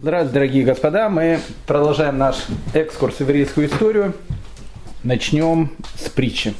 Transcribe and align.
Здравствуйте, 0.00 0.34
дорогие 0.34 0.64
господа. 0.64 1.08
Мы 1.08 1.38
продолжаем 1.68 2.18
наш 2.18 2.46
экскурс 2.74 3.14
в 3.14 3.20
еврейскую 3.20 3.68
историю. 3.68 4.12
Начнем 5.04 5.70
с 5.94 6.08
притчи. 6.08 6.52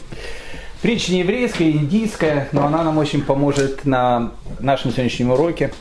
Притча 0.83 1.11
не 1.11 1.19
еврейская, 1.19 1.73
индийская, 1.73 2.49
но 2.53 2.65
она 2.65 2.85
нам 2.85 2.97
очень 2.97 3.23
поможет 3.23 3.85
на 3.85 4.31
нашем 4.61 4.93
сегодняшнем 4.93 5.33
уроке. 5.33 5.73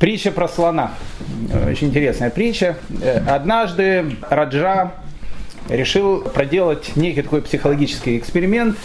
Притча 0.00 0.32
про 0.32 0.48
слона. 0.48 0.94
Очень 1.70 1.88
интересная 1.88 2.30
притча. 2.30 2.76
Однажды 3.28 4.16
Раджа 4.28 4.94
решил 5.68 6.22
проделать 6.22 6.96
некий 6.96 7.22
такой 7.22 7.40
психологический 7.40 8.18
эксперимент. 8.18 8.76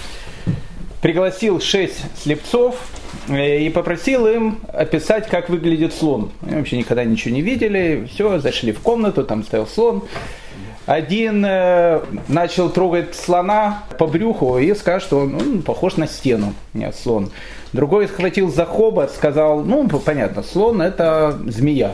Пригласил 1.02 1.60
шесть 1.60 2.04
слепцов 2.22 2.76
и 3.36 3.70
попросил 3.70 4.28
им 4.28 4.60
описать, 4.74 5.28
как 5.28 5.50
выглядит 5.50 5.94
слон. 5.94 6.32
Они 6.46 6.56
вообще 6.56 6.78
никогда 6.78 7.04
ничего 7.04 7.34
не 7.34 7.42
видели. 7.42 8.08
Все, 8.12 8.40
зашли 8.40 8.72
в 8.72 8.80
комнату, 8.80 9.24
там 9.24 9.44
стоял 9.44 9.68
слон. 9.68 10.04
Один 10.86 11.46
э, 11.46 12.02
начал 12.28 12.70
трогать 12.70 13.16
слона 13.16 13.84
по 14.00 14.08
брюху 14.08 14.58
и 14.58 14.74
сказал, 14.74 15.00
что 15.00 15.20
он 15.20 15.38
ну, 15.38 15.62
похож 15.62 15.96
на 15.96 16.08
стену. 16.08 16.54
Нет, 16.74 16.96
слон. 16.96 17.32
Другой 17.72 18.08
схватил 18.08 18.52
за 18.52 18.66
хобот, 18.66 19.12
сказал, 19.12 19.62
ну, 19.62 19.88
понятно, 19.88 20.44
слон 20.44 20.82
это 20.82 21.40
змея. 21.46 21.94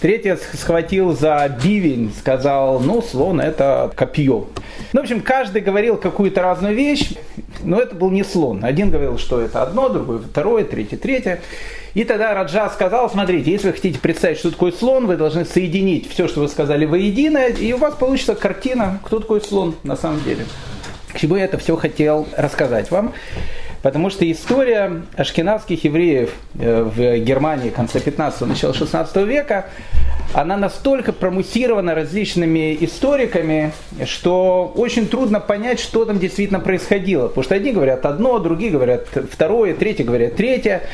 Третий 0.00 0.34
схватил 0.36 1.16
за 1.16 1.48
бивень, 1.62 2.12
сказал, 2.18 2.80
ну, 2.80 3.00
слон 3.00 3.40
это 3.40 3.90
копье. 3.96 4.48
Ну, 4.92 5.00
в 5.00 5.02
общем, 5.04 5.20
каждый 5.20 5.62
говорил 5.62 5.96
какую-то 5.96 6.42
разную 6.42 6.74
вещь, 6.74 7.12
но 7.62 7.80
это 7.80 7.94
был 7.94 8.10
не 8.10 8.22
слон. 8.22 8.64
Один 8.64 8.90
говорил, 8.90 9.18
что 9.18 9.40
это 9.40 9.62
одно, 9.62 9.88
другой 9.88 10.18
второе, 10.18 10.64
третье, 10.64 10.96
третье. 10.96 11.40
И 11.94 12.04
тогда 12.04 12.34
Раджа 12.34 12.68
сказал, 12.70 13.08
смотрите, 13.08 13.52
если 13.52 13.68
вы 13.68 13.72
хотите 13.72 13.98
представить, 14.00 14.38
что 14.38 14.50
такое 14.50 14.72
слон, 14.72 15.06
вы 15.06 15.16
должны 15.16 15.44
соединить 15.44 16.10
все, 16.10 16.26
что 16.26 16.40
вы 16.40 16.48
сказали 16.48 16.84
воедино, 16.86 17.46
и 17.46 17.72
у 17.72 17.78
вас 17.78 17.94
получится 17.94 18.34
картина, 18.34 19.00
кто 19.04 19.20
такой 19.20 19.40
слон 19.40 19.76
на 19.84 19.96
самом 19.96 20.22
деле. 20.24 20.44
К 21.12 21.20
чему 21.20 21.36
я 21.36 21.44
это 21.44 21.58
все 21.58 21.76
хотел 21.76 22.26
рассказать 22.36 22.90
вам. 22.90 23.12
Потому 23.84 24.08
что 24.08 24.24
история 24.32 25.02
ашкенадских 25.14 25.84
евреев 25.84 26.30
э, 26.58 26.82
в 26.82 27.18
Германии 27.18 27.68
конца 27.68 27.98
15-го, 27.98 28.46
начала 28.46 28.72
16 28.72 29.16
века, 29.26 29.66
она 30.32 30.56
настолько 30.56 31.12
промуссирована 31.12 31.94
различными 31.94 32.74
историками, 32.80 33.72
что 34.06 34.72
очень 34.74 35.06
трудно 35.06 35.38
понять, 35.38 35.80
что 35.80 36.06
там 36.06 36.18
действительно 36.18 36.60
происходило. 36.60 37.28
Потому 37.28 37.44
что 37.44 37.56
одни 37.56 37.72
говорят 37.72 38.06
одно, 38.06 38.38
другие 38.38 38.70
говорят 38.70 39.06
второе, 39.30 39.74
третьи 39.74 40.02
говорят 40.02 40.36
третье. 40.36 40.84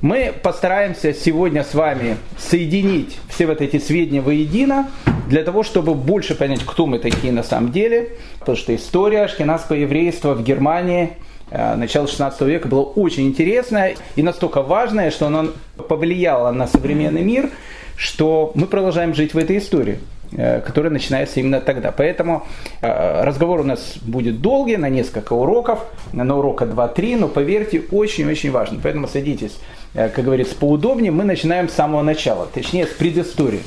Мы 0.00 0.34
постараемся 0.42 1.14
сегодня 1.14 1.62
с 1.62 1.74
вами 1.74 2.16
соединить 2.36 3.18
все 3.28 3.46
вот 3.46 3.60
эти 3.60 3.78
сведения 3.78 4.20
воедино, 4.20 4.90
для 5.28 5.44
того, 5.44 5.62
чтобы 5.62 5.94
больше 5.94 6.34
понять, 6.34 6.64
кто 6.66 6.86
мы 6.86 6.98
такие 6.98 7.32
на 7.32 7.44
самом 7.44 7.70
деле. 7.70 8.08
Потому 8.40 8.56
что 8.56 8.74
история 8.74 9.22
ашкенадского 9.22 9.76
еврейства 9.76 10.34
в 10.34 10.42
Германии– 10.42 11.10
начала 11.50 12.06
16 12.06 12.40
века 12.42 12.68
было 12.68 12.82
очень 12.82 13.26
интересное 13.26 13.96
и 14.16 14.22
настолько 14.22 14.62
важное, 14.62 15.10
что 15.10 15.26
оно 15.26 15.48
повлияло 15.88 16.50
на 16.52 16.66
современный 16.66 17.22
мир, 17.22 17.50
что 17.96 18.52
мы 18.54 18.66
продолжаем 18.66 19.14
жить 19.14 19.34
в 19.34 19.38
этой 19.38 19.58
истории 19.58 19.98
э, 20.32 20.60
которая 20.60 20.92
начинается 20.92 21.40
именно 21.40 21.60
тогда. 21.60 21.92
Поэтому 21.92 22.46
э, 22.80 23.22
разговор 23.24 23.60
у 23.60 23.64
нас 23.64 23.96
будет 24.02 24.40
долгий, 24.40 24.76
на 24.76 24.88
несколько 24.88 25.32
уроков, 25.32 25.80
на 26.12 26.36
урока 26.36 26.64
2-3, 26.64 27.16
но 27.16 27.28
поверьте, 27.28 27.82
очень-очень 27.90 28.52
важно. 28.52 28.78
Поэтому 28.82 29.08
садитесь, 29.08 29.58
как 29.92 30.24
говорится, 30.24 30.54
поудобнее. 30.54 31.10
Мы 31.10 31.24
начинаем 31.24 31.68
с 31.68 31.72
самого 31.72 32.02
начала, 32.02 32.46
точнее 32.46 32.86
с 32.86 32.90
предыстории. 32.90 33.62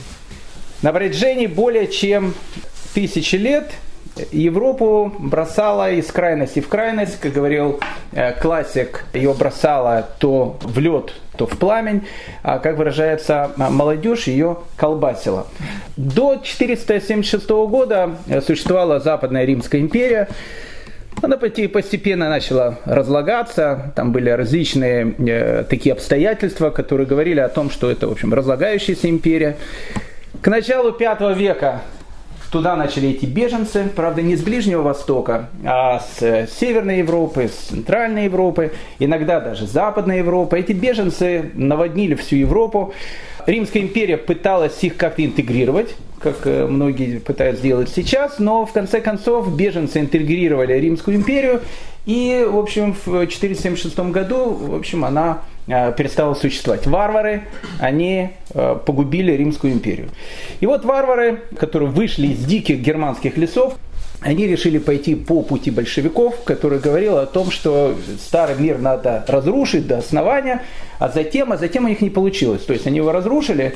На 0.82 0.92
протяжении 0.92 1.48
более 1.48 1.88
чем 1.88 2.34
тысячи 2.94 3.36
лет 3.36 3.72
Европу 4.32 5.12
бросала 5.18 5.92
из 5.92 6.08
крайности 6.08 6.60
в 6.60 6.68
крайность, 6.68 7.20
как 7.20 7.34
говорил 7.34 7.80
э, 8.12 8.34
классик, 8.34 9.06
ее 9.14 9.34
бросала 9.34 10.08
то 10.20 10.58
в 10.62 10.78
лед, 10.80 11.14
то 11.36 11.48
в 11.48 11.58
пламень, 11.58 12.04
а 12.44 12.60
как 12.60 12.78
выражается 12.78 13.52
молодежь, 13.58 14.28
ее 14.28 14.58
колбасила. 14.78 15.48
До 15.98 16.40
476 16.44 17.50
года 17.50 18.12
существовала 18.46 19.00
Западная 19.00 19.46
Римская 19.46 19.82
империя, 19.82 20.28
она 21.22 21.38
постепенно 21.38 22.30
начала 22.30 22.80
разлагаться, 22.86 23.94
там 23.96 24.12
были 24.12 24.30
различные 24.30 25.16
э, 25.18 25.64
такие 25.70 25.94
обстоятельства, 25.94 26.70
которые 26.70 27.08
говорили 27.08 27.40
о 27.40 27.48
том, 27.48 27.70
что 27.70 27.90
это, 27.90 28.08
в 28.08 28.12
общем, 28.12 28.34
разлагающаяся 28.34 29.10
империя. 29.10 29.56
К 30.42 30.48
началу 30.48 30.92
V 30.92 31.34
века 31.36 31.82
Туда 32.54 32.76
начали 32.76 33.12
идти 33.12 33.26
беженцы, 33.26 33.90
правда, 33.96 34.22
не 34.22 34.36
с 34.36 34.44
Ближнего 34.44 34.84
Востока, 34.84 35.50
а 35.66 36.00
с 36.00 36.48
Северной 36.60 37.00
Европы, 37.00 37.48
с 37.48 37.70
Центральной 37.70 38.26
Европы, 38.26 38.74
иногда 39.00 39.40
даже 39.40 39.66
Западной 39.66 40.20
Европы. 40.20 40.60
Эти 40.60 40.72
беженцы 40.72 41.50
наводнили 41.56 42.14
всю 42.14 42.36
Европу. 42.36 42.94
Римская 43.48 43.82
империя 43.82 44.18
пыталась 44.18 44.84
их 44.84 44.98
как-то 44.98 45.26
интегрировать, 45.26 45.96
как 46.20 46.46
э, 46.46 46.68
многие 46.68 47.18
пытаются 47.18 47.60
сделать 47.60 47.90
сейчас, 47.90 48.38
но 48.38 48.68
в 48.68 48.72
конце 48.72 49.02
концов 49.02 49.58
беженцы 49.58 50.00
интегрировали 50.00 50.74
Римскую 50.74 51.18
империю, 51.18 51.62
и, 52.06 52.46
в 52.48 52.60
общем, 52.60 52.96
в 53.04 53.26
476 53.26 53.98
году, 54.12 54.52
в 54.52 54.76
общем, 54.76 55.06
она 55.06 55.42
Э, 55.68 55.94
перестала 55.94 56.34
существовать. 56.34 56.86
Варвары, 56.88 57.44
они 57.80 58.32
э, 58.54 58.76
погубили 58.86 59.32
Римскую 59.32 59.72
империю. 59.72 60.10
И 60.60 60.66
вот 60.66 60.84
варвары, 60.84 61.44
которые 61.58 61.90
вышли 61.90 62.28
из 62.28 62.44
диких 62.44 62.80
германских 62.80 63.38
лесов, 63.38 63.76
они 64.20 64.46
решили 64.46 64.78
пойти 64.78 65.16
по 65.16 65.42
пути 65.42 65.72
большевиков, 65.72 66.44
который 66.44 66.80
говорил 66.80 67.18
о 67.18 67.26
том, 67.26 67.50
что 67.50 67.96
старый 68.20 68.58
мир 68.58 68.78
надо 68.78 69.24
разрушить 69.28 69.88
до 69.88 70.00
основания, 70.00 70.62
а 71.00 71.08
затем, 71.10 71.54
а 71.54 71.58
затем 71.58 71.86
у 71.86 71.88
них 71.88 72.02
не 72.02 72.10
получилось. 72.10 72.64
То 72.64 72.74
есть 72.74 72.86
они 72.86 72.98
его 72.98 73.14
разрушили, 73.14 73.76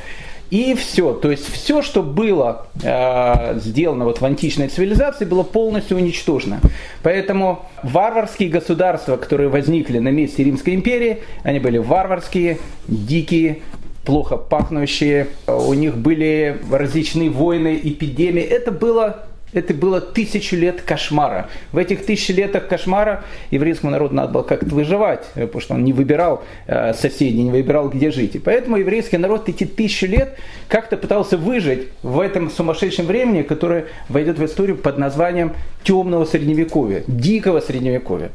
и 0.50 0.76
все. 0.76 1.14
То 1.14 1.32
есть 1.32 1.52
все, 1.52 1.82
что 1.82 2.04
было 2.04 2.68
э, 2.84 3.60
сделано 3.60 4.06
вот 4.06 4.22
в 4.22 4.26
античной 4.26 4.68
цивилизации, 4.68 5.26
было 5.26 5.44
полностью 5.44 5.98
уничтожено. 5.98 6.60
Поэтому 7.04 7.66
варварские 7.84 8.50
государства, 8.50 9.18
которые 9.18 9.50
возникли 9.50 10.00
на 10.00 10.10
месте 10.10 10.44
Римской 10.44 10.76
империи, 10.76 11.20
они 11.44 11.60
были 11.60 11.78
варварские, 11.78 12.60
дикие, 12.88 13.60
плохо 14.06 14.38
пахнущие, 14.38 15.28
у 15.48 15.74
них 15.74 15.98
были 15.98 16.60
различные 16.72 17.30
войны, 17.30 17.80
эпидемии. 17.84 18.42
Это 18.42 18.72
было 18.72 19.28
это 19.58 19.74
было 19.74 20.00
тысячу 20.00 20.56
лет 20.56 20.82
кошмара. 20.82 21.50
В 21.72 21.78
этих 21.78 22.06
тысячи 22.06 22.32
летах 22.32 22.68
кошмара 22.68 23.24
еврейскому 23.52 23.92
народу 23.92 24.16
надо 24.16 24.32
было 24.32 24.44
как-то 24.44 24.74
выживать, 24.74 25.26
э, 25.36 25.46
потому 25.46 25.62
что 25.62 25.74
он 25.74 25.84
не 25.84 25.94
выбирал 25.94 26.44
э, 26.68 26.94
соседей, 26.94 27.44
не 27.44 27.52
выбирал, 27.52 27.90
где 27.90 28.12
жить. 28.12 28.36
И 28.36 28.40
поэтому 28.40 28.78
еврейский 28.78 29.18
народ 29.18 29.50
эти 29.50 29.66
тысячи 29.66 30.06
лет 30.06 30.38
как-то 30.68 30.98
пытался 30.98 31.38
выжить 31.38 31.90
в 32.04 32.20
этом 32.20 32.50
сумасшедшем 32.50 33.06
времени, 33.06 33.42
которое 33.42 33.86
войдет 34.10 34.40
в 34.40 34.46
историю 34.46 34.78
под 34.78 34.98
названием 34.98 35.54
темного 35.84 36.26
средневековья, 36.26 37.04
дикого 37.08 37.60
средневековья. 37.60 38.32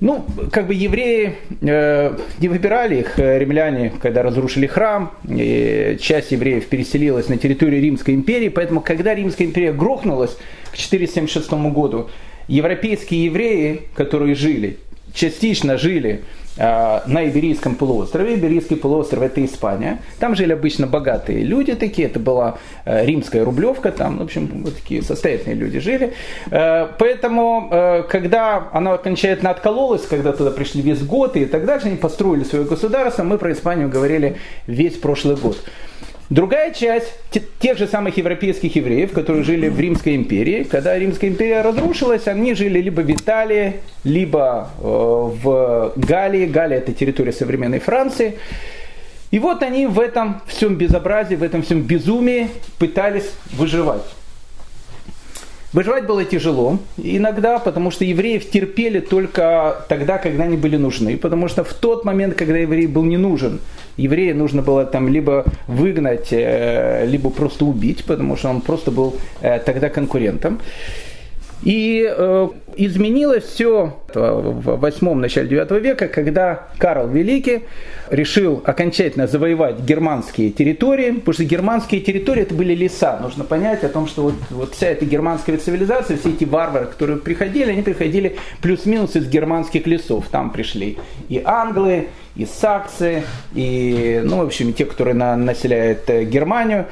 Ну, 0.00 0.24
как 0.52 0.68
бы 0.68 0.74
евреи 0.74 1.34
э, 1.60 2.16
не 2.38 2.48
выбирали 2.48 3.00
их, 3.00 3.18
э, 3.18 3.38
римляне, 3.38 3.92
когда 4.00 4.22
разрушили 4.22 4.68
храм, 4.68 5.12
и 5.28 5.96
часть 6.00 6.30
евреев 6.30 6.66
переселилась 6.68 7.28
на 7.28 7.36
территорию 7.36 7.82
Римской 7.82 8.14
империи, 8.14 8.48
поэтому 8.48 8.80
когда 8.80 9.12
Римская 9.12 9.48
империя 9.48 9.72
грохнулась 9.72 10.36
к 10.70 10.76
476 10.76 11.50
году, 11.72 12.10
европейские 12.46 13.24
евреи, 13.24 13.82
которые 13.94 14.36
жили, 14.36 14.78
частично 15.12 15.76
жили 15.76 16.22
на 16.58 17.28
Иберийском 17.28 17.74
полуострове. 17.74 18.34
Иберийский 18.34 18.76
полуостров 18.76 19.22
это 19.22 19.44
Испания. 19.44 20.00
Там 20.18 20.34
жили 20.34 20.52
обычно 20.52 20.86
богатые 20.86 21.42
люди 21.42 21.74
такие, 21.74 22.08
это 22.08 22.18
была 22.18 22.58
э, 22.84 23.06
римская 23.06 23.44
рублевка, 23.44 23.92
там, 23.92 24.18
в 24.18 24.22
общем, 24.22 24.62
вот 24.64 24.74
такие 24.74 25.02
состоятельные 25.02 25.56
люди 25.56 25.78
жили. 25.78 26.14
Э, 26.50 26.88
поэтому, 26.98 28.04
когда 28.08 28.68
она 28.72 28.94
окончательно 28.94 29.50
откололась, 29.50 30.02
когда 30.06 30.32
туда 30.32 30.50
пришли 30.50 30.82
визготы 30.82 31.40
и 31.40 31.46
так 31.46 31.64
дальше, 31.64 31.86
они 31.86 31.96
построили 31.96 32.44
свое 32.44 32.64
государство, 32.64 33.22
мы 33.22 33.38
про 33.38 33.52
Испанию 33.52 33.88
говорили 33.88 34.36
весь 34.66 34.94
прошлый 34.94 35.36
год. 35.36 35.58
Другая 36.30 36.74
часть 36.74 37.10
тех 37.58 37.78
же 37.78 37.86
самых 37.86 38.18
европейских 38.18 38.76
евреев, 38.76 39.12
которые 39.12 39.44
жили 39.44 39.68
в 39.68 39.80
Римской 39.80 40.14
империи, 40.14 40.62
когда 40.62 40.98
Римская 40.98 41.30
империя 41.30 41.62
разрушилась, 41.62 42.26
они 42.26 42.54
жили 42.54 42.80
либо 42.80 43.00
в 43.00 43.10
Италии, 43.10 43.76
либо 44.04 44.68
э, 44.78 44.82
в 44.82 45.92
Галлии. 45.96 46.44
Галлия 46.44 46.78
это 46.78 46.92
территория 46.92 47.32
современной 47.32 47.78
Франции. 47.78 48.34
И 49.30 49.38
вот 49.38 49.62
они 49.62 49.86
в 49.86 49.98
этом 49.98 50.42
всем 50.46 50.74
безобразии, 50.76 51.34
в 51.34 51.42
этом 51.42 51.62
всем 51.62 51.82
безумии 51.82 52.48
пытались 52.78 53.30
выживать. 53.52 54.02
Выживать 55.72 56.06
было 56.06 56.24
тяжело 56.24 56.78
иногда, 56.96 57.58
потому 57.58 57.90
что 57.90 58.04
евреев 58.04 58.48
терпели 58.50 59.00
только 59.00 59.84
тогда, 59.88 60.16
когда 60.16 60.44
они 60.44 60.56
были 60.56 60.78
нужны. 60.78 61.18
Потому 61.18 61.48
что 61.48 61.62
в 61.62 61.74
тот 61.74 62.04
момент, 62.04 62.34
когда 62.36 62.56
еврей 62.56 62.86
был 62.86 63.04
не 63.04 63.18
нужен, 63.18 63.60
еврея 63.98 64.34
нужно 64.34 64.62
было 64.62 64.86
там 64.86 65.08
либо 65.08 65.44
выгнать, 65.66 66.28
э, 66.30 67.04
либо 67.06 67.28
просто 67.28 67.66
убить, 67.66 68.04
потому 68.04 68.36
что 68.36 68.48
он 68.48 68.62
просто 68.62 68.90
был 68.90 69.16
э, 69.42 69.58
тогда 69.58 69.90
конкурентом. 69.90 70.58
И 71.62 72.06
э, 72.08 72.48
изменилось 72.76 73.44
все 73.44 73.98
в 74.14 74.76
восьмом 74.76 75.20
начале 75.20 75.48
девятого 75.48 75.78
века, 75.78 76.08
когда 76.08 76.68
Карл 76.78 77.08
Великий 77.08 77.64
решил 78.10 78.62
окончательно 78.64 79.26
завоевать 79.26 79.80
германские 79.80 80.50
территории, 80.50 81.10
потому 81.10 81.34
что 81.34 81.44
германские 81.44 82.00
территории 82.00 82.42
это 82.42 82.54
были 82.54 82.74
леса. 82.74 83.18
Нужно 83.20 83.44
понять 83.44 83.84
о 83.84 83.88
том, 83.88 84.06
что 84.06 84.22
вот, 84.22 84.34
вот 84.50 84.74
вся 84.74 84.88
эта 84.88 85.04
германская 85.04 85.58
цивилизация, 85.58 86.16
все 86.16 86.30
эти 86.30 86.44
варвары, 86.44 86.86
которые 86.86 87.18
приходили, 87.18 87.70
они 87.70 87.82
приходили 87.82 88.36
плюс-минус 88.62 89.16
из 89.16 89.28
германских 89.28 89.86
лесов. 89.86 90.26
Там 90.30 90.50
пришли 90.50 90.98
и 91.28 91.42
англы, 91.44 92.08
и 92.36 92.46
саксы, 92.46 93.24
и, 93.54 94.22
ну, 94.24 94.38
в 94.38 94.42
общем, 94.42 94.72
те, 94.72 94.84
которые 94.84 95.14
на, 95.14 95.36
населяют 95.36 96.08
э, 96.08 96.24
Германию. 96.24 96.86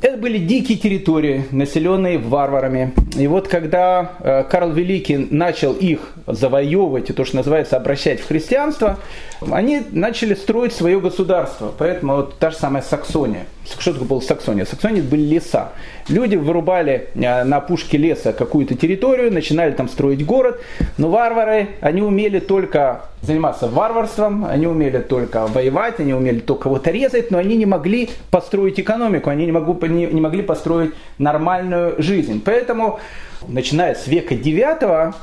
Это 0.00 0.18
были 0.18 0.36
дикие 0.36 0.76
территории, 0.76 1.46
населенные 1.52 2.18
варварами. 2.18 2.92
И 3.16 3.26
вот 3.26 3.48
когда 3.48 4.12
э, 4.20 4.44
Карл 4.44 4.70
Великий 4.72 5.16
начал 5.30 5.72
их 5.72 6.12
завоевывать 6.26 7.08
и 7.08 7.14
то, 7.14 7.24
что 7.24 7.36
называется 7.36 7.78
обращать 7.78 8.20
в 8.20 8.28
христианство, 8.28 8.98
они 9.50 9.80
начали 9.90 10.34
строить 10.34 10.74
свое 10.74 11.00
государство. 11.00 11.72
Поэтому 11.78 12.16
вот 12.16 12.38
та 12.38 12.50
же 12.50 12.56
самая 12.56 12.82
Саксония. 12.82 13.46
Что 13.78 13.92
такое 13.92 14.08
была 14.08 14.20
Саксония? 14.20 14.64
Саксония 14.64 15.02
были 15.02 15.22
леса. 15.22 15.72
Люди 16.08 16.36
вырубали 16.36 17.08
э, 17.14 17.44
на 17.44 17.60
пушке 17.60 17.98
леса 17.98 18.32
какую-то 18.32 18.76
территорию, 18.76 19.32
начинали 19.32 19.72
там 19.72 19.88
строить 19.88 20.24
город, 20.24 20.60
но 20.98 21.08
варвары, 21.08 21.70
они 21.80 22.02
умели 22.02 22.38
только 22.38 23.06
заниматься 23.22 23.66
варварством, 23.66 24.44
они 24.44 24.66
умели 24.66 24.98
только 24.98 25.46
воевать, 25.46 25.98
они 25.98 26.14
умели 26.14 26.38
только 26.38 26.64
кого-то 26.64 26.90
резать, 26.90 27.30
но 27.30 27.38
они 27.38 27.56
не 27.56 27.66
могли 27.66 28.10
построить 28.30 28.78
экономику, 28.78 29.30
они 29.30 29.46
не, 29.46 29.52
могу, 29.52 29.74
не, 29.86 30.06
не 30.06 30.20
могли 30.20 30.42
построить 30.42 30.92
нормальную 31.18 32.00
жизнь. 32.00 32.40
Поэтому, 32.44 33.00
начиная 33.48 33.94
с 33.94 34.06
века 34.06 34.34
IX, 34.34 35.14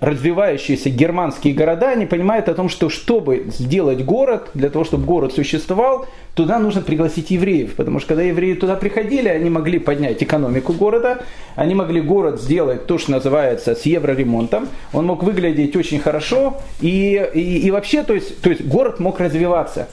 развивающиеся 0.00 0.88
германские 0.90 1.54
города, 1.54 1.90
они 1.90 2.06
понимают 2.06 2.48
о 2.48 2.54
том, 2.54 2.68
что 2.68 2.88
чтобы 2.88 3.46
сделать 3.48 4.02
город, 4.04 4.50
для 4.54 4.70
того, 4.70 4.84
чтобы 4.84 5.04
город 5.04 5.32
существовал, 5.34 6.06
туда 6.34 6.58
нужно 6.58 6.80
пригласить 6.80 7.30
евреев. 7.30 7.74
Потому 7.74 7.98
что 7.98 8.08
когда 8.08 8.22
евреи 8.22 8.54
туда 8.54 8.76
приходили, 8.76 9.28
они 9.28 9.50
могли 9.50 9.78
поднять 9.78 10.22
экономику 10.22 10.72
города, 10.72 11.22
они 11.54 11.74
могли 11.74 12.00
город 12.00 12.40
сделать 12.40 12.86
то, 12.86 12.98
что 12.98 13.12
называется 13.12 13.74
с 13.74 13.82
евроремонтом. 13.82 14.68
Он 14.92 15.06
мог 15.06 15.22
выглядеть 15.22 15.76
очень 15.76 16.00
хорошо 16.00 16.58
и, 16.80 17.30
и, 17.34 17.58
и 17.58 17.70
вообще, 17.70 18.02
то 18.02 18.14
есть, 18.14 18.40
то 18.40 18.48
есть 18.48 18.64
город 18.64 19.00
мог 19.00 19.20
развиваться. 19.20 19.88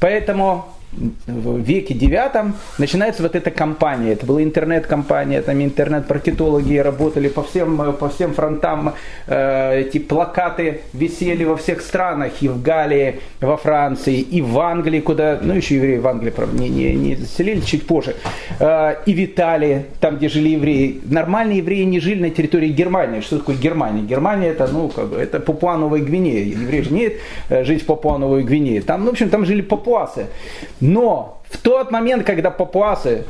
Поэтому 0.00 0.66
в 0.92 1.58
веке 1.58 1.94
девятом 1.94 2.54
начинается 2.78 3.22
вот 3.22 3.36
эта 3.36 3.50
кампания. 3.50 4.12
Это 4.12 4.26
была 4.26 4.42
интернет-компания, 4.42 5.40
там 5.42 5.62
интернет-маркетологи 5.62 6.76
работали 6.76 7.28
по 7.28 7.42
всем, 7.42 7.94
по 7.94 8.08
всем 8.08 8.34
фронтам. 8.34 8.94
Э, 9.26 9.80
эти 9.80 9.98
плакаты 9.98 10.80
висели 10.92 11.44
во 11.44 11.56
всех 11.56 11.80
странах, 11.80 12.32
и 12.40 12.48
в 12.48 12.60
Галлии, 12.60 13.20
во 13.40 13.56
Франции, 13.56 14.20
и 14.20 14.42
в 14.42 14.58
Англии, 14.58 15.00
куда, 15.00 15.38
ну 15.40 15.54
еще 15.54 15.76
евреи 15.76 15.98
в 15.98 16.08
Англии, 16.08 16.30
правда, 16.30 16.60
не, 16.60 16.68
не, 16.68 16.94
не 16.94 17.16
заселили 17.16 17.60
чуть 17.60 17.86
позже, 17.86 18.16
э, 18.58 18.94
и 19.06 19.14
в 19.14 19.24
Италии, 19.24 19.86
там, 20.00 20.16
где 20.16 20.28
жили 20.28 20.50
евреи. 20.50 21.00
Нормальные 21.04 21.58
евреи 21.58 21.84
не 21.84 22.00
жили 22.00 22.22
на 22.22 22.30
территории 22.30 22.68
Германии. 22.68 23.20
Что 23.20 23.38
такое 23.38 23.56
Германия? 23.56 24.02
Германия 24.02 24.48
это, 24.48 24.66
ну, 24.66 24.88
как 24.88 25.08
бы, 25.08 25.16
это 25.16 25.38
Папуановая 25.38 26.00
Гвинея. 26.00 26.44
Евреи 26.44 26.80
же 26.80 26.92
не 26.92 27.12
э, 27.48 27.64
жить 27.64 27.82
в 27.82 27.86
Папуановой 27.86 28.42
Гвинее. 28.42 28.82
Там, 28.82 29.04
ну, 29.04 29.06
в 29.06 29.10
общем, 29.10 29.30
там 29.30 29.46
жили 29.46 29.60
папуасы. 29.62 30.26
Но 30.80 31.42
в 31.50 31.58
тот 31.58 31.90
момент, 31.90 32.24
когда 32.24 32.50
папуасы, 32.50 33.24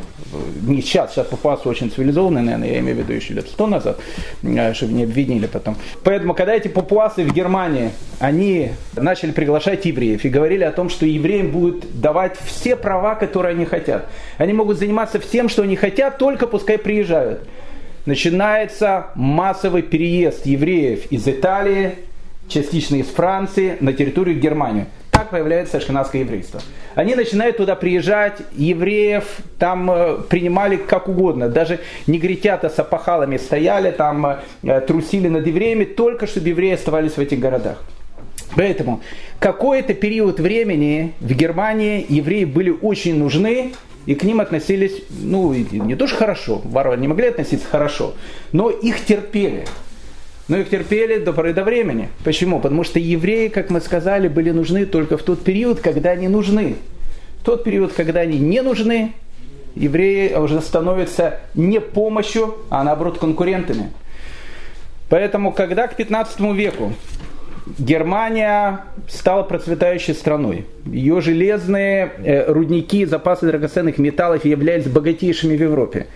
не 0.63 0.83
сейчас, 0.83 1.13
сейчас 1.13 1.27
папуасы 1.27 1.69
очень 1.69 1.91
цивилизованные, 1.91 2.45
наверное, 2.45 2.69
я 2.69 2.79
имею 2.79 2.97
в 2.97 3.01
виду 3.01 3.13
еще 3.13 3.35
лет 3.35 3.49
сто 3.49 3.67
назад, 3.67 3.99
э, 4.43 4.73
чтобы 4.75 4.93
не 4.93 5.05
обвинили 5.05 5.47
потом. 5.47 5.77
Поэтому, 6.05 6.35
когда 6.35 6.55
эти 6.55 6.69
папуасы 6.69 7.25
в 7.25 7.33
Германии, 7.33 7.91
они 8.21 8.71
начали 8.95 9.33
приглашать 9.33 9.85
евреев 9.85 10.25
и 10.25 10.29
говорили 10.29 10.63
о 10.63 10.71
том, 10.71 10.91
что 10.91 11.07
евреям 11.07 11.51
будут 11.51 12.01
давать 12.01 12.37
все 12.45 12.77
права, 12.77 13.17
которые 13.17 13.53
они 13.53 13.65
хотят. 13.65 14.07
Они 14.39 14.53
могут 14.53 14.79
заниматься 14.79 15.19
всем, 15.19 15.49
что 15.49 15.63
они 15.63 15.75
хотят, 15.75 16.19
только 16.19 16.47
пускай 16.47 16.79
приезжают. 16.79 17.49
Начинается 18.07 19.07
массовый 19.15 19.83
переезд 19.83 20.47
евреев 20.47 21.07
из 21.11 21.27
Италии, 21.27 21.99
частично 22.49 22.97
из 22.97 23.07
Франции, 23.07 23.77
на 23.81 23.93
территорию 23.93 24.39
Германии 24.39 24.87
так 25.21 25.29
появляется 25.29 25.77
ашкенадское 25.77 26.23
еврейство. 26.23 26.63
Они 26.95 27.15
начинают 27.15 27.59
туда 27.59 27.77
приезжать, 27.77 28.39
евреев 28.57 29.25
там 29.59 29.91
э, 29.91 30.17
принимали 30.31 30.77
как 30.77 31.09
угодно. 31.09 31.51
Даже 31.51 31.81
негритята 32.07 32.71
с 32.71 32.79
опахалами 32.79 33.37
стояли, 33.37 33.91
там 33.91 34.39
э, 34.63 34.81
трусили 34.81 35.29
над 35.29 35.47
евреями, 35.47 35.85
только 35.85 36.27
чтобы 36.27 36.49
евреи 36.49 36.73
оставались 36.73 37.13
в 37.13 37.19
этих 37.19 37.39
городах. 37.39 37.83
Поэтому 38.57 39.03
какой-то 39.41 39.93
период 39.93 40.41
времени 40.41 41.13
в 41.21 41.35
Германии 41.35 42.07
евреи 42.09 42.45
были 42.47 42.71
очень 42.71 43.19
нужны, 43.19 43.75
и 44.07 44.15
к 44.15 44.23
ним 44.25 44.41
относились, 44.41 45.03
ну, 45.11 45.53
не 45.53 45.97
то 45.97 46.07
что 46.07 46.17
хорошо, 46.17 46.63
варвары 46.65 46.99
не 46.99 47.09
могли 47.09 47.27
относиться 47.27 47.67
хорошо, 47.69 48.15
но 48.53 48.71
их 48.71 49.05
терпели 49.05 49.67
но 50.51 50.57
их 50.57 50.69
терпели 50.69 51.19
до 51.19 51.33
поры 51.33 51.55
до 51.55 51.63
времени. 51.63 52.09
Почему? 52.25 52.59
Потому 52.59 52.83
что 52.83 52.99
евреи, 52.99 53.47
как 53.47 53.71
мы 53.71 53.81
сказали, 53.81 54.27
были 54.27 54.51
нужны 54.51 54.85
только 54.85 55.17
в 55.17 55.23
тот 55.23 55.45
период, 55.45 55.79
когда 55.79 56.11
они 56.11 56.27
нужны. 56.27 56.75
В 57.41 57.45
тот 57.45 57.63
период, 57.63 57.93
когда 57.93 58.21
они 58.21 58.37
не 58.41 58.61
нужны, 58.61 59.13
евреи 59.77 60.35
уже 60.35 60.61
становятся 60.61 61.39
не 61.55 61.81
помощью, 61.81 62.57
а 62.69 62.83
наоборот 62.83 63.19
конкурентами. 63.19 63.93
Поэтому, 65.09 65.53
когда 65.53 65.87
к 65.87 65.95
15 65.95 66.41
веку 66.57 66.95
Германия 67.79 68.85
стала 69.09 69.43
процветающей 69.43 70.15
страной. 70.15 70.67
Ее 70.87 71.21
железные 71.21 72.11
э, 72.19 72.51
рудники, 72.51 73.05
запасы 73.05 73.47
драгоценных 73.47 73.99
металлов 73.99 74.45
являлись 74.45 74.87
богатейшими 74.87 75.57
в 75.57 75.63
Европе. 75.63 76.07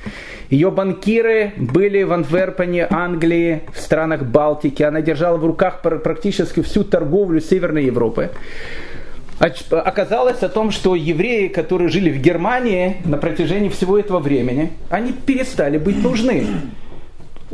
Ее 0.51 0.71
банкиры 0.71 1.53
были 1.57 2.03
в 2.03 2.13
Антверпене, 2.13 2.87
Англии, 2.91 3.63
в 3.73 3.79
странах 3.79 4.23
Балтики. 4.23 4.83
Она 4.83 5.01
держала 5.01 5.37
в 5.37 5.45
руках 5.45 5.83
практически 5.83 6.63
всю 6.63 6.85
торговлю 6.85 7.41
Северной 7.41 7.85
Европы. 7.85 8.31
Оказалось 9.39 10.43
о 10.43 10.49
том, 10.49 10.71
что 10.71 10.95
евреи, 10.95 11.49
которые 11.49 11.89
жили 11.89 12.11
в 12.11 12.21
Германии 12.21 12.99
на 13.05 13.19
протяжении 13.19 13.69
всего 13.69 13.99
этого 13.99 14.21
времени, 14.21 14.73
они 14.91 15.13
перестали 15.13 15.77
быть 15.77 16.03
нужны 16.03 16.47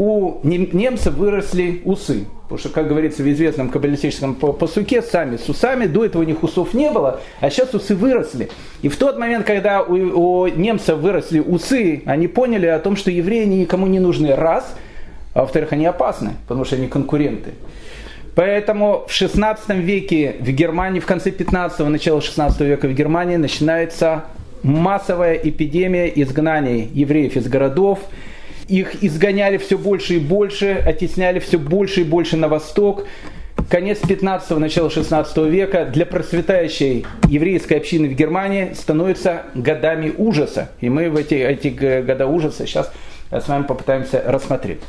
у 0.00 0.40
немцев 0.44 1.12
выросли 1.12 1.82
усы. 1.84 2.24
Потому 2.44 2.58
что, 2.58 2.68
как 2.70 2.88
говорится 2.88 3.22
в 3.22 3.30
известном 3.30 3.68
каббалистическом 3.68 4.34
посуке, 4.34 5.02
сами 5.02 5.36
с 5.36 5.46
усами, 5.46 5.84
до 5.84 6.06
этого 6.06 6.22
у 6.22 6.24
них 6.24 6.42
усов 6.42 6.72
не 6.72 6.90
было, 6.90 7.20
а 7.40 7.50
сейчас 7.50 7.74
усы 7.74 7.94
выросли. 7.94 8.48
И 8.80 8.88
в 8.88 8.96
тот 8.96 9.18
момент, 9.18 9.44
когда 9.44 9.82
у, 9.82 9.92
у 9.92 10.46
немцев 10.48 10.98
выросли 10.98 11.38
усы, 11.38 12.02
они 12.06 12.28
поняли 12.28 12.64
о 12.64 12.78
том, 12.78 12.96
что 12.96 13.10
евреи 13.10 13.44
никому 13.44 13.86
не 13.88 14.00
нужны, 14.00 14.34
раз, 14.34 14.74
а 15.34 15.42
во-вторых, 15.42 15.72
они 15.72 15.84
опасны, 15.84 16.32
потому 16.48 16.64
что 16.64 16.76
они 16.76 16.88
конкуренты. 16.88 17.50
Поэтому 18.34 19.04
в 19.06 19.12
16 19.12 19.68
веке 19.76 20.36
в 20.40 20.50
Германии, 20.50 21.00
в 21.00 21.06
конце 21.06 21.28
15-го, 21.28 21.90
начало 21.90 22.22
16 22.22 22.58
века 22.62 22.88
в 22.88 22.94
Германии 22.94 23.36
начинается 23.36 24.24
массовая 24.62 25.34
эпидемия 25.34 26.08
изгнания 26.08 26.88
евреев 26.90 27.36
из 27.36 27.48
городов, 27.48 27.98
их 28.70 29.02
изгоняли 29.02 29.58
все 29.58 29.76
больше 29.76 30.14
и 30.14 30.18
больше, 30.18 30.82
оттесняли 30.86 31.40
все 31.40 31.58
больше 31.58 32.02
и 32.02 32.04
больше 32.04 32.36
на 32.36 32.48
восток. 32.48 33.06
Конец 33.68 33.98
15-го, 34.02 34.58
начало 34.58 34.90
16 34.90 35.36
века 35.48 35.84
для 35.84 36.06
процветающей 36.06 37.06
еврейской 37.28 37.74
общины 37.74 38.08
в 38.08 38.14
Германии 38.14 38.72
становится 38.74 39.42
годами 39.54 40.12
ужаса. 40.16 40.70
И 40.80 40.88
мы 40.88 41.10
в 41.10 41.16
эти, 41.16 41.34
эти 41.34 41.68
года 41.68 42.26
ужаса 42.26 42.66
сейчас 42.66 42.92
с 43.30 43.48
вами 43.48 43.64
попытаемся 43.64 44.22
рассмотреть. 44.26 44.80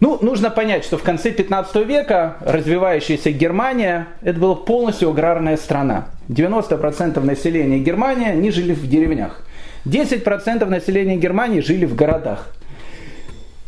Ну, 0.00 0.18
нужно 0.22 0.48
понять, 0.48 0.84
что 0.84 0.96
в 0.96 1.02
конце 1.02 1.30
15 1.30 1.86
века 1.86 2.36
развивающаяся 2.40 3.32
Германия, 3.32 4.08
это 4.22 4.40
была 4.40 4.54
полностью 4.54 5.10
аграрная 5.10 5.58
страна. 5.58 6.06
90% 6.28 7.20
населения 7.20 7.78
Германии, 7.78 8.30
они 8.30 8.50
жили 8.50 8.72
в 8.72 8.88
деревнях. 8.88 9.42
10% 9.84 10.64
населения 10.64 11.16
Германии 11.16 11.60
жили 11.60 11.84
в 11.84 11.94
городах. 11.94 12.48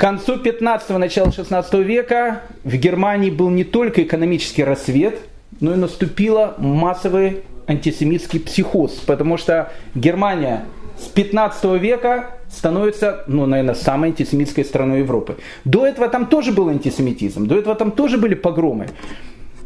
Концу 0.03 0.35
15-го, 0.35 0.97
начала 0.97 1.31
16 1.31 1.75
века 1.75 2.41
в 2.65 2.75
Германии 2.75 3.29
был 3.29 3.49
не 3.49 3.63
только 3.63 4.03
экономический 4.03 4.65
рассвет, 4.65 5.17
но 5.61 5.75
и 5.75 5.77
наступила 5.77 6.55
массовый 6.57 7.43
антисемитский 7.67 8.41
психоз, 8.41 8.91
потому 9.07 9.37
что 9.37 9.71
Германия 9.95 10.65
с 10.99 11.05
15 11.07 11.79
века 11.79 12.31
становится, 12.49 13.23
ну, 13.27 13.45
наверное, 13.45 13.75
самой 13.75 14.09
антисемитской 14.09 14.65
страной 14.65 14.99
Европы. 14.99 15.37
До 15.63 15.87
этого 15.87 16.09
там 16.09 16.25
тоже 16.25 16.51
был 16.51 16.67
антисемитизм, 16.67 17.47
до 17.47 17.57
этого 17.57 17.73
там 17.73 17.91
тоже 17.91 18.17
были 18.17 18.33
погромы. 18.33 18.87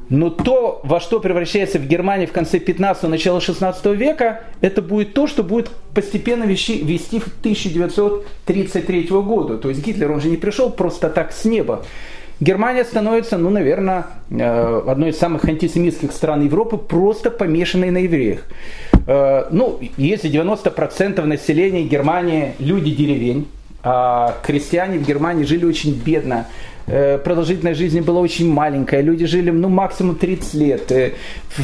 Но 0.09 0.29
то, 0.29 0.79
во 0.83 0.99
что 0.99 1.19
превращается 1.19 1.79
в 1.79 1.85
Германии 1.85 2.25
в 2.25 2.31
конце 2.31 2.59
15-го, 2.59 3.09
начала 3.09 3.41
16 3.41 3.85
века, 3.87 4.41
это 4.61 4.81
будет 4.81 5.13
то, 5.13 5.27
что 5.27 5.43
будет 5.43 5.69
постепенно 5.93 6.45
вести, 6.45 6.81
в 7.19 7.27
1933 7.41 9.03
году. 9.09 9.57
То 9.57 9.69
есть 9.69 9.85
Гитлер, 9.85 10.11
он 10.11 10.21
же 10.21 10.29
не 10.29 10.37
пришел 10.37 10.69
просто 10.69 11.09
так 11.09 11.33
с 11.33 11.43
неба. 11.43 11.83
Германия 12.39 12.85
становится, 12.85 13.37
ну, 13.37 13.49
наверное, 13.49 14.05
э, 14.29 14.81
одной 14.87 15.09
из 15.09 15.17
самых 15.17 15.45
антисемитских 15.45 16.11
стран 16.11 16.43
Европы, 16.43 16.77
просто 16.77 17.31
помешанной 17.31 17.89
на 17.89 17.97
евреях. 17.97 18.41
Э, 19.07 19.45
ну, 19.49 19.79
если 19.97 20.29
90% 20.29 21.25
населения 21.25 21.83
Германии 21.83 22.53
люди 22.59 22.91
деревень, 22.91 23.47
а 23.83 24.35
крестьяне 24.43 24.99
в 24.99 25.07
Германии 25.07 25.45
жили 25.45 25.65
очень 25.65 25.93
бедно, 25.93 26.45
продолжительность 26.87 27.79
жизни 27.79 27.99
была 27.99 28.21
очень 28.21 28.51
маленькая, 28.51 29.01
люди 29.01 29.25
жили 29.25 29.51
ну, 29.51 29.69
максимум 29.69 30.15
30 30.15 30.53
лет. 30.53 30.91
Э, 30.91 31.11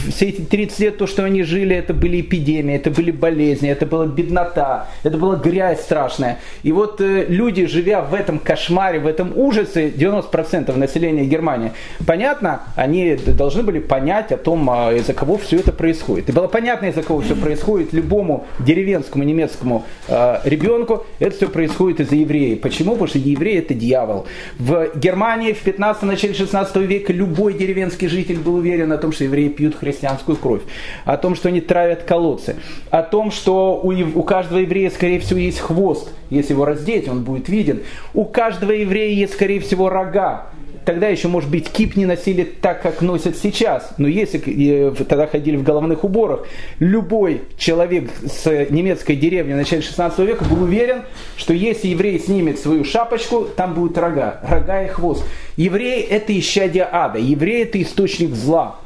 все 0.10 0.30
эти 0.30 0.42
30 0.42 0.80
лет, 0.80 0.98
то, 0.98 1.08
что 1.08 1.24
они 1.24 1.44
жили, 1.44 1.76
это 1.76 1.94
были 1.94 2.22
эпидемии, 2.22 2.76
это 2.76 2.90
были 2.90 3.12
болезни, 3.12 3.70
это 3.70 3.86
была 3.86 4.06
беднота, 4.06 4.88
это 5.04 5.18
была 5.18 5.36
грязь 5.36 5.82
страшная. 5.82 6.40
И 6.64 6.72
вот 6.72 7.02
э, 7.02 7.26
люди, 7.28 7.66
живя 7.66 8.02
в 8.02 8.14
этом 8.14 8.40
кошмаре, 8.40 9.00
в 9.00 9.08
этом 9.08 9.32
ужасе, 9.36 9.90
90% 9.90 10.76
населения 10.76 11.26
Германии, 11.26 11.72
понятно, 12.06 12.62
они 12.76 13.16
должны 13.16 13.64
были 13.64 13.80
понять 13.80 14.32
о 14.32 14.38
том, 14.38 14.70
а, 14.70 14.94
из-за 14.94 15.14
кого 15.14 15.38
все 15.38 15.58
это 15.58 15.72
происходит. 15.72 16.30
И 16.30 16.32
было 16.32 16.48
понятно, 16.48 16.88
из-за 16.88 17.04
кого 17.04 17.22
все 17.22 17.36
происходит 17.36 17.94
любому 17.94 18.46
деревенскому 18.60 19.24
немецкому 19.24 19.86
ребенку, 20.08 21.06
это 21.20 21.36
все 21.36 21.48
происходит 21.48 22.02
из-за 22.02 22.16
евреев. 22.16 22.62
Почему? 22.62 22.92
Потому 22.92 23.08
что 23.08 23.20
евреи 23.20 23.60
это 23.60 23.74
дьявол. 23.74 24.26
В 24.58 24.92
Германии 24.96 25.13
Германии 25.14 25.54
в 25.54 25.60
15 25.60 26.04
начале 26.04 26.34
16 26.34 26.76
века 26.78 27.14
любой 27.14 27.54
деревенский 27.54 28.08
житель 28.08 28.40
был 28.40 28.56
уверен 28.56 28.92
о 28.92 28.98
том, 28.98 29.12
что 29.12 29.26
евреи 29.26 29.48
пьют 29.48 29.76
христианскую 29.76 30.36
кровь, 30.38 30.64
о 31.06 31.18
том, 31.18 31.36
что 31.36 31.50
они 31.50 31.62
травят 31.62 32.02
колодцы, 32.02 32.56
о 32.90 33.04
том, 33.04 33.30
что 33.30 33.80
у, 33.80 33.92
у 33.92 34.24
каждого 34.24 34.58
еврея, 34.58 34.90
скорее 34.90 35.20
всего, 35.20 35.38
есть 35.38 35.60
хвост, 35.60 36.10
если 36.32 36.54
его 36.54 36.66
раздеть, 36.66 37.08
он 37.08 37.24
будет 37.24 37.48
виден. 37.48 37.82
У 38.16 38.26
каждого 38.26 38.72
еврея 38.72 39.14
есть, 39.14 39.34
скорее 39.34 39.60
всего, 39.60 39.88
рога, 39.88 40.48
тогда 40.86 41.08
еще, 41.08 41.28
может 41.28 41.50
быть, 41.50 41.70
кип 41.70 41.96
не 41.96 42.06
носили 42.06 42.44
так, 42.44 42.82
как 42.82 43.02
носят 43.02 43.38
сейчас. 43.38 43.94
Но 43.98 44.08
если 44.08 44.94
тогда 45.08 45.28
ходили 45.28 45.56
в 45.56 45.64
головных 45.64 46.04
уборах, 46.04 46.46
любой 46.80 47.42
человек 47.58 48.10
с 48.26 48.46
немецкой 48.70 49.16
деревни 49.16 49.54
в 49.54 49.58
начале 49.58 49.82
16 49.82 50.20
века 50.20 50.46
был 50.46 50.64
уверен, 50.64 51.04
что 51.38 51.54
если 51.54 51.88
еврей 51.90 52.20
снимет 52.20 52.60
свою 52.60 52.84
шапочку, 52.84 53.46
там 53.56 53.74
будут 53.74 53.98
рога. 53.98 54.40
Рога 54.48 54.84
и 54.84 54.88
хвост. 54.88 55.24
Евреи 55.58 56.02
это 56.02 56.38
исчадие 56.38 56.88
ада. 56.92 57.20
Евреи 57.20 57.64
это 57.64 57.82
источник 57.82 58.34
зла. 58.34 58.78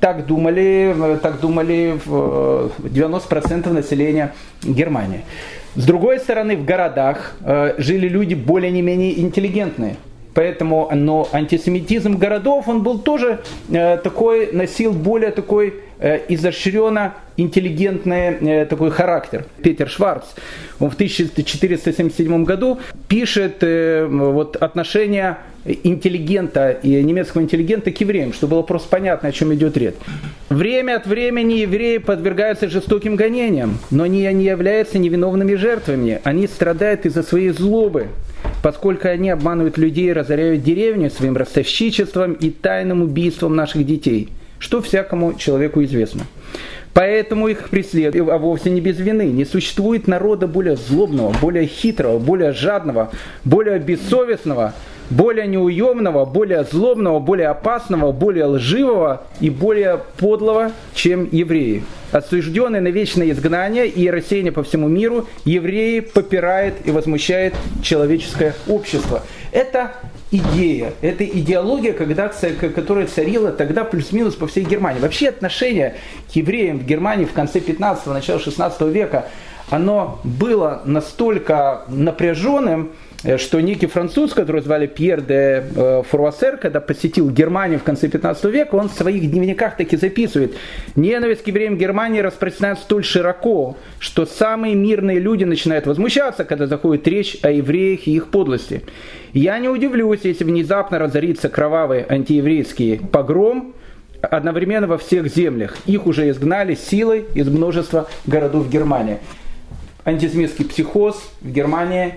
Так 0.00 0.26
думали, 0.26 1.18
так 1.22 1.40
думали 1.40 1.98
90% 2.06 3.72
населения 3.72 4.34
Германии. 4.62 5.22
С 5.74 5.84
другой 5.84 6.20
стороны, 6.20 6.56
в 6.56 6.64
городах 6.64 7.36
э, 7.40 7.74
жили 7.78 8.08
люди 8.08 8.34
более 8.34 8.70
не 8.70 8.82
менее 8.82 9.20
интеллигентные. 9.20 9.96
Поэтому, 10.36 10.90
но 10.92 11.26
антисемитизм 11.32 12.18
городов, 12.18 12.68
он 12.68 12.82
был 12.82 12.98
тоже 12.98 13.40
э, 13.70 13.96
такой, 13.96 14.52
носил 14.52 14.92
более 14.92 15.30
такой 15.30 15.76
э, 15.98 16.20
изощренно 16.28 17.14
интеллигентный 17.38 18.36
э, 18.40 18.66
такой 18.66 18.90
характер. 18.90 19.46
Петер 19.62 19.88
Шварц, 19.88 20.24
он 20.78 20.90
в 20.90 20.94
1477 20.94 22.44
году 22.44 22.78
пишет 23.08 23.62
э, 23.62 24.04
вот 24.06 24.56
отношение 24.56 25.38
интеллигента 25.82 26.70
и 26.70 27.02
немецкого 27.02 27.42
интеллигента 27.42 27.90
к 27.90 28.00
евреям, 28.00 28.32
чтобы 28.32 28.52
было 28.52 28.62
просто 28.62 28.88
понятно, 28.88 29.28
о 29.28 29.32
чем 29.32 29.54
идет 29.54 29.76
речь. 29.76 29.94
Время 30.48 30.96
от 30.96 31.06
времени 31.06 31.54
евреи 31.54 31.98
подвергаются 31.98 32.68
жестоким 32.68 33.16
гонениям, 33.16 33.78
но 33.90 34.04
они 34.04 34.22
не 34.32 34.44
являются 34.44 34.98
невиновными 34.98 35.54
жертвами. 35.54 36.20
Они 36.24 36.46
страдают 36.46 37.06
из-за 37.06 37.22
своей 37.22 37.50
злобы, 37.50 38.08
поскольку 38.62 39.08
они 39.08 39.30
обманывают 39.30 39.78
людей, 39.78 40.12
разоряют 40.12 40.62
деревню 40.62 41.10
своим 41.10 41.36
ростовщичеством 41.36 42.34
и 42.34 42.50
тайным 42.50 43.02
убийством 43.02 43.56
наших 43.56 43.84
детей, 43.84 44.28
что 44.58 44.80
всякому 44.80 45.34
человеку 45.34 45.82
известно. 45.84 46.22
Поэтому 46.96 47.48
их 47.48 47.68
преследуют, 47.68 48.26
а 48.30 48.38
вовсе 48.38 48.70
не 48.70 48.80
без 48.80 48.98
вины. 48.98 49.26
Не 49.26 49.44
существует 49.44 50.08
народа 50.08 50.46
более 50.46 50.76
злобного, 50.76 51.34
более 51.42 51.66
хитрого, 51.66 52.18
более 52.18 52.52
жадного, 52.52 53.10
более 53.44 53.78
бессовестного, 53.78 54.72
более 55.10 55.46
неуемного, 55.46 56.24
более 56.24 56.64
злобного, 56.64 57.20
более 57.20 57.48
опасного, 57.48 58.12
более 58.12 58.46
лживого 58.46 59.22
и 59.40 59.50
более 59.50 60.00
подлого, 60.18 60.72
чем 60.94 61.28
евреи. 61.30 61.84
Осужденные 62.12 62.80
на 62.80 62.88
вечное 62.88 63.30
изгнание 63.30 63.86
и 63.88 64.08
рассеяние 64.10 64.52
по 64.52 64.62
всему 64.62 64.88
миру, 64.88 65.26
евреи 65.44 66.00
попирает 66.00 66.74
и 66.84 66.90
возмущает 66.90 67.54
человеческое 67.82 68.54
общество. 68.68 69.22
Это 69.52 69.92
идея, 70.30 70.92
это 71.00 71.24
идеология, 71.24 71.92
когда, 71.92 72.30
которая 72.74 73.06
царила 73.06 73.52
тогда 73.52 73.84
плюс-минус 73.84 74.34
по 74.34 74.46
всей 74.46 74.64
Германии. 74.64 75.00
Вообще 75.00 75.28
отношение 75.28 75.96
к 76.32 76.36
евреям 76.36 76.78
в 76.78 76.86
Германии 76.86 77.24
в 77.24 77.32
конце 77.32 77.58
15-го, 77.60 78.12
начала 78.12 78.38
16 78.38 78.80
века, 78.82 79.26
оно 79.70 80.20
было 80.22 80.82
настолько 80.84 81.82
напряженным, 81.88 82.92
что 83.38 83.60
некий 83.60 83.86
француз, 83.86 84.32
которого 84.32 84.62
звали 84.62 84.86
Пьер 84.86 85.20
де 85.20 85.64
э, 85.74 86.02
Фурвассер, 86.08 86.58
когда 86.58 86.80
посетил 86.80 87.28
Германию 87.30 87.80
в 87.80 87.82
конце 87.82 88.08
15 88.08 88.44
века, 88.44 88.76
он 88.76 88.88
в 88.88 88.92
своих 88.92 89.30
дневниках 89.30 89.76
таки 89.76 89.96
записывает, 89.96 90.54
ненависть 90.94 91.42
к 91.42 91.48
евреям 91.48 91.76
Германии 91.76 92.20
распространяется 92.20 92.84
столь 92.84 93.04
широко, 93.04 93.76
что 93.98 94.26
самые 94.26 94.74
мирные 94.74 95.18
люди 95.18 95.44
начинают 95.44 95.86
возмущаться, 95.86 96.44
когда 96.44 96.66
заходит 96.66 97.08
речь 97.08 97.36
о 97.42 97.50
евреях 97.50 98.06
и 98.06 98.14
их 98.14 98.28
подлости. 98.28 98.82
Я 99.32 99.58
не 99.58 99.68
удивлюсь, 99.68 100.20
если 100.22 100.44
внезапно 100.44 100.98
разорится 100.98 101.48
кровавый 101.48 102.04
антиеврейский 102.08 102.98
погром, 102.98 103.74
одновременно 104.22 104.86
во 104.86 104.98
всех 104.98 105.28
землях. 105.28 105.76
Их 105.86 106.06
уже 106.06 106.30
изгнали 106.30 106.74
силой 106.74 107.24
из 107.34 107.48
множества 107.48 108.08
городов 108.26 108.70
Германии. 108.70 109.18
Антисемитский 110.04 110.64
психоз 110.64 111.20
в 111.40 111.50
Германии 111.50 112.14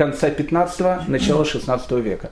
конца 0.00 0.30
15-го, 0.30 1.10
начала 1.12 1.44
16 1.44 1.90
века. 2.02 2.30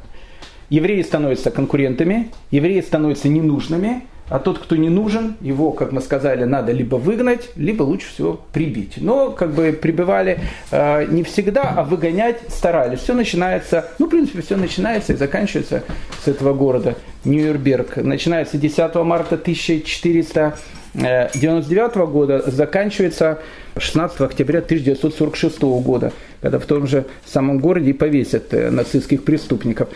Евреи 0.71 1.03
становятся 1.03 1.51
конкурентами, 1.51 2.31
евреи 2.51 2.81
становятся 2.81 3.29
ненужными, 3.29 4.05
а 4.31 4.39
тот, 4.39 4.59
кто 4.59 4.75
не 4.77 4.89
нужен, 4.89 5.37
его, 5.43 5.73
как 5.73 5.93
мы 5.93 6.01
сказали, 6.01 6.45
надо 6.45 6.73
либо 6.73 6.97
выгнать, 6.97 7.51
либо 7.57 7.83
лучше 7.83 8.09
всего 8.09 8.41
прибить. 8.55 8.95
Но 8.97 9.33
как 9.33 9.53
бы 9.53 9.73
прибивали 9.73 10.41
э, 10.71 11.05
не 11.11 11.25
всегда, 11.25 11.75
а 11.77 11.85
выгонять 11.85 12.39
старались. 12.49 13.01
Все 13.01 13.13
начинается, 13.13 13.91
ну, 13.99 14.07
в 14.07 14.09
принципе, 14.09 14.41
все 14.41 14.57
начинается 14.57 15.13
и 15.13 15.17
заканчивается 15.17 15.83
с 16.25 16.27
этого 16.27 16.55
города 16.55 16.97
Нью-Йоркберг. 17.27 17.99
Начинается 17.99 18.57
10 18.57 18.95
марта 18.95 19.37
1499 20.99 22.11
года, 22.11 22.43
заканчивается 22.47 23.39
16 23.77 24.21
октября 24.21 24.59
1946 24.59 25.61
года, 25.63 26.13
когда 26.41 26.59
в 26.59 26.67
том 26.67 26.87
же 26.87 27.05
самом 27.25 27.59
городе 27.61 27.95
повесят 27.95 28.53
э, 28.53 28.71
нацистских 28.71 29.25
преступников. 29.25 29.89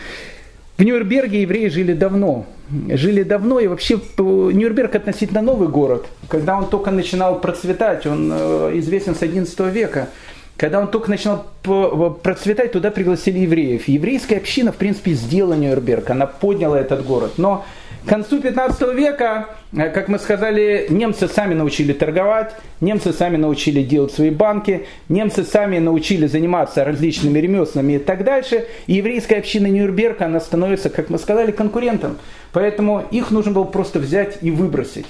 В 0.77 0.83
Нюрнберге 0.83 1.43
евреи 1.43 1.67
жили 1.67 1.93
давно. 1.93 2.45
Жили 2.89 3.23
давно, 3.23 3.59
и 3.59 3.67
вообще 3.67 3.99
Нюрнберг 4.17 4.95
относительно 4.95 5.41
новый 5.41 5.67
город. 5.67 6.07
Когда 6.29 6.57
он 6.57 6.67
только 6.67 6.89
начинал 6.89 7.39
процветать, 7.39 8.07
он 8.07 8.31
э, 8.33 8.71
известен 8.75 9.13
с 9.13 9.21
XI 9.21 9.71
века. 9.71 10.09
Когда 10.57 10.79
он 10.79 10.87
только 10.87 11.09
начинал 11.09 11.45
процветать, 11.63 12.71
туда 12.71 12.91
пригласили 12.91 13.39
евреев. 13.39 13.87
Еврейская 13.87 14.37
община, 14.37 14.71
в 14.71 14.75
принципе, 14.75 15.13
сделала 15.13 15.55
Нюрнберг, 15.55 16.09
она 16.11 16.27
подняла 16.27 16.79
этот 16.79 17.05
город. 17.05 17.33
Но 17.37 17.65
к 18.05 18.09
концу 18.09 18.41
15 18.41 18.93
века, 18.93 19.49
э, 19.71 19.89
как 19.89 20.09
мы 20.09 20.19
сказали, 20.19 20.87
немцы 20.89 21.29
сами 21.29 21.53
научили 21.53 21.93
торговать, 21.93 22.53
немцы 22.81 23.13
сами 23.13 23.37
научили 23.37 23.81
делать 23.81 24.11
свои 24.11 24.29
банки, 24.29 24.85
немцы 25.07 25.43
сами 25.45 25.79
научили 25.79 26.27
заниматься 26.27 26.83
различными 26.83 27.39
ремеслами 27.39 27.93
и 27.93 27.99
так 27.99 28.25
дальше. 28.25 28.65
И 28.87 28.95
еврейская 28.95 29.37
община 29.37 29.67
Нюрнберга, 29.67 30.25
она 30.25 30.41
становится, 30.41 30.89
как 30.89 31.09
мы 31.09 31.17
сказали, 31.17 31.51
конкурентом. 31.51 32.17
Поэтому 32.51 33.03
их 33.09 33.31
нужно 33.31 33.53
было 33.53 33.63
просто 33.63 33.99
взять 33.99 34.37
и 34.41 34.51
выбросить. 34.51 35.05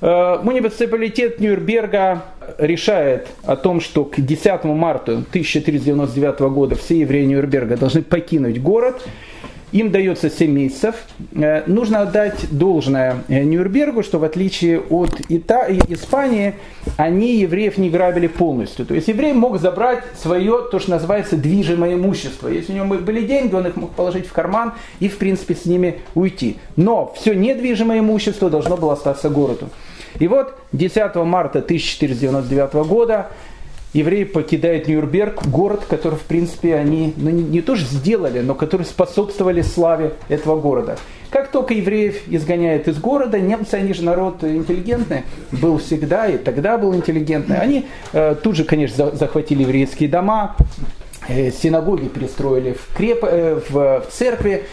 Э, 0.00 0.38
муниципалитет 0.42 1.40
Нюрнберга 1.40 2.24
решает 2.56 3.28
о 3.44 3.56
том, 3.56 3.82
что 3.82 4.06
к 4.06 4.18
10 4.18 4.64
марта 4.64 5.12
1399 5.12 6.40
года 6.40 6.74
все 6.74 7.00
евреи 7.00 7.26
Нюрнберга 7.26 7.76
должны 7.76 8.02
покинуть 8.02 8.62
город. 8.62 9.02
Им 9.74 9.90
дается 9.90 10.30
7 10.30 10.52
месяцев. 10.52 10.94
Э, 11.34 11.64
нужно 11.66 12.02
отдать 12.02 12.46
должное 12.52 13.24
э, 13.26 13.42
Нюрнбергу, 13.42 14.04
что 14.04 14.20
в 14.20 14.24
отличие 14.24 14.78
от 14.78 15.20
Ита... 15.28 15.66
Испании, 15.88 16.54
они 16.96 17.38
евреев 17.38 17.76
не 17.76 17.90
грабили 17.90 18.28
полностью. 18.28 18.86
То 18.86 18.94
есть 18.94 19.08
еврей 19.08 19.32
мог 19.32 19.58
забрать 19.58 20.04
свое, 20.16 20.60
то, 20.70 20.78
что 20.78 20.92
называется, 20.92 21.36
движимое 21.36 21.94
имущество. 21.94 22.46
Если 22.46 22.72
у 22.72 22.76
него 22.76 22.94
были 22.94 23.26
деньги, 23.26 23.52
он 23.52 23.66
их 23.66 23.74
мог 23.74 23.90
положить 23.90 24.28
в 24.28 24.32
карман 24.32 24.74
и, 25.00 25.08
в 25.08 25.18
принципе, 25.18 25.56
с 25.56 25.64
ними 25.64 25.98
уйти. 26.14 26.58
Но 26.76 27.12
все 27.16 27.34
недвижимое 27.34 27.98
имущество 27.98 28.48
должно 28.50 28.76
было 28.76 28.92
остаться 28.92 29.28
городу. 29.28 29.70
И 30.20 30.28
вот 30.28 30.56
10 30.70 31.16
марта 31.16 31.58
1499 31.58 32.74
года 32.86 33.26
евреи 33.94 34.24
покидают 34.24 34.88
Нюрнберг, 34.88 35.46
город, 35.46 35.84
который, 35.88 36.16
в 36.16 36.22
принципе, 36.22 36.74
они 36.74 37.14
ну, 37.16 37.30
не, 37.30 37.42
не 37.42 37.62
то 37.62 37.76
же 37.76 37.86
сделали, 37.86 38.40
но 38.40 38.54
который 38.54 38.84
способствовали 38.84 39.62
славе 39.62 40.12
этого 40.28 40.60
города. 40.60 40.98
Как 41.30 41.50
только 41.50 41.74
евреев 41.74 42.28
изгоняют 42.28 42.86
из 42.86 42.98
города, 42.98 43.40
немцы, 43.40 43.74
они 43.74 43.92
же 43.92 44.04
народ 44.04 44.44
интеллигентный, 44.44 45.22
был 45.50 45.78
всегда 45.78 46.26
и 46.26 46.36
тогда 46.36 46.76
был 46.76 46.94
интеллигентный, 46.94 47.58
они 47.58 47.86
э, 48.12 48.36
тут 48.40 48.56
же, 48.56 48.64
конечно, 48.64 49.10
захватили 49.12 49.62
еврейские 49.62 50.08
дома, 50.08 50.56
э, 51.28 51.50
синагоги 51.50 52.06
перестроили 52.06 52.74
в, 52.74 52.96
креп, 52.96 53.24
э, 53.24 53.60
в, 53.68 53.72
в 53.72 54.06
церкви, 54.12 54.64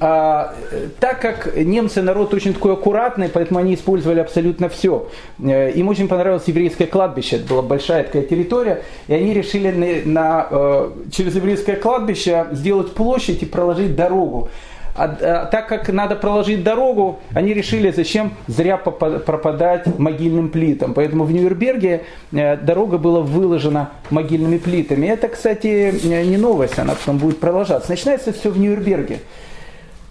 а, 0.00 0.54
так 0.98 1.20
как 1.20 1.56
немцы 1.56 2.00
народ 2.00 2.32
очень 2.32 2.54
такой 2.54 2.72
аккуратный, 2.72 3.28
поэтому 3.28 3.60
они 3.60 3.74
использовали 3.74 4.20
абсолютно 4.20 4.70
все. 4.70 5.08
Э, 5.38 5.70
им 5.72 5.88
очень 5.88 6.08
понравилось 6.08 6.44
еврейское 6.46 6.86
кладбище, 6.86 7.36
это 7.36 7.48
была 7.48 7.60
большая 7.60 8.04
такая 8.04 8.22
территория, 8.22 8.82
и 9.08 9.14
они 9.14 9.34
решили 9.34 9.70
на, 9.70 10.10
на, 10.10 10.46
э, 10.50 10.90
через 11.12 11.36
еврейское 11.36 11.76
кладбище 11.76 12.46
сделать 12.52 12.94
площадь 12.94 13.42
и 13.42 13.46
проложить 13.46 13.94
дорогу. 13.94 14.48
А, 14.94 15.04
а, 15.04 15.46
так 15.46 15.68
как 15.68 15.88
надо 15.90 16.16
проложить 16.16 16.64
дорогу, 16.64 17.20
они 17.34 17.52
решили, 17.52 17.90
зачем 17.90 18.32
зря 18.46 18.78
пропадать 18.78 19.98
могильным 19.98 20.48
плитам. 20.48 20.94
Поэтому 20.94 21.24
в 21.24 21.32
Нюрнберге 21.32 22.04
э, 22.32 22.56
дорога 22.56 22.96
была 22.96 23.20
выложена 23.20 23.90
могильными 24.10 24.56
плитами. 24.56 25.06
Это, 25.06 25.28
кстати, 25.28 25.94
не 26.04 26.36
новость, 26.36 26.78
она 26.78 26.94
потом 26.94 27.18
будет 27.18 27.38
продолжаться. 27.38 27.90
Начинается 27.90 28.32
все 28.32 28.50
в 28.50 28.58
Нюрнберге. 28.58 29.20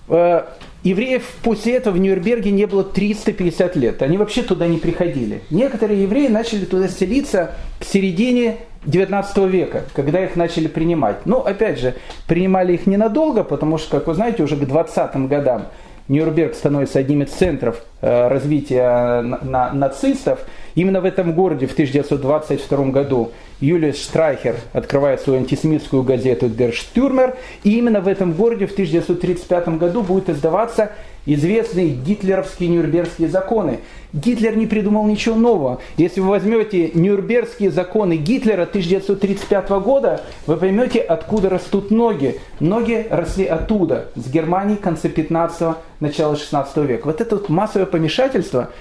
Э, 0.09 0.43
евреев 0.83 1.23
после 1.43 1.75
этого 1.75 1.93
в 1.93 1.99
Нюрнберге 1.99 2.51
не 2.51 2.65
было 2.65 2.83
350 2.83 3.75
лет. 3.75 4.01
Они 4.01 4.17
вообще 4.17 4.41
туда 4.41 4.67
не 4.67 4.77
приходили. 4.77 5.41
Некоторые 5.49 6.03
евреи 6.03 6.27
начали 6.27 6.65
туда 6.65 6.87
селиться 6.87 7.51
к 7.79 7.83
середине 7.85 8.57
19 8.85 9.37
века, 9.49 9.83
когда 9.93 10.23
их 10.23 10.35
начали 10.35 10.67
принимать. 10.67 11.25
Но, 11.25 11.45
опять 11.45 11.79
же, 11.79 11.95
принимали 12.27 12.73
их 12.73 12.87
ненадолго, 12.87 13.43
потому 13.43 13.77
что, 13.77 13.97
как 13.97 14.07
вы 14.07 14.13
знаете, 14.13 14.43
уже 14.43 14.55
к 14.55 14.61
20-м 14.61 15.27
годам 15.27 15.67
Нюрнберг 16.09 16.55
становится 16.55 16.99
одним 16.99 17.21
из 17.21 17.29
центров 17.29 17.81
э, 18.01 18.27
развития 18.27 19.21
нацистов. 19.21 20.39
Именно 20.73 21.01
в 21.01 21.05
этом 21.05 21.33
городе 21.33 21.67
в 21.67 21.73
1922 21.73 22.85
году 22.85 23.31
Юлиус 23.61 24.01
Штрайхер 24.01 24.55
открывает 24.73 25.21
свою 25.21 25.39
антисемитскую 25.39 26.03
газету 26.03 26.47
Der 26.47 26.73
Stürmer, 26.73 27.37
и 27.63 27.77
именно 27.77 28.01
в 28.01 28.07
этом 28.07 28.33
городе 28.33 28.65
в 28.65 28.71
1935 28.71 29.77
году 29.77 30.01
будет 30.01 30.29
издаваться 30.29 30.91
известные 31.33 31.89
гитлеровские 31.89 32.69
нюрнбергские 32.69 33.27
законы. 33.27 33.79
Гитлер 34.13 34.57
не 34.57 34.65
придумал 34.65 35.05
ничего 35.05 35.35
нового. 35.35 35.81
Если 35.97 36.19
вы 36.19 36.29
возьмете 36.29 36.91
нюрнбергские 36.93 37.71
законы 37.71 38.17
Гитлера 38.17 38.63
1935 38.63 39.69
года, 39.69 40.21
вы 40.47 40.57
поймете, 40.57 40.99
откуда 40.99 41.49
растут 41.49 41.91
ноги. 41.91 42.39
Ноги 42.59 43.05
росли 43.09 43.45
оттуда, 43.45 44.09
с 44.15 44.29
Германии 44.29 44.75
конца 44.75 45.07
15-го, 45.07 45.77
начала 45.99 46.35
16 46.35 46.77
века. 46.77 47.05
Вот 47.05 47.21
это 47.21 47.35
вот 47.35 47.49
массовое 47.49 47.85
помешательство– 47.85 48.69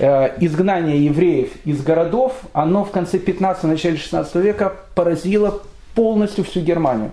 Э, 0.00 0.30
изгнание 0.38 1.04
евреев 1.04 1.50
из 1.64 1.82
городов, 1.82 2.32
оно 2.52 2.84
в 2.84 2.92
конце 2.92 3.18
15 3.18 3.64
начале 3.64 3.96
16 3.96 4.32
века 4.36 4.74
поразило 4.94 5.60
полностью 5.96 6.44
всю 6.44 6.60
Германию. 6.60 7.10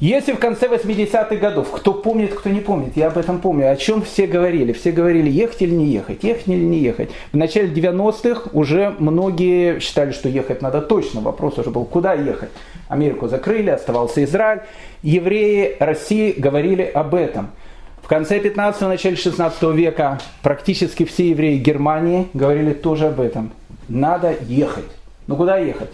Если 0.00 0.32
в 0.32 0.38
конце 0.38 0.66
80-х 0.66 1.36
годов, 1.36 1.70
кто 1.70 1.94
помнит, 1.94 2.34
кто 2.34 2.50
не 2.50 2.60
помнит, 2.60 2.96
я 2.96 3.08
об 3.08 3.18
этом 3.18 3.40
помню, 3.40 3.70
о 3.70 3.76
чем 3.76 4.02
все 4.02 4.26
говорили. 4.26 4.72
Все 4.72 4.90
говорили, 4.90 5.30
ехать 5.30 5.62
или 5.62 5.74
не 5.74 5.86
ехать, 5.86 6.24
ехать 6.24 6.48
или 6.48 6.64
не 6.64 6.78
ехать. 6.78 7.10
В 7.32 7.36
начале 7.36 7.68
90-х 7.68 8.50
уже 8.52 8.94
многие 8.98 9.78
считали, 9.80 10.12
что 10.12 10.28
ехать 10.28 10.62
надо 10.62 10.80
точно. 10.80 11.20
Вопрос 11.20 11.58
уже 11.58 11.70
был, 11.70 11.84
куда 11.84 12.14
ехать. 12.14 12.50
Америку 12.88 13.28
закрыли, 13.28 13.70
оставался 13.70 14.24
Израиль. 14.24 14.60
Евреи 15.02 15.76
России 15.78 16.32
говорили 16.36 16.82
об 16.82 17.14
этом– 17.14 17.50
в 18.04 18.06
конце 18.06 18.38
15-го, 18.38 18.88
начале 18.88 19.16
16 19.16 19.62
века 19.74 20.20
практически 20.42 21.06
все 21.06 21.30
евреи 21.30 21.56
Германии 21.56 22.28
говорили 22.34 22.74
тоже 22.74 23.06
об 23.06 23.18
этом. 23.18 23.50
Надо 23.88 24.34
ехать. 24.46 24.84
Ну 25.26 25.36
куда 25.36 25.56
ехать? 25.56 25.88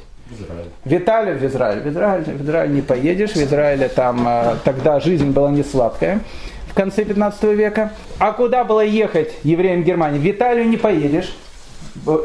В 0.85 0.93
Италию, 0.93 1.39
в 1.39 1.45
Израиль. 1.45 1.81
В 1.81 1.89
Израиль, 1.89 2.25
в 2.25 2.43
Израиль 2.43 2.73
не 2.73 2.83
поедешь. 2.83 3.33
В 3.33 3.37
Израиле 3.43 3.89
там 3.89 4.27
э, 4.27 4.57
тогда 4.65 5.01
жизнь 5.01 5.31
была 5.31 5.51
не 5.51 5.63
сладкая 5.63 6.21
в 6.69 6.75
конце 6.75 7.05
15 7.05 7.43
века. 7.45 7.93
А 8.19 8.33
куда 8.33 8.65
было 8.65 8.85
ехать 8.85 9.33
евреям 9.43 9.83
Германии? 9.83 10.19
В 10.19 10.31
Италию 10.31 10.69
не 10.69 10.77
поедешь. 10.77 11.35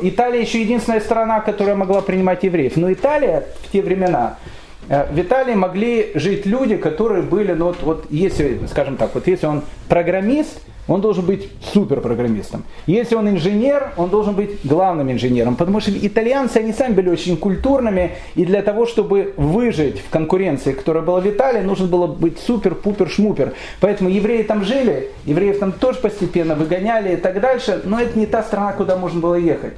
Италия 0.02 0.42
еще 0.42 0.62
единственная 0.62 1.02
страна, 1.02 1.40
которая 1.40 1.76
могла 1.76 2.02
принимать 2.02 2.44
евреев. 2.44 2.78
Но 2.78 2.94
Италия 2.94 3.46
в 3.64 3.72
те 3.72 3.82
времена 3.82 4.38
Э, 4.38 4.65
в 4.88 5.20
Италии 5.20 5.56
могли 5.56 6.12
жить 6.16 6.46
люди, 6.46 6.78
которые 6.78 7.24
были, 7.24 7.54
ну 7.54 7.66
вот, 7.66 7.78
вот 7.82 8.06
если, 8.10 8.60
скажем 8.70 8.98
так, 8.98 9.16
вот 9.16 9.28
если 9.28 9.48
он 9.48 9.64
программист, 9.90 10.62
он 10.88 11.02
должен 11.02 11.26
быть 11.26 11.50
суперпрограммистом. 11.74 12.64
Если 12.86 13.16
он 13.16 13.28
инженер, 13.28 13.94
он 13.98 14.10
должен 14.10 14.36
быть 14.36 14.60
главным 14.64 15.12
инженером. 15.12 15.56
Потому 15.56 15.80
что 15.80 15.92
итальянцы, 15.92 16.58
они 16.58 16.74
сами 16.74 16.94
были 16.94 17.10
очень 17.10 17.38
культурными, 17.38 18.12
и 18.36 18.46
для 18.46 18.62
того, 18.62 18.86
чтобы 18.86 19.34
выжить 19.36 20.00
в 20.00 20.10
конкуренции, 20.10 20.74
которая 20.74 21.04
была 21.04 21.22
в 21.22 21.28
Италии, 21.28 21.62
нужно 21.62 21.88
было 21.88 22.06
быть 22.06 22.38
супер-пупер-шмупер. 22.38 23.54
Поэтому 23.80 24.10
евреи 24.10 24.44
там 24.44 24.64
жили, 24.64 25.10
евреев 25.26 25.58
там 25.58 25.72
тоже 25.72 26.00
постепенно 26.00 26.54
выгоняли 26.54 27.14
и 27.14 27.18
так 27.18 27.42
дальше, 27.42 27.82
но 27.84 28.00
это 28.00 28.18
не 28.18 28.28
та 28.28 28.44
страна, 28.44 28.74
куда 28.74 28.96
можно 28.96 29.20
было 29.20 29.36
ехать. 29.36 29.74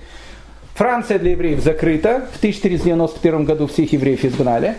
Франция 0.78 1.18
для 1.18 1.32
евреев 1.32 1.60
закрыта. 1.60 2.28
В 2.32 2.38
1491 2.38 3.46
году 3.46 3.66
всех 3.66 3.94
евреев 3.94 4.24
изгнали. 4.24 4.76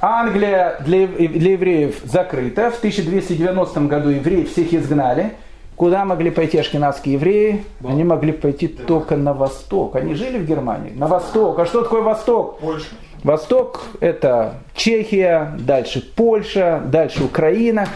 Англия 0.00 0.76
для, 0.80 1.06
для 1.06 1.52
евреев 1.52 1.96
закрыта. 2.02 2.70
В 2.70 2.78
1290 2.78 3.80
году 3.82 4.08
евреев 4.08 4.50
всех 4.50 4.72
изгнали. 4.72 5.34
Куда 5.76 6.06
могли 6.06 6.30
пойти 6.30 6.56
ашкенадские 6.56 7.16
евреи? 7.16 7.64
Они 7.86 8.04
могли 8.04 8.32
пойти 8.32 8.68
только 8.68 9.16
на 9.16 9.34
восток. 9.34 9.96
Они 9.96 10.14
жили 10.14 10.38
в 10.38 10.46
Германии. 10.46 10.92
На 10.94 11.08
восток. 11.08 11.58
А 11.58 11.66
что 11.66 11.82
такое 11.82 12.00
восток? 12.00 12.58
Польша. 12.60 12.86
Восток 13.22 13.82
это 14.00 14.54
Чехия, 14.74 15.52
дальше 15.58 16.02
Польша, 16.16 16.80
дальше 16.86 17.22
Украина. 17.22 17.86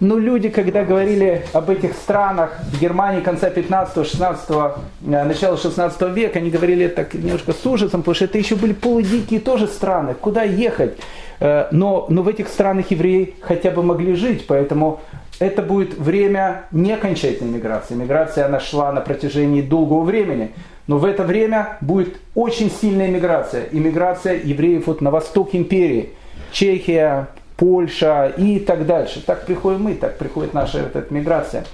Но 0.00 0.18
люди, 0.18 0.48
когда 0.48 0.84
говорили 0.84 1.44
об 1.52 1.68
этих 1.70 1.92
странах 1.94 2.58
Германии 2.80 3.20
конца 3.20 3.50
15-16, 3.50 4.72
э, 5.06 5.24
начала 5.24 5.56
16 5.56 6.02
века, 6.14 6.38
они 6.38 6.50
говорили 6.50 6.88
так 6.88 7.14
немножко 7.14 7.52
с 7.52 7.66
ужасом, 7.66 8.00
потому 8.00 8.14
что 8.14 8.24
это 8.24 8.38
еще 8.38 8.56
были 8.56 8.72
полудикие 8.72 9.40
тоже 9.40 9.66
страны. 9.66 10.14
Куда 10.14 10.42
ехать? 10.42 10.96
Э, 11.40 11.66
но, 11.70 12.06
но 12.08 12.22
в 12.22 12.28
этих 12.28 12.48
странах 12.48 12.90
евреи 12.90 13.34
хотя 13.40 13.70
бы 13.70 13.82
могли 13.82 14.14
жить, 14.14 14.46
поэтому 14.46 15.00
это 15.38 15.62
будет 15.62 15.98
время 15.98 16.64
не 16.70 16.92
окончательной 16.92 17.52
миграции. 17.52 17.94
Миграция 17.94 18.46
она 18.46 18.60
шла 18.60 18.92
на 18.92 19.00
протяжении 19.00 19.62
долгого 19.62 20.02
времени. 20.02 20.50
Но 20.86 20.98
в 20.98 21.04
это 21.04 21.22
время 21.22 21.78
будет 21.80 22.16
очень 22.34 22.70
сильная 22.70 23.08
миграция. 23.08 23.64
Иммиграция 23.70 24.40
евреев 24.42 24.86
вот 24.86 25.00
на 25.00 25.10
восток 25.10 25.54
империи. 25.54 26.10
Чехия, 26.52 27.28
Польша 27.60 28.32
и 28.38 28.58
так 28.58 28.86
дальше. 28.86 29.22
Так 29.24 29.44
приходим 29.44 29.82
мы, 29.82 29.94
так 29.94 30.16
приходит 30.16 30.54
наша 30.54 30.78
вот 30.78 30.96
эта 30.96 31.12
миграция. 31.12 31.66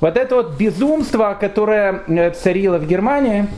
Вот 0.00 0.16
это 0.16 0.36
вот 0.36 0.56
безумство, 0.56 1.36
которое 1.38 2.02
э, 2.06 2.30
царило 2.30 2.78
в 2.78 2.86
Германии 2.86 3.48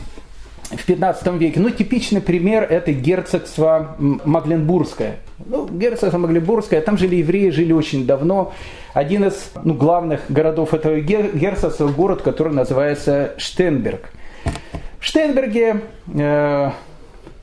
в 0.69 0.85
15 0.85 1.25
веке, 1.39 1.61
ну, 1.61 1.69
типичный 1.69 2.19
пример 2.19 2.63
это 2.63 2.91
герцогство 2.91 3.95
Магленбургское. 3.97 5.19
Ну, 5.45 5.67
герцогство 5.69 6.17
Магленбургское, 6.17 6.81
там 6.81 6.97
жили 6.97 7.15
евреи, 7.15 7.49
жили 7.49 7.71
очень 7.71 8.05
давно. 8.05 8.51
Один 8.93 9.23
из 9.23 9.51
ну, 9.63 9.75
главных 9.75 10.21
городов 10.27 10.73
этого 10.73 10.99
герцогства, 10.99 11.87
город, 11.87 12.23
который 12.23 12.51
называется 12.51 13.35
Штенберг. 13.37 14.11
В 14.99 15.05
Штенберге 15.05 15.81
э, 16.13 16.71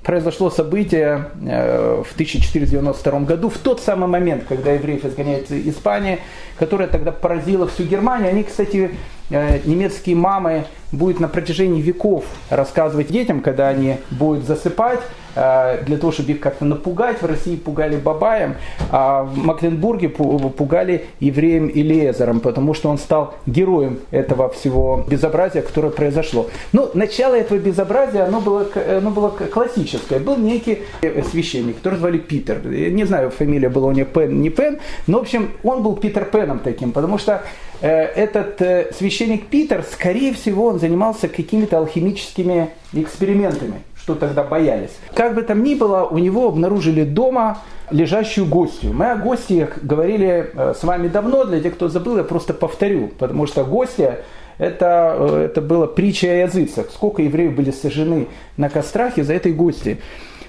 произошло 0.06 0.50
событие 0.50 1.30
э, 1.42 2.02
в 2.08 2.12
1492 2.12 3.20
году, 3.20 3.50
в 3.50 3.58
тот 3.58 3.80
самый 3.80 4.06
момент, 4.06 4.44
когда 4.48 4.70
евреев 4.70 5.04
изгоняют 5.04 5.50
из 5.50 5.74
Испании, 5.74 6.20
которое 6.60 6.86
тогда 6.86 7.10
поразило 7.10 7.66
всю 7.66 7.82
Германию. 7.82 8.28
Они, 8.28 8.44
кстати, 8.44 8.92
э, 9.30 9.58
немецкие 9.64 10.14
мамы 10.14 10.66
будут 10.92 11.18
на 11.18 11.26
протяжении 11.26 11.82
веков 11.82 12.24
рассказывать 12.50 13.08
детям, 13.08 13.40
когда 13.40 13.66
они 13.66 13.96
будут 14.12 14.44
засыпать, 14.44 15.00
для 15.36 15.98
того, 15.98 16.12
чтобы 16.12 16.32
их 16.32 16.40
как-то 16.40 16.64
напугать. 16.64 17.20
В 17.20 17.26
России 17.26 17.56
пугали 17.56 17.96
Бабаем, 17.96 18.56
а 18.90 19.22
в 19.22 19.36
Макленбурге 19.36 20.08
пугали 20.08 21.06
евреем 21.20 21.68
Илиезером, 21.68 22.40
потому 22.40 22.74
что 22.74 22.88
он 22.88 22.98
стал 22.98 23.34
героем 23.46 24.00
этого 24.10 24.48
всего 24.48 25.04
безобразия, 25.06 25.62
которое 25.62 25.90
произошло. 25.90 26.48
Ну, 26.72 26.90
начало 26.94 27.34
этого 27.34 27.58
безобразия, 27.58 28.24
оно 28.24 28.40
было, 28.40 28.66
оно 28.98 29.10
было 29.10 29.28
классическое. 29.28 30.18
Был 30.18 30.36
некий 30.36 30.82
священник, 31.30 31.76
который 31.76 31.98
звали 31.98 32.18
Питер. 32.18 32.66
Я 32.70 32.90
не 32.90 33.04
знаю, 33.04 33.30
фамилия 33.30 33.68
была 33.68 33.88
у 33.88 33.92
него 33.92 34.06
Пен, 34.06 34.40
не 34.40 34.50
Пен, 34.50 34.78
но, 35.06 35.18
в 35.18 35.22
общем, 35.22 35.52
он 35.62 35.82
был 35.82 35.96
Питер 35.96 36.24
Пеном 36.24 36.60
таким, 36.60 36.92
потому 36.92 37.18
что 37.18 37.42
э, 37.80 37.88
этот 37.88 38.60
э, 38.62 38.92
священник 38.96 39.46
Питер, 39.46 39.84
скорее 39.90 40.32
всего, 40.34 40.66
он 40.66 40.78
занимался 40.78 41.28
какими-то 41.28 41.78
алхимическими 41.78 42.70
экспериментами 42.92 43.82
что 44.06 44.14
тогда 44.14 44.44
боялись. 44.44 44.92
Как 45.14 45.34
бы 45.34 45.42
там 45.42 45.64
ни 45.64 45.74
было, 45.74 46.04
у 46.04 46.18
него 46.18 46.46
обнаружили 46.46 47.02
дома 47.02 47.58
лежащую 47.90 48.46
гостью. 48.46 48.92
Мы 48.92 49.10
о 49.10 49.16
гостях 49.16 49.82
говорили 49.82 50.48
э, 50.54 50.74
с 50.78 50.84
вами 50.84 51.08
давно, 51.08 51.42
для 51.44 51.60
тех, 51.60 51.74
кто 51.74 51.88
забыл, 51.88 52.16
я 52.16 52.22
просто 52.22 52.54
повторю, 52.54 53.08
потому 53.18 53.48
что 53.48 53.64
гостья 53.64 54.20
это, 54.58 55.16
э, 55.18 55.46
это 55.46 55.60
была 55.60 55.88
притча 55.88 56.28
о 56.28 56.34
языцах. 56.34 56.92
Сколько 56.92 57.22
евреев 57.22 57.56
были 57.56 57.72
сожжены 57.72 58.28
на 58.56 58.68
кострах 58.68 59.18
из-за 59.18 59.34
этой 59.34 59.52
гости. 59.52 59.98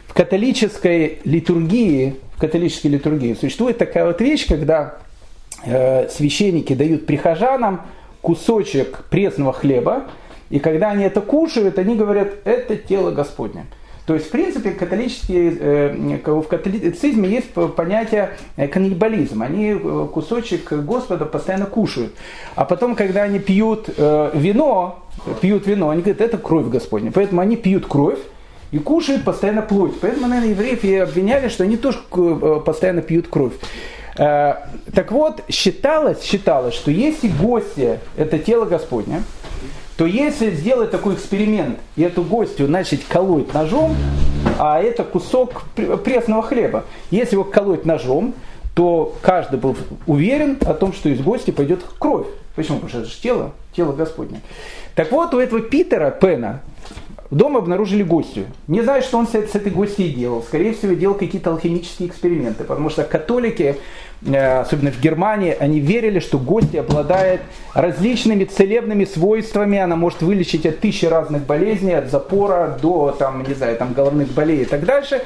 В 0.06 0.14
католической 0.14 1.18
литургии, 1.24 2.18
в 2.36 2.40
католической 2.40 2.88
литургии 2.88 3.34
существует 3.34 3.80
такая 3.80 4.06
вот 4.06 4.22
вещь, 4.22 4.48
когда 4.48 5.00
э, 5.66 6.08
священники 6.10 6.76
дают 6.76 7.08
прихожанам 7.08 7.82
кусочек 8.22 9.06
пресного 9.10 9.52
хлеба, 9.52 10.04
и 10.50 10.60
когда 10.60 10.92
они 10.92 11.04
это 11.04 11.22
кушают, 11.22 11.78
они 11.80 11.96
говорят, 11.96 12.30
это 12.46 12.76
тело 12.76 13.12
Господне. 13.12 13.66
То 14.08 14.14
есть, 14.14 14.28
в 14.28 14.30
принципе, 14.30 14.72
католические, 14.72 15.58
э, 15.60 16.18
в 16.26 16.44
католицизме 16.44 17.28
есть 17.28 17.52
понятие 17.76 18.30
э, 18.56 18.70
каннибализм. 18.70 19.42
Они 19.42 19.72
э, 19.72 20.08
кусочек 20.14 20.72
Господа 20.72 21.26
постоянно 21.26 21.66
кушают. 21.66 22.14
А 22.56 22.64
потом, 22.64 22.96
когда 22.96 23.24
они 23.24 23.40
пьют 23.40 23.90
вино, 23.90 25.00
пьют 25.42 25.68
вино, 25.68 25.90
они 25.90 26.04
говорят, 26.04 26.22
это 26.22 26.38
кровь 26.38 26.68
Господня. 26.68 27.12
Поэтому 27.14 27.42
они 27.42 27.58
пьют 27.58 27.86
кровь 27.86 28.20
и 28.72 28.80
кушают 28.80 29.26
постоянно 29.26 29.62
плоть. 29.62 30.00
Поэтому, 30.00 30.28
наверное, 30.28 30.52
евреев 30.52 30.86
и 30.86 30.96
обвиняли, 30.96 31.50
что 31.50 31.66
они 31.66 31.76
тоже 31.76 32.00
постоянно 32.66 33.02
пьют 33.02 33.28
кровь. 33.28 33.54
Так 34.16 35.12
вот, 35.12 35.44
считалось, 35.50 36.24
считалось, 36.24 36.74
что 36.76 36.92
если 36.92 37.28
гости– 37.28 38.00
это 38.18 38.40
тело 38.40 38.64
Господня, 38.66 39.22
то 39.98 40.06
если 40.06 40.52
сделать 40.52 40.92
такой 40.92 41.16
эксперимент 41.16 41.80
и 41.96 42.04
эту 42.04 42.22
гостью 42.22 42.70
начать 42.70 43.04
колоть 43.04 43.52
ножом, 43.54 43.96
а 44.60 44.80
это 44.80 45.04
кусок 45.04 45.64
пресного 46.04 46.44
хлеба, 46.44 46.86
если 47.10 47.34
его 47.34 47.44
колоть 47.44 47.84
ножом, 47.84 48.36
то 48.76 49.16
каждый 49.24 49.58
был 49.58 49.76
уверен 50.06 50.58
о 50.62 50.76
том, 50.76 50.94
что 50.94 51.10
из 51.10 51.20
гости 51.20 51.50
пойдет 51.50 51.82
кровь. 51.98 52.28
Почему? 52.56 52.78
Потому 52.78 52.90
что 52.90 53.00
это 53.00 53.10
же 53.10 53.20
тело, 53.20 53.52
тело 53.76 53.92
Господне. 53.92 54.42
Так 54.94 55.12
вот, 55.12 55.34
у 55.34 55.40
этого 55.40 55.62
Питера 55.62 56.12
Пена 56.12 56.62
дома 57.32 57.60
обнаружили 57.60 58.04
гостью. 58.04 58.46
Не 58.68 58.82
знаю, 58.82 59.02
что 59.02 59.18
он 59.18 59.28
с 59.28 59.34
этой 59.34 59.72
гостьей 59.72 60.14
делал. 60.14 60.44
Скорее 60.44 60.74
всего, 60.74 60.94
делал 60.94 61.16
какие-то 61.16 61.50
алхимические 61.52 62.10
эксперименты, 62.10 62.64
потому 62.64 62.90
что 62.90 63.04
католики 63.04 63.78
особенно 64.26 64.92
в 64.92 65.00
Германии, 65.00 65.56
они 65.60 65.80
верили, 65.80 66.20
что 66.20 66.40
гости 66.40 66.78
обладает 66.78 67.42
различными 67.74 68.46
целебными 68.46 69.06
свойствами, 69.06 69.78
она 69.78 69.96
может 69.96 70.22
вылечить 70.22 70.66
от 70.66 70.80
тысячи 70.80 71.06
разных 71.06 71.44
болезней, 71.44 71.94
от 71.94 72.10
запора 72.10 72.78
до 72.82 73.12
там, 73.12 73.44
не 73.48 73.54
знаю, 73.54 73.78
там, 73.78 73.94
головных 73.94 74.30
болей 74.30 74.64
и 74.64 74.66
так 74.66 74.86
дальше. 74.86 75.22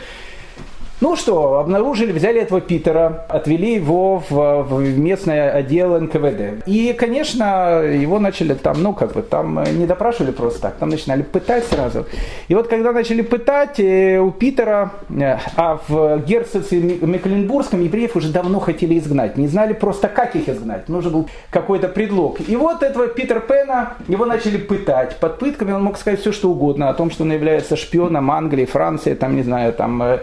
Ну 1.01 1.15
что, 1.15 1.57
обнаружили, 1.57 2.11
взяли 2.11 2.39
этого 2.39 2.61
Питера, 2.61 3.25
отвели 3.27 3.73
его 3.73 4.23
в, 4.29 4.61
в 4.61 4.99
местный 4.99 5.49
отдел 5.49 5.99
НКВД. 5.99 6.67
И, 6.67 6.93
конечно, 6.93 7.81
его 7.81 8.19
начали 8.19 8.53
там, 8.53 8.83
ну, 8.83 8.93
как 8.93 9.13
бы, 9.13 9.23
там 9.23 9.63
не 9.79 9.87
допрашивали 9.87 10.29
просто 10.31 10.61
так, 10.61 10.75
там 10.75 10.89
начинали 10.89 11.23
пытать 11.23 11.65
сразу. 11.65 12.05
И 12.49 12.53
вот 12.53 12.67
когда 12.67 12.91
начали 12.91 13.23
пытать, 13.23 13.79
э, 13.79 14.19
у 14.19 14.29
Питера, 14.29 14.91
э, 15.09 15.39
а 15.55 15.79
в 15.87 16.19
герцогстве 16.19 16.79
Мекленбургском 16.79 17.81
евреев 17.81 18.15
уже 18.15 18.31
давно 18.31 18.59
хотели 18.59 18.99
изгнать, 18.99 19.37
не 19.37 19.47
знали 19.47 19.73
просто, 19.73 20.07
как 20.07 20.35
их 20.35 20.49
изгнать, 20.49 20.87
нужен 20.87 21.13
был 21.13 21.29
какой-то 21.49 21.87
предлог. 21.87 22.47
И 22.47 22.55
вот 22.55 22.83
этого 22.83 23.07
Питер 23.07 23.39
Пена, 23.39 23.93
его 24.07 24.25
начали 24.25 24.57
пытать. 24.57 25.15
Под 25.17 25.39
пытками 25.39 25.71
он 25.71 25.83
мог 25.83 25.97
сказать 25.97 26.19
все, 26.19 26.31
что 26.31 26.51
угодно, 26.51 26.89
о 26.89 26.93
том, 26.93 27.09
что 27.09 27.23
он 27.23 27.31
является 27.31 27.75
шпионом 27.75 28.29
Англии, 28.29 28.65
Франции, 28.65 29.15
там, 29.15 29.35
не 29.35 29.41
знаю, 29.41 29.73
там, 29.73 30.03
э, 30.03 30.19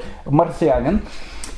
Христианин. 0.68 1.00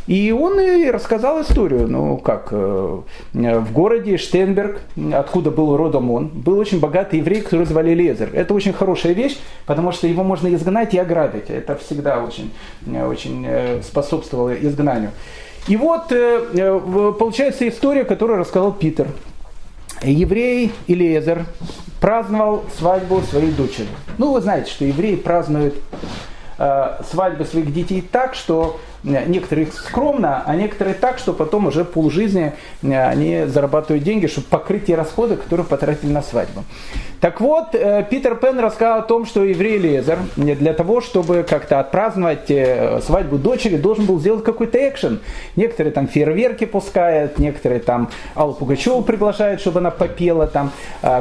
И 0.06 0.32
он 0.32 0.58
и 0.58 0.90
рассказал 0.90 1.42
историю, 1.42 1.86
ну 1.86 2.16
как, 2.16 2.48
э, 2.50 3.00
в 3.32 3.72
городе 3.72 4.16
Штенберг, 4.16 4.80
откуда 5.12 5.52
был 5.52 5.76
родом 5.76 6.10
он, 6.10 6.28
был 6.28 6.58
очень 6.58 6.80
богатый 6.80 7.20
еврей, 7.20 7.42
который 7.42 7.64
звали 7.64 7.94
Лезер. 7.94 8.30
Это 8.32 8.54
очень 8.54 8.72
хорошая 8.72 9.12
вещь, 9.12 9.38
потому 9.66 9.92
что 9.92 10.08
его 10.08 10.24
можно 10.24 10.52
изгнать 10.52 10.94
и 10.94 10.98
ограбить. 10.98 11.48
Это 11.48 11.76
всегда 11.76 12.24
очень, 12.24 12.50
очень 12.86 13.44
э, 13.46 13.82
способствовало 13.82 14.54
изгнанию. 14.54 15.10
И 15.68 15.76
вот 15.76 16.10
э, 16.10 16.80
получается 17.18 17.68
история, 17.68 18.04
которую 18.04 18.40
рассказал 18.40 18.72
Питер. 18.72 19.06
Еврей 20.02 20.72
Илиезер 20.88 21.44
праздновал 22.00 22.64
свадьбу 22.78 23.20
своей 23.20 23.52
дочери. 23.52 23.86
Ну, 24.18 24.32
вы 24.32 24.40
знаете, 24.40 24.72
что 24.72 24.84
евреи 24.84 25.16
празднуют 25.16 25.74
свадьбы 27.10 27.46
своих 27.46 27.72
детей 27.72 28.02
так, 28.02 28.34
что 28.34 28.78
Некоторые 29.02 29.68
скромно, 29.68 30.42
а 30.44 30.54
некоторые 30.54 30.94
так, 30.94 31.18
что 31.18 31.32
потом 31.32 31.66
уже 31.66 31.86
полжизни 31.86 32.52
э, 32.82 33.02
они 33.02 33.46
зарабатывают 33.46 34.04
деньги, 34.04 34.26
чтобы 34.26 34.48
покрыть 34.48 34.86
те 34.86 34.94
расходы, 34.94 35.36
которые 35.36 35.64
потратили 35.64 36.10
на 36.10 36.20
свадьбу. 36.20 36.64
Так 37.20 37.40
вот, 37.40 37.74
э, 37.74 38.06
Питер 38.10 38.36
Пен 38.36 38.58
рассказал 38.58 38.98
о 38.98 39.02
том, 39.02 39.24
что 39.24 39.42
еврей 39.42 39.78
Лезер 39.78 40.18
для 40.36 40.74
того, 40.74 41.00
чтобы 41.00 41.46
как-то 41.48 41.80
отпраздновать 41.80 42.50
э, 42.50 43.00
свадьбу 43.00 43.38
дочери, 43.38 43.78
должен 43.78 44.04
был 44.04 44.20
сделать 44.20 44.44
какой-то 44.44 44.76
экшен. 44.86 45.20
Некоторые 45.56 45.92
там 45.92 46.06
фейерверки 46.06 46.66
пускают, 46.66 47.38
некоторые 47.38 47.80
там 47.80 48.10
Аллу 48.34 48.52
Пугачеву 48.52 49.00
приглашают, 49.00 49.62
чтобы 49.62 49.80
она 49.80 49.90
попела, 49.90 50.46
там 50.46 50.72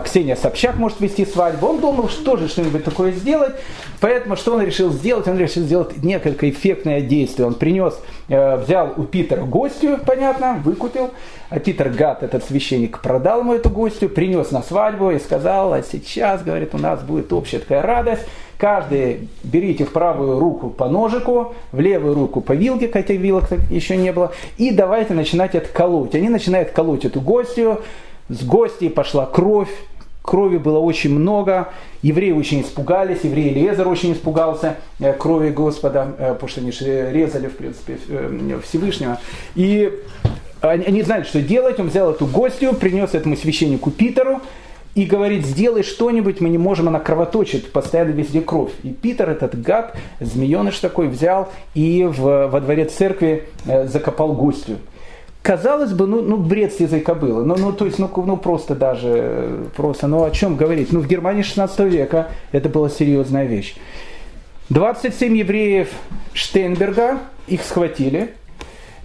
Ксения 0.04 0.36
Собчак 0.36 0.76
может 0.76 1.00
вести 1.00 1.26
свадьбу. 1.26 1.68
Он 1.68 1.80
думал, 1.80 2.10
что 2.10 2.36
же 2.36 2.50
что-нибудь 2.50 2.84
такое 2.84 3.14
сделать, 3.14 3.54
поэтому 4.02 4.36
что 4.36 4.56
он 4.56 4.62
решил 4.62 4.92
сделать? 4.92 5.28
Он 5.28 5.38
решил 5.38 5.64
сделать 5.64 6.04
несколько 6.04 6.50
эффектное 6.50 7.02
действие. 7.02 7.48
Он 7.48 7.54
принес, 7.70 8.00
э, 8.30 8.58
взял 8.58 8.94
у 8.98 9.04
Питера 9.04 9.44
гостью, 9.44 10.00
понятно, 10.04 10.60
выкупил. 10.64 11.12
А 11.50 11.60
Питер 11.60 11.90
Гад, 11.90 12.24
этот 12.24 12.44
священник, 12.44 13.00
продал 13.00 13.42
ему 13.42 13.54
эту 13.54 13.70
гостью, 13.70 14.10
принес 14.10 14.52
на 14.52 14.64
свадьбу 14.64 15.12
и 15.12 15.20
сказал, 15.20 15.74
а 15.74 15.84
сейчас, 15.84 16.42
говорит, 16.42 16.74
у 16.74 16.80
нас 16.80 17.02
будет 17.02 17.32
общая 17.32 17.60
такая 17.60 17.84
радость. 17.84 18.24
Каждый 18.58 19.30
берите 19.44 19.86
в 19.86 19.92
правую 19.92 20.40
руку 20.40 20.70
по 20.70 20.90
ножику, 20.90 21.54
в 21.72 21.80
левую 21.80 22.16
руку 22.16 22.42
по 22.42 22.54
вилке, 22.54 22.90
хотя 22.92 23.14
вилок 23.14 23.46
еще 23.70 23.96
не 23.96 24.12
было, 24.12 24.32
и 24.58 24.72
давайте 24.72 25.14
начинать 25.14 25.56
это 25.56 25.70
колоть. 25.70 26.16
Они 26.16 26.28
начинают 26.28 26.72
колоть 26.72 27.06
эту 27.06 27.22
гостью, 27.22 27.82
с 28.30 28.44
гостей 28.44 28.90
пошла 28.90 29.26
кровь, 29.28 29.70
крови 30.22 30.58
было 30.58 30.80
очень 30.80 31.12
много, 31.12 31.70
евреи 32.02 32.32
очень 32.32 32.62
испугались, 32.62 33.20
еврей 33.24 33.54
Лезер 33.54 33.88
очень 33.88 34.14
испугался 34.14 34.78
э, 35.00 35.14
крови 35.14 35.50
Господа, 35.50 36.14
э, 36.18 36.34
потому 36.34 36.50
что 36.50 36.62
они 36.62 36.72
же 36.72 37.12
резали, 37.12 37.48
в 37.48 37.58
принципе, 37.58 37.98
э, 38.08 38.60
Всевышнего. 38.64 39.20
И 39.56 39.92
они 40.62 41.02
знали, 41.04 41.24
что 41.24 41.42
делать, 41.42 41.80
он 41.80 41.88
взял 41.88 42.12
эту 42.12 42.26
гостью, 42.26 42.74
принес 42.74 43.14
этому 43.14 43.38
священнику 43.38 43.92
Питеру, 43.92 44.42
и 44.96 45.06
говорит, 45.06 45.46
сделай 45.46 45.84
что-нибудь, 45.84 46.42
мы 46.42 46.50
не 46.50 46.58
можем, 46.58 46.90
она 46.90 47.00
кровоточит, 47.00 47.72
постоянно 47.72 48.10
везде 48.10 48.42
кровь. 48.42 48.72
И 48.84 48.90
Питер, 48.90 49.30
этот 49.30 49.62
гад, 49.62 49.96
змееныш 50.20 50.80
такой, 50.80 51.08
взял 51.08 51.50
и 51.74 52.04
в, 52.04 52.48
во 52.48 52.60
дворе 52.60 52.86
церкви 52.86 53.46
закопал 53.86 54.34
гостью 54.34 54.80
казалось 55.42 55.94
бы, 55.94 56.08
ну, 56.08 56.22
ну 56.22 56.38
бред 56.38 56.74
с 56.74 56.80
языка 56.80 57.14
было. 57.14 57.44
Ну, 57.44 57.56
ну, 57.58 57.74
то 57.74 57.86
есть, 57.86 58.00
ну, 58.00 58.10
ну 58.16 58.38
просто 58.38 58.76
даже, 58.76 59.66
просто, 59.76 60.08
ну 60.08 60.24
о 60.24 60.32
чем 60.32 60.56
говорить? 60.56 60.92
Ну, 60.92 61.00
в 61.00 61.08
Германии 61.08 61.42
16 61.42 61.80
века 61.82 62.30
это 62.52 62.70
была 62.70 62.90
серьезная 62.90 63.46
вещь. 63.46 63.76
27 64.70 65.36
евреев 65.38 65.90
Штейнберга, 66.34 67.20
их 67.48 67.64
схватили, 67.64 68.34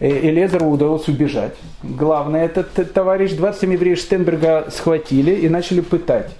и 0.00 0.30
Лезеру 0.30 0.66
удалось 0.66 1.08
убежать. 1.08 1.54
Главное, 1.82 2.44
этот 2.44 2.92
товарищ, 2.92 3.32
27 3.32 3.72
евреев 3.72 3.98
Штейнберга 3.98 4.66
схватили 4.70 5.30
и 5.30 5.48
начали 5.48 5.80
пытать. 5.80 6.30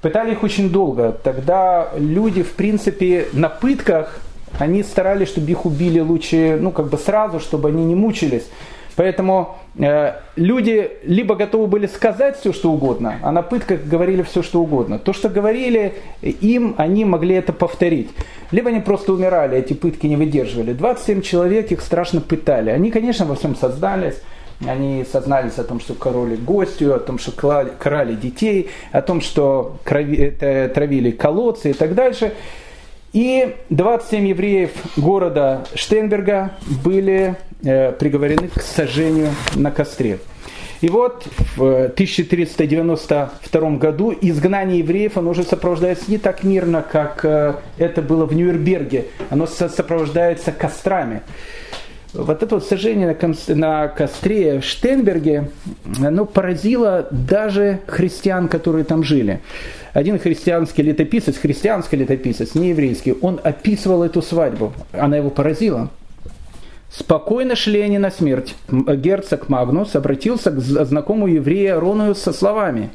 Пытали 0.00 0.32
их 0.32 0.42
очень 0.42 0.70
долго. 0.70 1.12
Тогда 1.12 1.90
люди, 1.98 2.42
в 2.42 2.52
принципе, 2.52 3.26
на 3.34 3.50
пытках, 3.50 4.20
они 4.58 4.82
старались, 4.82 5.28
чтобы 5.28 5.50
их 5.50 5.66
убили 5.66 6.00
лучше, 6.00 6.58
ну, 6.58 6.70
как 6.70 6.88
бы 6.88 6.96
сразу, 6.96 7.38
чтобы 7.38 7.68
они 7.68 7.84
не 7.84 7.94
мучились. 7.94 8.48
Поэтому 8.96 9.56
э, 9.78 10.14
люди 10.36 10.90
либо 11.04 11.34
готовы 11.34 11.66
были 11.66 11.86
сказать 11.86 12.38
все, 12.38 12.52
что 12.52 12.72
угодно, 12.72 13.16
а 13.22 13.32
на 13.32 13.42
пытках 13.42 13.84
говорили 13.84 14.22
все, 14.22 14.42
что 14.42 14.60
угодно. 14.60 14.98
То, 14.98 15.12
что 15.12 15.28
говорили 15.28 15.94
им, 16.22 16.74
они 16.76 17.04
могли 17.04 17.34
это 17.34 17.52
повторить. 17.52 18.10
Либо 18.50 18.70
они 18.70 18.80
просто 18.80 19.12
умирали, 19.12 19.56
эти 19.56 19.72
пытки 19.72 20.06
не 20.06 20.16
выдерживали. 20.16 20.72
27 20.72 21.22
человек 21.22 21.72
их 21.72 21.80
страшно 21.80 22.20
пытали. 22.20 22.70
Они, 22.70 22.90
конечно, 22.90 23.24
во 23.26 23.36
всем 23.36 23.56
создались. 23.56 24.20
Они 24.66 25.06
сознались 25.10 25.56
о 25.58 25.64
том, 25.64 25.80
что 25.80 25.94
короли 25.94 26.36
гостью, 26.36 26.94
о 26.94 26.98
том, 26.98 27.18
что 27.18 27.32
крали 27.32 28.14
детей, 28.14 28.68
о 28.92 29.00
том, 29.00 29.22
что 29.22 29.76
травили 29.84 31.12
колодцы 31.12 31.70
и 31.70 31.72
так 31.72 31.94
дальше. 31.94 32.34
И 33.12 33.56
27 33.70 34.28
евреев 34.28 34.70
города 34.96 35.66
Штейнберга 35.74 36.52
были 36.84 37.34
э, 37.62 37.90
приговорены 37.92 38.48
к 38.48 38.62
сожжению 38.62 39.30
на 39.56 39.72
костре. 39.72 40.20
И 40.80 40.88
вот 40.88 41.26
в 41.56 41.86
1392 41.86 43.70
году 43.72 44.14
изгнание 44.18 44.78
евреев, 44.78 45.18
оно 45.18 45.30
уже 45.30 45.42
сопровождается 45.42 46.10
не 46.10 46.18
так 46.18 46.44
мирно, 46.44 46.82
как 46.82 47.24
э, 47.24 47.54
это 47.78 48.00
было 48.00 48.26
в 48.26 48.34
Нюрнберге. 48.34 49.06
Оно 49.28 49.46
сопровождается 49.46 50.52
кострами. 50.52 51.22
Вот 52.12 52.42
это 52.42 52.56
вот 52.56 52.64
сожжение 52.66 53.16
на 53.48 53.88
костре 53.88 54.60
в 54.60 54.64
Штенберге, 54.64 55.50
оно 56.04 56.26
поразило 56.26 57.06
даже 57.10 57.80
христиан, 57.86 58.48
которые 58.48 58.84
там 58.84 59.04
жили 59.04 59.40
один 59.92 60.18
христианский 60.18 60.82
летописец, 60.82 61.36
христианский 61.36 61.96
летописец, 61.96 62.54
не 62.54 62.70
еврейский, 62.70 63.14
он 63.20 63.40
описывал 63.42 64.02
эту 64.02 64.22
свадьбу. 64.22 64.72
Она 64.92 65.16
его 65.16 65.30
поразила. 65.30 65.90
Спокойно 66.90 67.54
шли 67.54 67.80
они 67.80 67.98
на 67.98 68.10
смерть. 68.10 68.56
Герцог 68.68 69.48
Магнус 69.48 69.94
обратился 69.94 70.50
к 70.50 70.60
знакомому 70.60 71.28
еврею 71.28 71.76
Арону 71.76 72.14
со 72.14 72.32
словами 72.32 72.90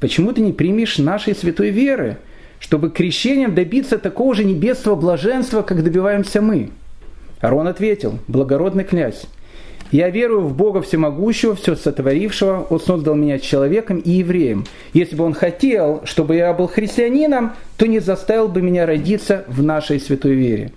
«Почему 0.00 0.32
ты 0.32 0.40
не 0.40 0.52
примешь 0.52 0.98
нашей 0.98 1.34
святой 1.34 1.70
веры, 1.70 2.18
чтобы 2.58 2.90
крещением 2.90 3.54
добиться 3.54 3.98
такого 3.98 4.34
же 4.34 4.44
небесного 4.44 4.96
блаженства, 4.96 5.62
как 5.62 5.82
добиваемся 5.82 6.42
мы?» 6.42 6.70
Арон 7.42 7.68
ответил 7.68 8.18
«Благородный 8.28 8.84
князь, 8.84 9.24
я 9.90 10.08
верую 10.08 10.42
в 10.42 10.56
Бога 10.56 10.80
Всемогущего, 10.80 11.54
все 11.54 11.76
сотворившего. 11.76 12.66
Он 12.70 12.80
создал 12.80 13.14
меня 13.14 13.38
человеком 13.38 13.98
и 13.98 14.10
евреем. 14.10 14.64
Если 14.94 15.14
бы 15.16 15.24
он 15.24 15.34
хотел, 15.34 16.00
чтобы 16.06 16.36
я 16.36 16.54
был 16.54 16.66
христианином, 16.66 17.52
то 17.76 17.86
не 17.86 17.98
заставил 17.98 18.48
бы 18.48 18.62
меня 18.62 18.86
родиться 18.86 19.44
в 19.48 19.62
нашей 19.62 20.00
святой 20.00 20.32
вере. 20.32 20.72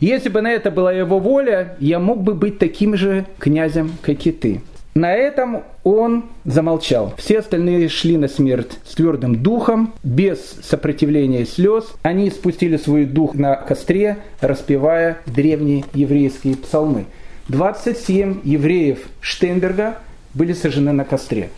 Если 0.00 0.30
бы 0.30 0.40
на 0.40 0.50
это 0.50 0.72
была 0.72 0.92
его 0.92 1.20
воля, 1.20 1.76
я 1.78 2.00
мог 2.00 2.24
бы 2.24 2.34
быть 2.34 2.58
таким 2.58 2.96
же 2.96 3.26
князем, 3.38 3.92
как 4.02 4.26
и 4.26 4.32
ты. 4.32 4.62
На 4.96 5.12
этом 5.12 5.62
он 5.84 6.24
замолчал. 6.46 7.12
Все 7.18 7.40
остальные 7.40 7.90
шли 7.90 8.16
на 8.16 8.28
смерть 8.28 8.78
с 8.86 8.94
твердым 8.94 9.36
духом, 9.36 9.92
без 10.02 10.38
сопротивления 10.62 11.44
слез. 11.44 11.84
Они 12.00 12.30
спустили 12.30 12.78
свой 12.78 13.04
дух 13.04 13.34
на 13.34 13.56
костре, 13.56 14.16
распевая 14.40 15.18
древние 15.26 15.84
еврейские 15.92 16.56
псалмы. 16.56 17.04
27 17.48 18.40
евреев 18.42 19.00
Штейнберга 19.20 19.98
были 20.32 20.54
сожжены 20.54 20.92
на 20.92 21.04
костре. 21.04 21.50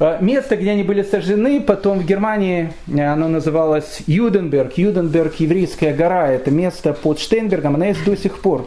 А, 0.00 0.18
место, 0.20 0.56
где 0.56 0.72
они 0.72 0.82
были 0.82 1.04
сожжены, 1.04 1.60
потом 1.60 2.00
в 2.00 2.04
Германии, 2.04 2.72
э, 2.88 3.06
оно 3.06 3.28
называлось 3.28 4.02
Юденберг. 4.08 4.78
Юденберг, 4.78 5.36
еврейская 5.36 5.94
гора, 5.94 6.32
это 6.32 6.50
место 6.50 6.92
под 6.92 7.20
Штейнбергом, 7.20 7.76
она 7.76 7.86
есть 7.86 8.04
до 8.04 8.16
сих 8.16 8.40
пор. 8.40 8.66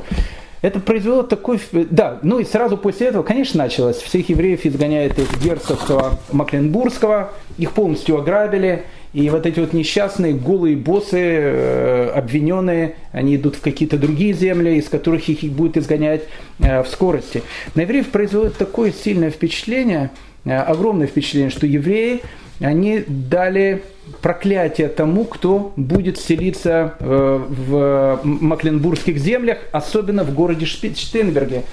Это 0.65 0.79
произвело 0.79 1.21
такой... 1.21 1.61
Да, 1.71 2.17
ну 2.23 2.39
и 2.39 2.43
сразу 2.43 2.75
после 2.75 3.09
этого, 3.09 3.21
конечно, 3.21 3.63
началось. 3.63 3.97
Всех 3.97 4.29
евреев 4.29 4.65
изгоняют 4.65 5.19
из 5.19 5.29
герцогства 5.39 6.17
Макленбургского, 6.31 7.33
их 7.59 7.71
полностью 7.73 8.17
ограбили, 8.17 8.83
и 9.13 9.29
вот 9.29 9.45
эти 9.45 9.59
вот 9.59 9.73
несчастные 9.73 10.33
голые 10.33 10.75
боссы, 10.75 11.19
э, 11.19 12.09
обвиненные, 12.15 12.95
они 13.11 13.35
идут 13.35 13.57
в 13.57 13.61
какие-то 13.61 13.99
другие 13.99 14.33
земли, 14.33 14.77
из 14.77 14.89
которых 14.89 15.29
их 15.29 15.51
будет 15.51 15.77
изгонять 15.77 16.23
э, 16.57 16.81
в 16.81 16.87
скорости. 16.87 17.43
На 17.75 17.81
евреев 17.81 18.09
производит 18.09 18.57
такое 18.57 18.91
сильное 18.91 19.29
впечатление, 19.29 20.09
э, 20.45 20.57
огромное 20.57 21.05
впечатление, 21.05 21.51
что 21.51 21.67
евреи, 21.67 22.23
они 22.59 23.03
дали 23.07 23.83
проклятие 24.21 24.87
тому, 24.87 25.25
кто 25.25 25.73
будет 25.75 26.19
селиться 26.19 26.93
в 26.99 28.19
Макленбургских 28.23 29.17
землях, 29.17 29.57
особенно 29.71 30.23
в 30.23 30.33
городе 30.33 30.65
Штейнберге. 30.65 31.63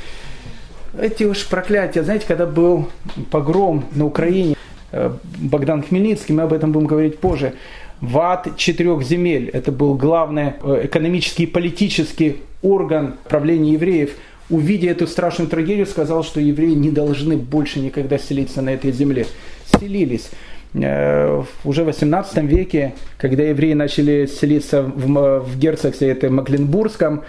Эти 0.98 1.24
уж 1.24 1.46
проклятия, 1.46 2.02
знаете, 2.02 2.26
когда 2.26 2.46
был 2.46 2.88
погром 3.30 3.84
на 3.92 4.06
Украине, 4.06 4.56
Э, 4.92 5.10
Богдан 5.38 5.82
Хмельницкий, 5.82 6.34
мы 6.34 6.42
об 6.42 6.52
этом 6.52 6.70
будем 6.70 6.86
говорить 6.86 7.18
позже. 7.18 7.54
ВАД 8.00 8.56
четырех 8.56 9.02
земель, 9.02 9.48
это 9.48 9.72
был 9.72 9.94
главный 9.94 10.54
э, 10.62 10.82
экономический 10.84 11.44
и 11.44 11.46
политический 11.46 12.36
орган 12.62 13.14
правления 13.28 13.72
евреев, 13.72 14.10
увидя 14.50 14.90
эту 14.90 15.06
страшную 15.06 15.48
трагедию, 15.48 15.86
сказал, 15.86 16.22
что 16.22 16.40
евреи 16.40 16.74
не 16.74 16.90
должны 16.90 17.36
больше 17.36 17.80
никогда 17.80 18.18
селиться 18.18 18.60
на 18.60 18.70
этой 18.70 18.92
земле. 18.92 19.26
Селились. 19.64 20.30
Э, 20.74 21.42
уже 21.64 21.82
в 21.82 21.87
18 21.87 22.44
веке, 22.44 22.94
когда 23.18 23.42
евреи 23.42 23.74
начали 23.74 24.26
селиться 24.26 24.82
в, 24.82 25.40
в 25.40 25.58
герцогстве 25.58 26.11
это 26.11 26.30
Макленбургском, 26.30 27.24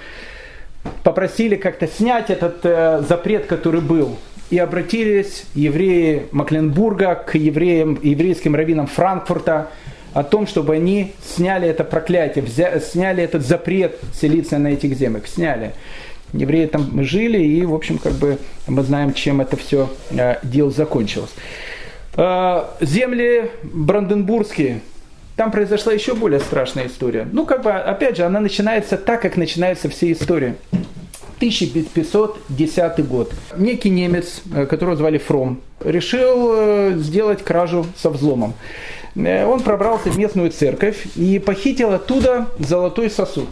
попросили 1.04 1.56
как-то 1.56 1.88
снять 1.88 2.30
этот 2.30 3.08
запрет, 3.08 3.46
который 3.46 3.80
был 3.80 4.18
и 4.54 4.60
обратились 4.60 5.46
евреи 5.56 6.28
Макленбурга 6.32 7.16
к 7.16 7.34
евреям, 7.34 7.98
еврейским 8.04 8.56
раввинам 8.56 8.86
Франкфурта 8.86 9.70
о 10.14 10.24
том, 10.24 10.46
чтобы 10.46 10.76
они 10.76 11.14
сняли 11.24 11.68
это 11.68 11.84
проклятие, 11.84 12.44
взя, 12.44 12.80
сняли 12.80 13.24
этот 13.24 13.44
запрет 13.44 14.00
селиться 14.14 14.60
на 14.60 14.68
этих 14.68 14.94
землях, 14.96 15.26
сняли. 15.26 15.72
Евреи 16.34 16.68
там 16.68 17.04
жили, 17.04 17.40
и, 17.40 17.66
в 17.66 17.74
общем, 17.74 17.98
как 17.98 18.14
бы 18.14 18.38
мы 18.68 18.84
знаем, 18.84 19.14
чем 19.14 19.42
это 19.42 19.58
все 19.58 19.90
э, 20.12 20.36
дело 20.44 20.70
закончилось. 20.70 21.32
Э, 22.16 22.66
земли 22.80 23.52
Бранденбургские, 23.64 24.82
там 25.36 25.52
произошла 25.52 25.94
еще 25.94 26.14
более 26.14 26.40
страшная 26.40 26.88
история. 26.88 27.28
Ну, 27.32 27.46
как 27.46 27.64
бы, 27.64 27.72
опять 27.72 28.18
же, 28.18 28.24
она 28.24 28.40
начинается 28.40 28.98
так, 28.98 29.22
как 29.22 29.36
начинается 29.36 29.90
все 29.90 30.12
истории. 30.12 30.56
1510 31.38 33.08
год. 33.08 33.34
Некий 33.58 33.90
немец, 33.90 34.42
э, 34.54 34.66
которого 34.68 34.96
звали 34.96 35.18
Фром, 35.18 35.60
решил 35.84 36.52
э, 36.54 36.94
сделать 36.98 37.44
кражу 37.44 37.86
со 37.98 38.10
взломом. 38.10 38.54
Он 39.16 39.60
пробрался 39.60 40.10
в 40.10 40.18
местную 40.18 40.50
церковь 40.50 41.06
и 41.16 41.38
похитил 41.38 41.94
оттуда 41.94 42.48
золотой 42.58 43.12
сосуд. 43.12 43.48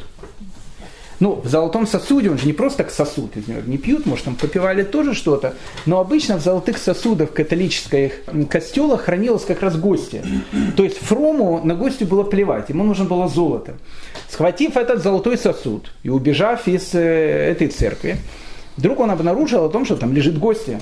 Ну, 1.22 1.40
в 1.40 1.48
золотом 1.48 1.86
сосуде, 1.86 2.32
он 2.32 2.40
же 2.40 2.48
не 2.48 2.54
просто 2.54 2.80
так 2.80 2.92
сосуд 2.92 3.38
из 3.38 3.48
него 3.48 3.62
не 3.68 3.78
пьют, 3.78 4.08
может, 4.08 4.26
там 4.26 4.36
попивали 4.36 4.82
тоже 4.82 5.14
что-то, 5.14 5.54
но 5.86 6.00
обычно 6.00 6.38
в 6.38 6.42
золотых 6.42 6.80
сосудах 6.80 7.32
католических 7.32 8.24
костелах 8.50 9.02
хранилось 9.02 9.46
как 9.46 9.62
раз 9.62 9.78
гости. 9.78 10.24
То 10.76 10.84
есть 10.84 10.98
Фрому 10.98 11.62
на 11.64 11.76
гостю 11.76 12.08
было 12.08 12.24
плевать, 12.24 12.70
ему 12.70 12.84
нужно 12.84 13.06
было 13.06 13.28
золото. 13.28 13.76
Схватив 14.30 14.76
этот 14.78 15.04
золотой 15.04 15.38
сосуд 15.38 15.94
и 16.02 16.10
убежав 16.10 16.68
из 16.68 16.96
э, 16.96 17.52
этой 17.52 17.68
церкви, 17.68 18.18
вдруг 18.76 19.00
он 19.00 19.12
обнаружил 19.12 19.66
о 19.66 19.70
том, 19.70 19.86
что 19.86 19.98
там 19.98 20.14
лежит 20.14 20.40
гостья. 20.40 20.82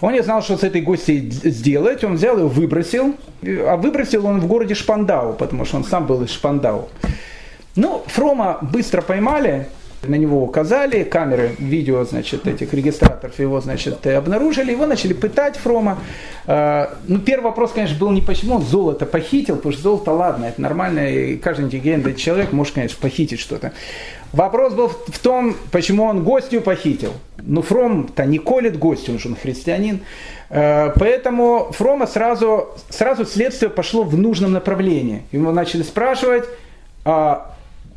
Он 0.00 0.12
не 0.12 0.24
знал, 0.24 0.42
что 0.42 0.56
с 0.56 0.64
этой 0.64 0.80
гостьей 0.80 1.30
сделать, 1.30 2.02
он 2.02 2.16
взял 2.16 2.36
ее, 2.36 2.48
выбросил, 2.48 3.14
а 3.44 3.76
выбросил 3.76 4.26
он 4.26 4.40
в 4.40 4.48
городе 4.48 4.74
Шпандау, 4.74 5.34
потому 5.34 5.64
что 5.64 5.76
он 5.76 5.84
сам 5.84 6.06
был 6.06 6.20
из 6.24 6.30
Шпандау. 6.30 6.88
Ну, 7.80 8.02
Фрома 8.08 8.58
быстро 8.60 9.00
поймали, 9.00 9.66
на 10.02 10.16
него 10.16 10.42
указали, 10.42 11.02
камеры, 11.02 11.56
видео, 11.58 12.04
значит, 12.04 12.46
этих 12.46 12.74
регистраторов 12.74 13.38
его, 13.38 13.58
значит, 13.62 14.06
обнаружили, 14.06 14.72
его 14.72 14.84
начали 14.84 15.14
пытать 15.14 15.56
Фрома. 15.56 15.96
А, 16.46 16.92
ну, 17.08 17.20
первый 17.20 17.44
вопрос, 17.44 17.72
конечно, 17.72 17.98
был 17.98 18.10
не 18.10 18.20
почему 18.20 18.56
он 18.56 18.62
золото 18.62 19.06
похитил, 19.06 19.56
потому 19.56 19.72
что 19.72 19.82
золото, 19.82 20.12
ладно, 20.12 20.44
это 20.44 20.60
нормально, 20.60 21.10
и 21.10 21.36
каждый 21.38 21.64
интеллигентный 21.64 22.14
человек 22.14 22.52
может, 22.52 22.74
конечно, 22.74 22.98
похитить 23.00 23.40
что-то. 23.40 23.72
Вопрос 24.34 24.74
был 24.74 24.88
в 24.88 25.18
том, 25.18 25.56
почему 25.72 26.04
он 26.04 26.22
гостью 26.22 26.60
похитил. 26.60 27.14
Ну, 27.38 27.62
Фром-то 27.62 28.26
не 28.26 28.36
колет 28.36 28.78
гостю, 28.78 29.12
он 29.12 29.18
же 29.18 29.28
он 29.30 29.36
христианин. 29.36 30.00
А, 30.50 30.92
поэтому 30.98 31.70
Фрома 31.72 32.06
сразу, 32.06 32.68
сразу 32.90 33.24
следствие 33.24 33.70
пошло 33.70 34.04
в 34.04 34.18
нужном 34.18 34.52
направлении. 34.52 35.22
Ему 35.32 35.50
начали 35.50 35.82
спрашивать, 35.82 36.44
а 37.06 37.54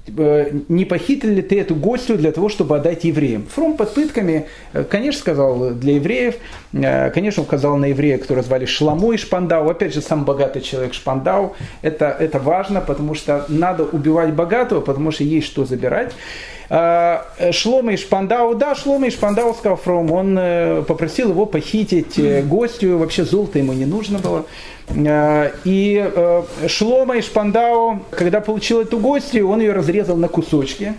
не 0.08 0.84
похитили 0.86 1.36
ли 1.36 1.42
ты 1.42 1.60
эту 1.60 1.76
гостью 1.76 2.18
для 2.18 2.32
того, 2.32 2.50
чтобы 2.50 2.76
отдать 2.76 3.06
евреям? 3.06 3.46
Фром 3.48 3.78
под 3.78 3.94
пытками, 3.94 4.48
э, 4.74 4.84
конечно, 4.84 5.22
сказал 5.22 5.70
для 5.72 5.96
евреев, 5.96 6.36
э, 6.74 7.10
конечно, 7.12 7.44
указал 7.44 7.78
на 7.78 7.86
еврея, 7.86 8.18
которого 8.18 8.44
звали 8.44 8.66
Шламой 8.66 9.18
Шпандау, 9.18 9.70
опять 9.70 9.94
же, 9.94 10.02
сам 10.02 10.26
богатый 10.26 10.62
человек 10.62 10.94
Шпандау, 10.94 11.56
это, 11.82 12.16
это 12.20 12.40
важно, 12.40 12.82
потому 12.82 13.16
что 13.16 13.46
надо 13.48 13.86
убивать 13.86 14.34
богатого, 14.34 14.82
потому 14.82 15.12
что 15.12 15.24
есть 15.24 15.48
что 15.48 15.64
забирать. 15.64 16.14
А, 16.70 17.26
Шлома 17.52 17.94
и 17.94 17.98
да, 18.56 18.76
Шлома 18.76 19.08
и 19.08 19.10
Шпандау 19.10 19.54
он 20.12 20.38
э, 20.40 20.84
попросил 20.88 21.30
его 21.30 21.46
похитить 21.46 22.18
э, 22.18 22.42
гостю, 22.42 22.98
вообще 22.98 23.26
золото 23.26 23.60
ему 23.60 23.74
не 23.74 23.86
нужно 23.86 24.20
было. 24.20 24.46
А, 24.90 25.52
и 25.64 26.04
э, 26.04 26.44
Шлома 26.68 27.18
и 27.18 27.22
когда 28.12 28.42
получил 28.42 28.82
эту 28.82 28.98
гостью, 28.98 29.50
он 29.50 29.60
ее 29.60 29.74
разрезал 29.74 30.18
на 30.18 30.28
кусочки. 30.28 30.94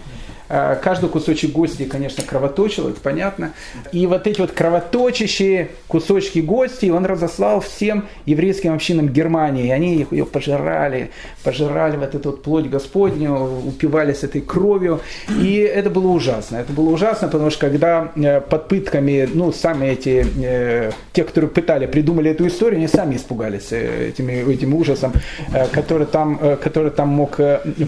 А, 0.57 0.77
каждый 0.77 1.09
кусочек 1.09 1.51
гости, 1.51 1.85
конечно, 1.85 2.23
кровоточил, 2.23 2.89
это 2.89 3.01
понятно. 3.01 3.55
И 3.91 4.07
вот 4.07 4.29
эти 4.29 4.41
вот 4.41 4.53
кровоточащие 4.53 5.71
кусочки 5.89 6.39
гости 6.39 6.87
он 6.91 7.07
разослал 7.07 7.61
всем 7.61 8.05
еврейским 8.25 8.73
общинам 8.73 9.09
Германии. 9.09 9.67
И 9.67 9.71
они 9.71 9.97
их, 9.97 10.13
ее 10.13 10.25
пожирали, 10.25 11.11
пожирали 11.43 11.97
вот 11.97 12.15
эту 12.15 12.31
вот 12.31 12.45
плоть 12.45 12.67
Господню, 12.67 13.35
упивались 13.67 14.23
этой 14.23 14.43
кровью. 14.43 15.01
И 15.41 15.57
это 15.57 15.91
было 15.91 16.07
ужасно. 16.07 16.59
Это 16.59 16.73
было 16.73 16.91
ужасно, 16.91 17.27
потому 17.27 17.51
что 17.51 17.69
когда 17.69 18.13
э, 18.15 18.41
под 18.41 18.69
пытками, 18.69 19.29
ну, 19.35 19.51
сами 19.51 19.87
эти, 19.87 20.25
э, 20.41 20.93
те, 21.13 21.25
которые 21.25 21.51
пытали, 21.51 21.87
придумали 21.87 22.31
эту 22.31 22.47
историю, 22.47 22.79
они 22.79 22.87
сами 22.87 23.17
испугались 23.17 23.73
э, 23.73 24.11
этими, 24.11 24.53
этим 24.53 24.73
ужасом, 24.77 25.15
который 25.73 26.07
там, 26.07 26.39
который 26.63 26.93
там 26.93 27.09
мог 27.09 27.41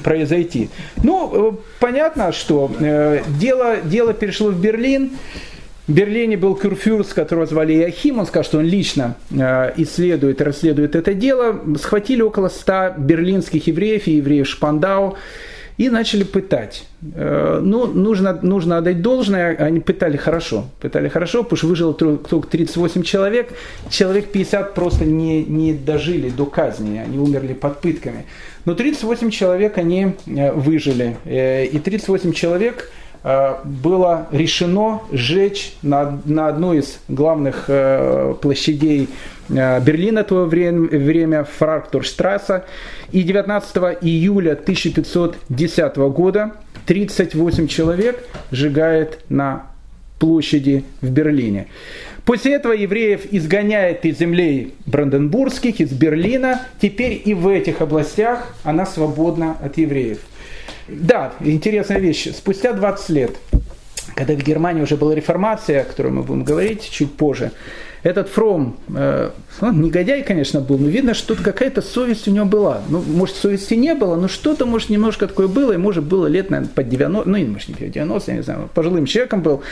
произойти. 0.02 0.68
Ну, 1.05 1.61
понятно, 1.79 2.33
что 2.33 2.56
что 2.57 2.71
э, 2.81 3.23
дело, 3.38 3.77
дело 3.85 4.14
перешло 4.14 4.49
в 4.49 4.61
Берлин. 4.61 5.11
В 5.87 5.92
Берлине 5.92 6.37
был 6.37 6.57
курфюрст, 6.57 7.12
которого 7.12 7.47
звали 7.47 7.75
Иохим, 7.75 8.19
он 8.19 8.27
сказал, 8.27 8.45
что 8.45 8.59
он 8.59 8.64
лично 8.64 9.14
э, 9.31 9.73
исследует 9.77 10.40
и 10.40 10.45
расследует 10.45 10.97
это 10.97 11.14
дело. 11.14 11.61
Схватили 11.79 12.23
около 12.23 12.49
ста 12.49 12.90
берлинских 12.99 13.66
евреев 13.66 14.09
и 14.09 14.12
евреев 14.12 14.49
Шпандау 14.49 15.16
и 15.77 15.90
начали 15.90 16.25
пытать. 16.25 16.87
Э, 17.14 17.61
ну, 17.62 17.87
нужно, 17.87 18.38
нужно 18.42 18.79
отдать 18.79 19.03
должное, 19.03 19.55
они 19.57 19.81
пытали 19.81 20.16
хорошо. 20.16 20.64
Пытали 20.81 21.09
хорошо, 21.09 21.45
потому 21.45 21.59
что 21.59 21.66
выжило 21.66 21.95
только 21.95 22.49
38 22.49 23.03
человек. 23.03 23.51
Человек 23.90 24.33
50 24.33 24.75
просто 24.75 25.05
не, 25.05 25.45
не 25.45 25.73
дожили 25.75 26.31
до 26.31 26.47
казни, 26.47 26.99
они 26.99 27.19
умерли 27.19 27.53
под 27.53 27.81
пытками. 27.81 28.25
Но 28.66 28.74
38 28.74 29.31
человек 29.31 29.79
они 29.79 30.14
э, 30.26 30.52
выжили. 30.52 31.16
Э, 31.24 31.64
и 31.64 31.79
38 31.79 32.33
человек 32.33 32.92
было 33.64 34.29
решено 34.31 35.00
сжечь 35.11 35.74
на, 35.83 36.20
на 36.26 36.46
одной 36.46 36.79
из 36.79 37.00
главных 37.09 37.68
площадей 38.40 39.09
Берлина 39.48 40.22
того 40.22 40.44
время, 40.44 40.83
время 40.83 41.42
Фрактурштрасса. 41.42 42.66
И 43.11 43.24
19 43.24 43.76
июля 44.02 44.52
1510 44.52 45.96
года 45.96 46.52
38 46.87 47.66
человек 47.66 48.24
сжигает 48.52 49.18
на 49.29 49.70
площади 50.20 50.85
в 51.00 51.11
Берлине. 51.11 51.66
После 52.26 52.54
этого 52.54 52.72
евреев 52.72 53.26
изгоняет 53.30 54.04
из 54.04 54.18
землей 54.18 54.74
Бранденбургских, 54.84 55.80
из 55.80 55.92
Берлина. 55.92 56.60
Теперь 56.80 57.22
и 57.24 57.34
в 57.34 57.46
этих 57.46 57.80
областях 57.80 58.52
она 58.64 58.84
свободна 58.84 59.56
от 59.62 59.78
евреев. 59.78 60.18
Да, 60.88 61.34
интересная 61.38 62.00
вещь. 62.00 62.28
Спустя 62.34 62.72
20 62.72 63.08
лет, 63.10 63.30
когда 64.16 64.34
в 64.34 64.42
Германии 64.42 64.82
уже 64.82 64.96
была 64.96 65.14
реформация, 65.14 65.82
о 65.82 65.84
которой 65.84 66.10
мы 66.10 66.24
будем 66.24 66.42
говорить 66.42 66.90
чуть 66.90 67.14
позже, 67.14 67.52
этот 68.07 68.29
Фром, 68.29 68.77
э, 68.95 69.31
он 69.61 69.83
негодяй, 69.83 70.23
конечно, 70.23 70.61
был, 70.61 70.79
но 70.79 70.87
видно, 70.87 71.12
что 71.12 71.35
тут 71.35 71.45
какая-то 71.45 71.83
совесть 71.83 72.29
у 72.29 72.31
него 72.31 72.47
была. 72.47 72.83
Ну, 72.88 73.03
может, 73.03 73.35
совести 73.35 73.75
не 73.75 73.95
было, 73.95 74.14
но 74.14 74.29
что-то, 74.29 74.64
может, 74.64 74.90
немножко 74.90 75.27
такое 75.27 75.49
было, 75.49 75.73
и, 75.73 75.77
может, 75.77 76.05
было 76.05 76.29
лет, 76.29 76.49
наверное, 76.49 76.73
под 76.73 76.88
90, 76.88 77.29
ну, 77.29 77.47
может, 77.47 77.69
не 77.69 77.88
90, 77.88 78.31
я 78.31 78.37
не 78.37 78.42
знаю, 78.45 78.71
пожилым 78.73 79.07
человеком 79.07 79.42
был. 79.42 79.62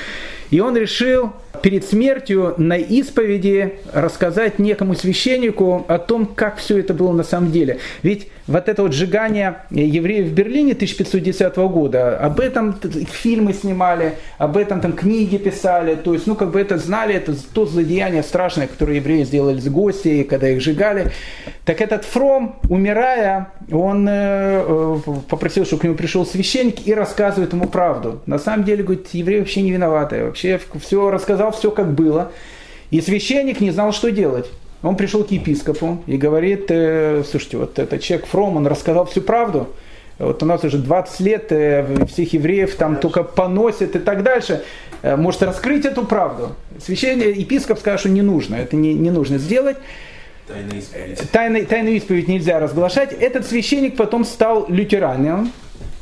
И 0.50 0.58
он 0.58 0.76
решил 0.76 1.32
перед 1.62 1.84
смертью 1.84 2.54
на 2.58 2.76
исповеди 2.76 3.74
рассказать 3.92 4.58
некому 4.58 4.96
священнику 4.96 5.84
о 5.88 5.98
том, 5.98 6.26
как 6.26 6.58
все 6.58 6.78
это 6.78 6.92
было 6.92 7.12
на 7.12 7.22
самом 7.22 7.52
деле. 7.52 7.78
Ведь 8.02 8.28
вот 8.46 8.68
это 8.68 8.82
вот 8.82 8.92
сжигание 8.92 9.60
евреев 9.70 10.26
в 10.26 10.34
Берлине 10.34 10.72
1510 10.72 11.56
года, 11.56 12.18
об 12.18 12.40
этом 12.40 12.76
фильмы 13.10 13.54
снимали, 13.54 14.16
об 14.38 14.56
этом 14.56 14.80
там 14.80 14.92
книги 14.92 15.38
писали, 15.38 15.94
то 15.94 16.12
есть, 16.12 16.26
ну, 16.26 16.34
как 16.34 16.50
бы 16.50 16.60
это 16.60 16.76
знали, 16.76 17.14
это 17.14 17.34
то 17.54 17.64
злодеяние 17.64 18.22
страшное, 18.24 18.66
которое 18.66 18.96
евреи 18.96 19.24
сделали 19.24 19.60
с 19.60 19.68
гостей, 19.68 20.24
когда 20.24 20.48
их 20.48 20.60
сжигали. 20.60 21.12
Так 21.64 21.80
этот 21.80 22.04
Фром, 22.04 22.56
умирая, 22.68 23.52
он 23.70 24.06
э, 24.08 24.12
э, 24.66 24.96
попросил, 25.28 25.64
чтобы 25.64 25.80
к 25.80 25.84
нему 25.84 25.94
пришел 25.94 26.26
священник 26.26 26.86
и 26.86 26.94
рассказывает 26.94 27.52
ему 27.52 27.68
правду. 27.68 28.20
На 28.26 28.38
самом 28.38 28.64
деле, 28.64 28.82
говорит, 28.82 29.08
евреи 29.12 29.40
вообще 29.40 29.62
не 29.62 29.70
виноваты, 29.70 30.24
вообще 30.24 30.60
все 30.80 31.10
рассказал, 31.10 31.52
все 31.52 31.70
как 31.70 31.92
было. 31.92 32.32
И 32.90 33.00
священник 33.00 33.60
не 33.60 33.70
знал, 33.70 33.92
что 33.92 34.10
делать. 34.10 34.50
Он 34.82 34.96
пришел 34.96 35.24
к 35.24 35.30
епископу 35.30 36.02
и 36.06 36.16
говорит, 36.16 36.66
э, 36.68 37.22
слушайте, 37.28 37.56
вот 37.56 37.78
этот 37.78 38.02
человек 38.02 38.26
Фром, 38.26 38.56
он 38.56 38.66
рассказал 38.66 39.06
всю 39.06 39.22
правду. 39.22 39.68
Вот 40.18 40.42
у 40.42 40.46
нас 40.46 40.62
уже 40.62 40.78
20 40.78 41.20
лет 41.20 41.46
э, 41.50 42.06
всех 42.06 42.32
евреев 42.32 42.76
там 42.76 42.96
только 42.96 43.24
поносят 43.24 43.96
и 43.96 43.98
так 43.98 44.22
дальше. 44.22 44.62
Э, 45.02 45.16
может 45.16 45.42
раскрыть 45.42 45.84
эту 45.84 46.04
правду. 46.04 46.54
Священник, 46.80 47.36
епископ 47.36 47.78
скажет, 47.78 48.00
что 48.00 48.08
не 48.08 48.22
нужно, 48.22 48.56
это 48.56 48.76
не, 48.76 48.94
не 48.94 49.10
нужно 49.10 49.38
сделать. 49.38 49.76
Тайную 50.46 50.78
исповедь. 50.78 51.30
Тайную, 51.30 51.66
тайную 51.66 51.96
исповедь 51.96 52.28
нельзя 52.28 52.60
разглашать. 52.60 53.12
Этот 53.12 53.46
священник 53.46 53.96
потом 53.96 54.24
стал 54.24 54.66
лютеранином. 54.68 55.52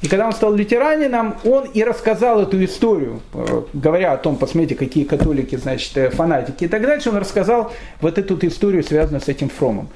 И 0.02 0.08
когда 0.08 0.26
он 0.26 0.32
стал 0.32 0.52
лютеранином, 0.52 1.36
он 1.44 1.64
и 1.64 1.84
рассказал 1.84 2.42
эту 2.42 2.62
историю, 2.64 3.20
э, 3.34 3.62
говоря 3.72 4.12
о 4.12 4.16
том, 4.16 4.36
посмотрите, 4.36 4.74
какие 4.74 5.04
католики, 5.04 5.56
значит, 5.56 5.96
э, 5.96 6.10
фанатики 6.10 6.64
и 6.64 6.68
так 6.68 6.82
дальше, 6.82 7.10
он 7.10 7.16
рассказал 7.16 7.72
вот 8.00 8.18
эту 8.18 8.36
историю, 8.46 8.82
связанную 8.82 9.20
с 9.20 9.28
этим 9.28 9.48
Фромом. 9.48 9.88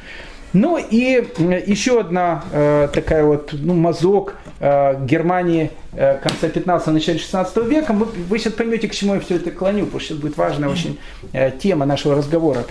Ну 0.53 0.79
и 0.79 1.25
еще 1.67 2.01
одна 2.01 2.45
э, 2.53 2.89
такая 2.93 3.25
вот, 3.25 3.51
ну, 3.53 3.75
мазок 3.75 4.35
э, 4.61 5.05
Германии 5.05 5.71
э, 5.93 6.19
конца 6.19 6.49
15 6.49 6.89
начале 6.89 7.19
16 7.19 7.57
века. 7.65 7.93
Вы, 7.93 8.07
вы 8.07 8.39
сейчас 8.39 8.55
поймете, 8.55 8.89
к 8.89 8.93
чему 8.93 9.15
я 9.15 9.21
все 9.21 9.37
это 9.37 9.51
клоню, 9.51 9.85
потому 9.87 10.01
что 10.01 10.15
это 10.15 10.23
будет 10.23 10.37
важная 10.37 10.69
очень 10.69 10.99
э, 11.33 11.51
тема 11.51 11.85
нашего 11.85 12.15
разговора. 12.15 12.65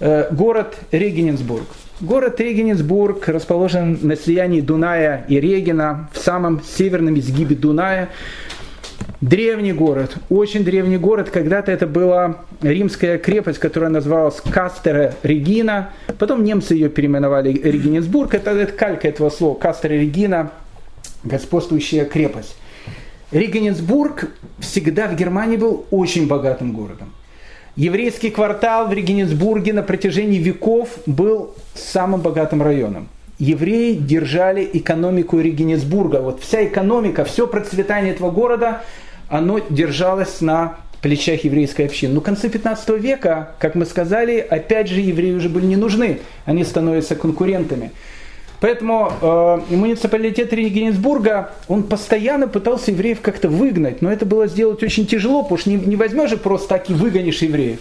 Э, 0.00 0.28
город 0.32 0.76
Регененсбург. 0.90 1.66
Город 2.00 2.40
Регененсбург 2.40 3.28
расположен 3.28 3.98
на 4.02 4.16
слиянии 4.16 4.60
Дуная 4.60 5.24
и 5.28 5.40
Регена 5.40 6.08
в 6.12 6.18
самом 6.18 6.62
северном 6.62 7.18
изгибе 7.18 7.56
Дуная. 7.56 8.08
Древний 9.20 9.72
город, 9.72 10.16
очень 10.28 10.64
древний 10.64 10.96
город. 10.96 11.30
Когда-то 11.30 11.72
это 11.72 11.86
была 11.86 12.44
римская 12.62 13.18
крепость, 13.18 13.58
которая 13.58 13.90
называлась 13.90 14.40
Кастера 14.40 15.14
Регина. 15.22 15.90
Потом 16.18 16.44
немцы 16.44 16.74
ее 16.74 16.88
переименовали 16.88 17.52
Регененсбург. 17.52 18.34
Это, 18.34 18.52
это 18.52 18.72
калька 18.72 19.08
этого 19.08 19.30
слова. 19.30 19.58
Кастера 19.58 19.94
Регина, 19.94 20.52
господствующая 21.24 22.04
крепость. 22.04 22.56
Регененсбург 23.32 24.30
всегда 24.60 25.08
в 25.08 25.16
Германии 25.16 25.56
был 25.56 25.84
очень 25.90 26.28
богатым 26.28 26.72
городом. 26.72 27.12
Еврейский 27.74 28.30
квартал 28.30 28.88
в 28.88 28.92
Регенсбурге 28.92 29.72
на 29.72 29.82
протяжении 29.82 30.38
веков 30.38 30.98
был 31.06 31.54
самым 31.74 32.20
богатым 32.20 32.62
районом. 32.62 33.08
Евреи 33.38 33.94
держали 33.94 34.68
экономику 34.72 35.38
Регенсбурга. 35.38 36.20
Вот 36.20 36.42
вся 36.42 36.64
экономика, 36.64 37.24
все 37.24 37.46
процветание 37.46 38.12
этого 38.12 38.30
города, 38.30 38.82
оно 39.28 39.60
держалось 39.70 40.40
на 40.40 40.78
плечах 41.02 41.44
еврейской 41.44 41.82
общины. 41.82 42.14
Но 42.14 42.20
в 42.20 42.24
конце 42.24 42.48
15 42.48 42.88
века, 43.00 43.54
как 43.60 43.76
мы 43.76 43.86
сказали, 43.86 44.38
опять 44.38 44.88
же 44.88 45.00
евреи 45.00 45.32
уже 45.32 45.48
были 45.48 45.66
не 45.66 45.76
нужны. 45.76 46.18
Они 46.46 46.64
становятся 46.64 47.14
конкурентами. 47.14 47.92
Поэтому 48.60 49.12
э, 49.20 49.60
муниципалитет 49.70 50.52
Регенсбурга, 50.52 51.52
он 51.68 51.84
постоянно 51.84 52.48
пытался 52.48 52.90
евреев 52.90 53.20
как-то 53.20 53.48
выгнать, 53.48 54.02
но 54.02 54.10
это 54.10 54.26
было 54.26 54.48
сделать 54.48 54.82
очень 54.82 55.06
тяжело, 55.06 55.42
потому 55.44 55.58
что 55.58 55.70
не, 55.70 55.76
не 55.76 55.94
возьмешь 55.94 56.30
же 56.30 56.36
просто 56.36 56.68
так 56.70 56.90
и 56.90 56.92
выгонишь 56.92 57.40
евреев. 57.40 57.78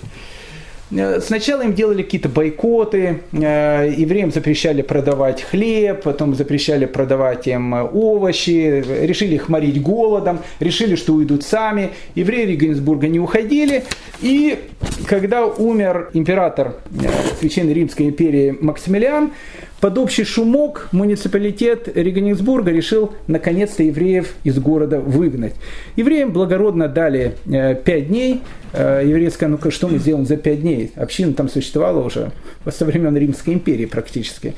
Э, 0.91 1.19
сначала 1.19 1.61
им 1.63 1.73
делали 1.73 2.03
какие-то 2.03 2.29
бойкоты, 2.29 3.21
э, 3.31 3.93
евреям 3.97 4.31
запрещали 4.31 4.81
продавать 4.81 5.41
хлеб, 5.41 6.03
потом 6.03 6.35
запрещали 6.35 6.85
продавать 6.85 7.47
им 7.47 7.73
овощи, 7.73 8.83
решили 9.05 9.35
их 9.35 9.49
морить 9.49 9.81
голодом, 9.81 10.39
решили, 10.59 10.95
что 10.95 11.13
уйдут 11.13 11.43
сами. 11.43 11.91
Евреи 12.15 12.45
Регенсбурга 12.45 13.07
не 13.07 13.19
уходили, 13.19 13.83
и 14.21 14.59
когда 15.07 15.45
умер 15.45 16.09
император 16.13 16.75
э, 16.91 17.07
Священной 17.39 17.73
Римской 17.73 18.07
империи 18.07 18.55
Максимилиан, 18.59 19.31
под 19.79 19.97
общий 19.99 20.23
шумок 20.23 20.89
муниципалитет 20.91 21.87
Регенсбурга 21.95 22.71
решил 22.71 23.13
наконец-то 23.27 23.83
евреев 23.83 24.33
из 24.43 24.57
города 24.57 24.99
выгнать. 24.99 25.53
Евреям 25.95 26.31
благородно 26.31 26.87
дали 26.87 27.35
э, 27.45 27.75
пять 27.75 28.07
дней. 28.07 28.41
Э, 28.73 29.03
еврейская, 29.05 29.47
ну 29.47 29.59
что 29.69 29.87
мы 29.87 29.99
сделаем 29.99 30.25
за 30.25 30.37
пять 30.37 30.61
дней? 30.61 30.91
Община 30.95 31.33
там 31.33 31.47
существовала 31.47 32.03
уже 32.03 32.31
со 32.67 32.85
времен 32.85 33.15
Римской 33.15 33.53
империи 33.53 33.85
практически. 33.85 34.55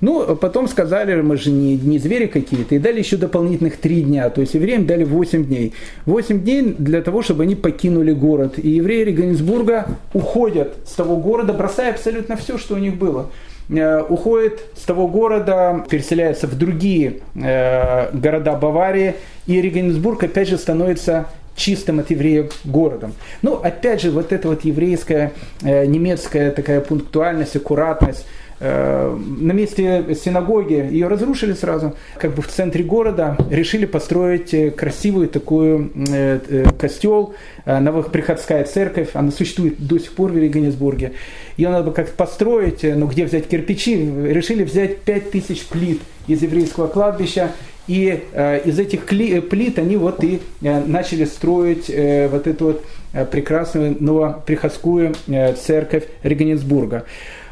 Ну, 0.00 0.36
потом 0.36 0.68
сказали, 0.68 1.18
мы 1.22 1.38
же 1.38 1.50
не, 1.50 1.76
не 1.76 1.98
звери 1.98 2.26
какие-то, 2.26 2.74
и 2.74 2.78
дали 2.78 2.98
еще 2.98 3.16
дополнительных 3.16 3.78
три 3.78 4.02
дня, 4.02 4.28
то 4.28 4.42
есть 4.42 4.52
евреям 4.52 4.84
дали 4.84 5.04
8 5.04 5.46
дней. 5.46 5.72
8 6.04 6.40
дней 6.42 6.74
для 6.76 7.00
того, 7.00 7.22
чтобы 7.22 7.44
они 7.44 7.54
покинули 7.54 8.12
город. 8.12 8.58
И 8.58 8.68
евреи 8.68 9.04
Регенсбурга 9.04 9.86
уходят 10.12 10.74
с 10.84 10.92
того 10.92 11.16
города, 11.16 11.54
бросая 11.54 11.92
абсолютно 11.92 12.36
все, 12.36 12.58
что 12.58 12.74
у 12.74 12.78
них 12.78 12.96
было 12.96 13.30
уходит 13.68 14.60
с 14.76 14.82
того 14.82 15.08
города, 15.08 15.84
переселяется 15.88 16.46
в 16.46 16.56
другие 16.56 17.20
э, 17.34 18.10
города 18.16 18.52
Баварии, 18.54 19.14
и 19.46 19.60
Регенсбург 19.60 20.22
опять 20.22 20.48
же 20.48 20.56
становится 20.56 21.26
чистым 21.56 21.98
от 22.00 22.10
евреев 22.10 22.52
городом. 22.64 23.14
Ну, 23.42 23.54
опять 23.54 24.02
же, 24.02 24.10
вот 24.10 24.32
эта 24.32 24.48
вот 24.48 24.64
еврейская, 24.64 25.32
э, 25.62 25.86
немецкая 25.86 26.50
такая 26.50 26.80
пунктуальность, 26.80 27.56
аккуратность, 27.56 28.24
э, 28.24 28.45
на 28.58 29.52
месте 29.52 30.14
синагоги 30.14 30.74
ее 30.74 31.08
разрушили 31.08 31.52
сразу, 31.52 31.94
как 32.18 32.34
бы 32.34 32.42
в 32.42 32.48
центре 32.48 32.82
города, 32.84 33.36
решили 33.50 33.84
построить 33.84 34.54
э, 34.54 34.70
красивую 34.70 35.28
такую 35.28 35.90
э, 36.08 36.40
э, 36.48 36.64
костел, 36.78 37.34
э, 37.64 37.78
новоприходская 37.78 38.64
церковь, 38.64 39.10
она 39.12 39.30
существует 39.30 39.78
до 39.78 39.98
сих 39.98 40.12
пор 40.12 40.32
в 40.32 40.38
Регенсбурге. 40.38 41.12
Ее 41.56 41.68
надо 41.68 41.84
бы 41.84 41.92
как-то 41.92 42.14
построить, 42.14 42.82
э, 42.84 42.94
но 42.94 43.06
где 43.06 43.24
взять 43.26 43.46
кирпичи? 43.46 43.94
Решили 43.94 44.64
взять 44.64 45.00
5000 45.00 45.66
плит 45.66 46.00
из 46.26 46.42
еврейского 46.42 46.86
кладбища 46.86 47.52
и 47.86 48.24
э, 48.32 48.60
из 48.64 48.78
этих 48.78 49.12
э, 49.12 49.40
плит 49.42 49.78
они 49.78 49.96
вот 49.96 50.24
и 50.24 50.40
э, 50.62 50.84
начали 50.84 51.24
строить 51.24 51.90
э, 51.90 52.28
вот 52.28 52.46
эту 52.46 52.64
вот 52.66 52.84
э, 53.12 53.24
прекрасную 53.26 53.96
новоприходскую 54.00 55.14
э, 55.28 55.54
церковь 55.54 56.04
Регенсбурга. 56.22 56.96
Э, 56.96 57.45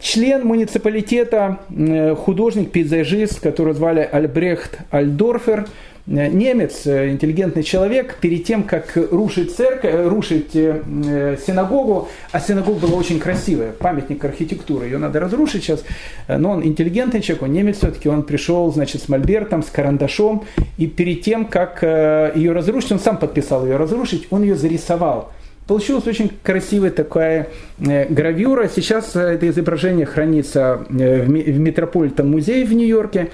член 0.00 0.46
муниципалитета, 0.46 1.60
э, 1.70 2.14
художник, 2.14 2.70
пейзажист, 2.70 3.40
которого 3.40 3.74
звали 3.74 4.08
Альбрехт 4.10 4.78
Альдорфер, 4.90 5.66
Э, 6.08 6.28
немец, 6.28 6.86
э, 6.86 7.10
интеллигентный 7.10 7.62
человек, 7.62 8.16
перед 8.20 8.44
тем, 8.44 8.62
как 8.62 8.96
рушить 8.96 9.54
церковь, 9.54 9.92
э, 9.92 10.08
рушить 10.08 10.52
синагогу, 10.52 12.08
а 12.32 12.40
синагога 12.40 12.86
была 12.86 12.96
очень 12.96 13.20
красивая, 13.20 13.72
памятник 13.72 14.24
архитектуры, 14.24 14.86
ее 14.86 14.98
надо 14.98 15.20
разрушить 15.20 15.64
сейчас, 15.64 15.84
но 16.28 16.52
он 16.52 16.64
интеллигентный 16.64 17.20
человек, 17.20 17.42
он 17.42 17.52
немец 17.52 17.78
все-таки, 17.78 18.08
он 18.08 18.22
пришел, 18.22 18.72
значит, 18.72 19.02
с 19.02 19.08
мольбертом, 19.08 19.62
с 19.62 19.66
карандашом, 19.66 20.44
и 20.78 20.86
перед 20.86 21.22
тем, 21.22 21.44
как 21.44 21.82
ее 21.82 22.52
разрушить, 22.52 22.92
он 22.92 23.00
сам 23.00 23.18
подписал 23.18 23.66
ее 23.66 23.76
разрушить, 23.76 24.26
он 24.30 24.42
ее 24.42 24.56
зарисовал. 24.56 25.30
Получилась 25.68 26.06
очень 26.06 26.32
красивая 26.42 26.90
такая 26.90 27.48
гравюра. 27.78 28.70
Сейчас 28.74 29.14
это 29.14 29.46
изображение 29.50 30.06
хранится 30.06 30.86
в 30.88 31.28
Метрополитен 31.28 32.30
музее 32.30 32.64
в 32.64 32.72
Нью-Йорке 32.72 33.28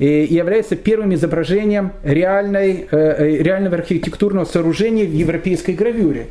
и 0.00 0.26
является 0.28 0.74
первым 0.74 1.14
изображением 1.14 1.92
реальной, 2.02 2.88
э, 2.90 2.96
э, 2.96 3.36
реального 3.40 3.76
архитектурного 3.76 4.44
сооружения 4.44 5.06
в 5.06 5.12
европейской 5.12 5.70
гравюре. 5.70 6.26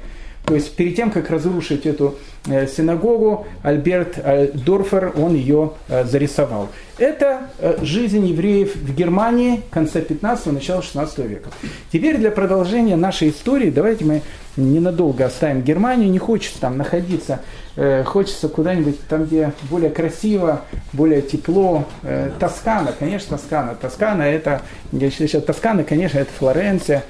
То 0.46 0.56
есть 0.56 0.76
перед 0.76 0.96
тем, 0.96 1.12
как 1.12 1.30
разрушить 1.30 1.86
эту 1.86 2.16
э, 2.48 2.68
синагогу, 2.68 3.48
Альберт 3.64 4.20
Дорфер, 4.54 5.14
он 5.18 5.36
ее 5.36 5.74
зарисовал. 6.04 6.70
Это 6.98 7.50
жизнь 7.82 8.26
евреев 8.26 8.76
в 8.76 8.96
Германии 8.96 9.62
конца 9.72 10.00
15-го, 10.00 10.52
начала 10.52 10.82
16 10.82 11.18
века. 11.20 11.50
Теперь 11.92 12.18
для 12.18 12.32
продолжения 12.32 12.96
нашей 12.96 13.30
истории 13.30 13.70
давайте 13.70 14.06
мы 14.06 14.22
ненадолго 14.56 15.26
оставим 15.26 15.62
Германию. 15.62 16.10
Не 16.10 16.20
хочется 16.20 16.60
там 16.62 16.78
находиться 16.78 17.42
Э, 17.78 18.04
хочется 18.06 18.48
куда-нибудь 18.48 19.06
там, 19.08 19.26
где 19.26 19.52
более 19.70 19.90
красиво, 19.90 20.62
более 20.94 21.22
тепло. 21.22 21.86
Э, 22.04 22.32
Тоскана, 22.40 22.94
конечно, 22.98 23.38
Тоскана. 23.38 23.76
Тоскана 23.76 24.22
это, 24.22 24.62
я 24.94 25.12
считаю, 25.12 25.44
Тоскана, 25.44 25.84
конечно, 25.84 26.20
это 26.20 26.32
Флоренция. 26.38 27.04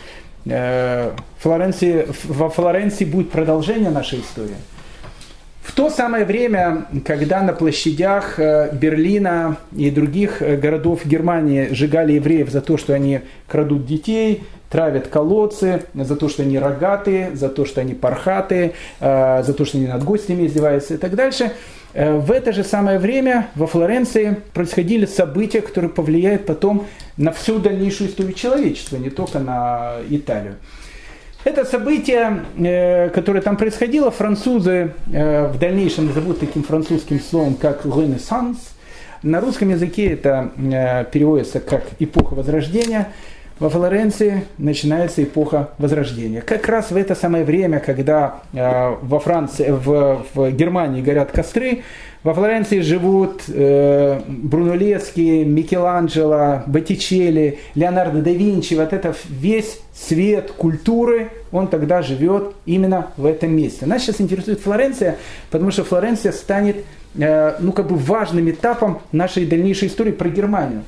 Э, 0.46 1.12
Флоренции, 1.40 2.08
во 2.24 2.50
Флоренции 2.50 3.06
будет 3.06 3.32
продолжение 3.32 3.90
нашей 3.90 4.22
истории. 4.22 4.56
В 5.62 5.74
то 5.74 5.90
самое 5.90 6.26
время, 6.26 6.86
когда 7.06 7.42
на 7.42 7.52
площадях 7.52 8.38
Берлина 8.38 9.58
и 9.76 9.90
других 9.90 10.40
городов 10.40 11.06
Германии 11.06 11.70
сжигали 11.72 12.14
евреев 12.14 12.52
за 12.52 12.62
то, 12.62 12.78
что 12.78 12.94
они 12.94 13.22
крадут 13.48 13.86
детей, 13.86 14.44
травят 14.70 15.08
колодцы 15.08 15.84
за 15.94 16.16
то, 16.18 16.28
что 16.28 16.44
они 16.44 16.60
рогатые, 16.60 17.34
за 17.34 17.48
то, 17.50 17.66
что 17.66 17.82
они 17.82 17.94
пархатые, 17.94 18.74
э, 19.00 19.44
за 19.44 19.54
то, 19.54 19.64
что 19.64 19.78
они 19.78 19.88
над 19.88 20.04
гостями 20.04 20.46
издеваются 20.46 20.96
и 20.96 20.98
так 20.98 21.16
дальше. 21.16 21.52
Э, 21.96 22.18
в 22.18 22.30
это 22.30 22.52
же 22.52 22.66
самое 22.66 23.00
время 23.00 23.48
во 23.56 23.68
Флоренции 23.68 24.38
происходили 24.54 25.06
события, 25.06 25.62
которые 25.62 25.90
повлияют 25.90 26.46
потом 26.46 26.88
на 27.16 27.32
всю 27.32 27.58
дальнейшую 27.58 28.10
историю 28.10 28.34
человечества, 28.34 28.98
не 28.98 29.10
только 29.10 29.40
на 29.40 29.94
Италию. 30.10 30.56
Это 31.46 31.64
событие, 31.64 32.44
э, 32.58 33.10
которое 33.10 33.42
там 33.42 33.56
происходило, 33.56 34.12
французы 34.12 34.94
в 35.08 35.58
дальнейшем 35.58 36.08
назовут 36.08 36.42
таким 36.42 36.64
французским 36.64 37.20
словом, 37.22 37.56
как 37.56 37.86
«ренессанс». 37.86 38.58
На 39.24 39.40
русском 39.40 39.70
языке 39.70 40.08
это 40.08 40.52
переводится 41.12 41.60
как 41.60 41.84
«эпоха 42.00 42.36
Возрождения» 42.36 43.08
во 43.60 43.70
Флоренции 43.70 44.46
начинается 44.58 45.24
эпоха 45.24 45.70
Возрождения. 45.78 46.42
Как 46.42 46.68
раз 46.68 46.92
в 46.92 46.98
это 46.98 47.16
самое 47.16 47.46
время, 47.46 47.80
когда 47.80 48.42
э, 48.54 48.96
во 49.02 49.20
Франции, 49.20 49.70
в, 49.70 50.26
в 50.34 50.52
Германии 50.52 51.02
горят 51.02 51.32
костры, 51.32 51.84
во 52.24 52.34
Флоренции 52.34 52.82
живут 52.82 53.44
э, 53.48 54.20
Брунеллески, 54.28 55.44
Микеланджело, 55.44 56.64
Боттичелли, 56.66 57.60
Леонардо 57.76 58.22
да 58.22 58.32
Винчи. 58.32 58.74
Вот 58.74 58.92
это 58.92 59.16
весь 59.30 59.80
свет 59.94 60.52
культуры, 60.52 61.30
он 61.52 61.68
тогда 61.68 62.02
живет 62.02 62.56
именно 62.66 63.12
в 63.16 63.26
этом 63.26 63.56
месте. 63.56 63.86
Нас 63.86 64.02
сейчас 64.02 64.20
интересует 64.20 64.60
Флоренция, 64.60 65.18
потому 65.50 65.72
что 65.72 65.86
Флоренция 65.86 66.34
станет 66.34 66.84
э, 67.18 67.56
ну, 67.60 67.72
как 67.72 67.88
бы 67.88 67.96
важным 67.96 68.50
этапом 68.50 69.02
нашей 69.14 69.46
дальнейшей 69.46 69.88
истории 69.88 70.12
про 70.12 70.28
Германию. 70.28 70.82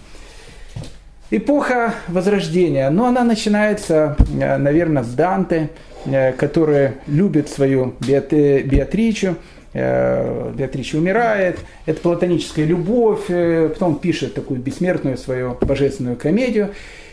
Эпоха 1.30 1.93
Возрождения, 2.07 2.89
но 2.89 3.05
она 3.05 3.25
начинается, 3.25 4.15
э, 4.39 4.57
наверное, 4.57 5.03
с 5.03 5.09
Данте, 5.09 5.69
э, 6.05 6.32
который 6.32 6.91
любит 7.05 7.49
свою 7.49 7.95
Беатричу, 7.99 9.36
э, 9.73 10.53
Беатрича 10.55 10.95
умирает, 10.95 11.59
это 11.86 11.99
платоническая 11.99 12.63
любовь, 12.63 13.28
потом 13.28 13.95
пишет 13.95 14.36
такую 14.36 14.61
бессмертную 14.61 15.17
свою 15.17 15.57
божественную 15.59 16.15
комедию. 16.15 16.69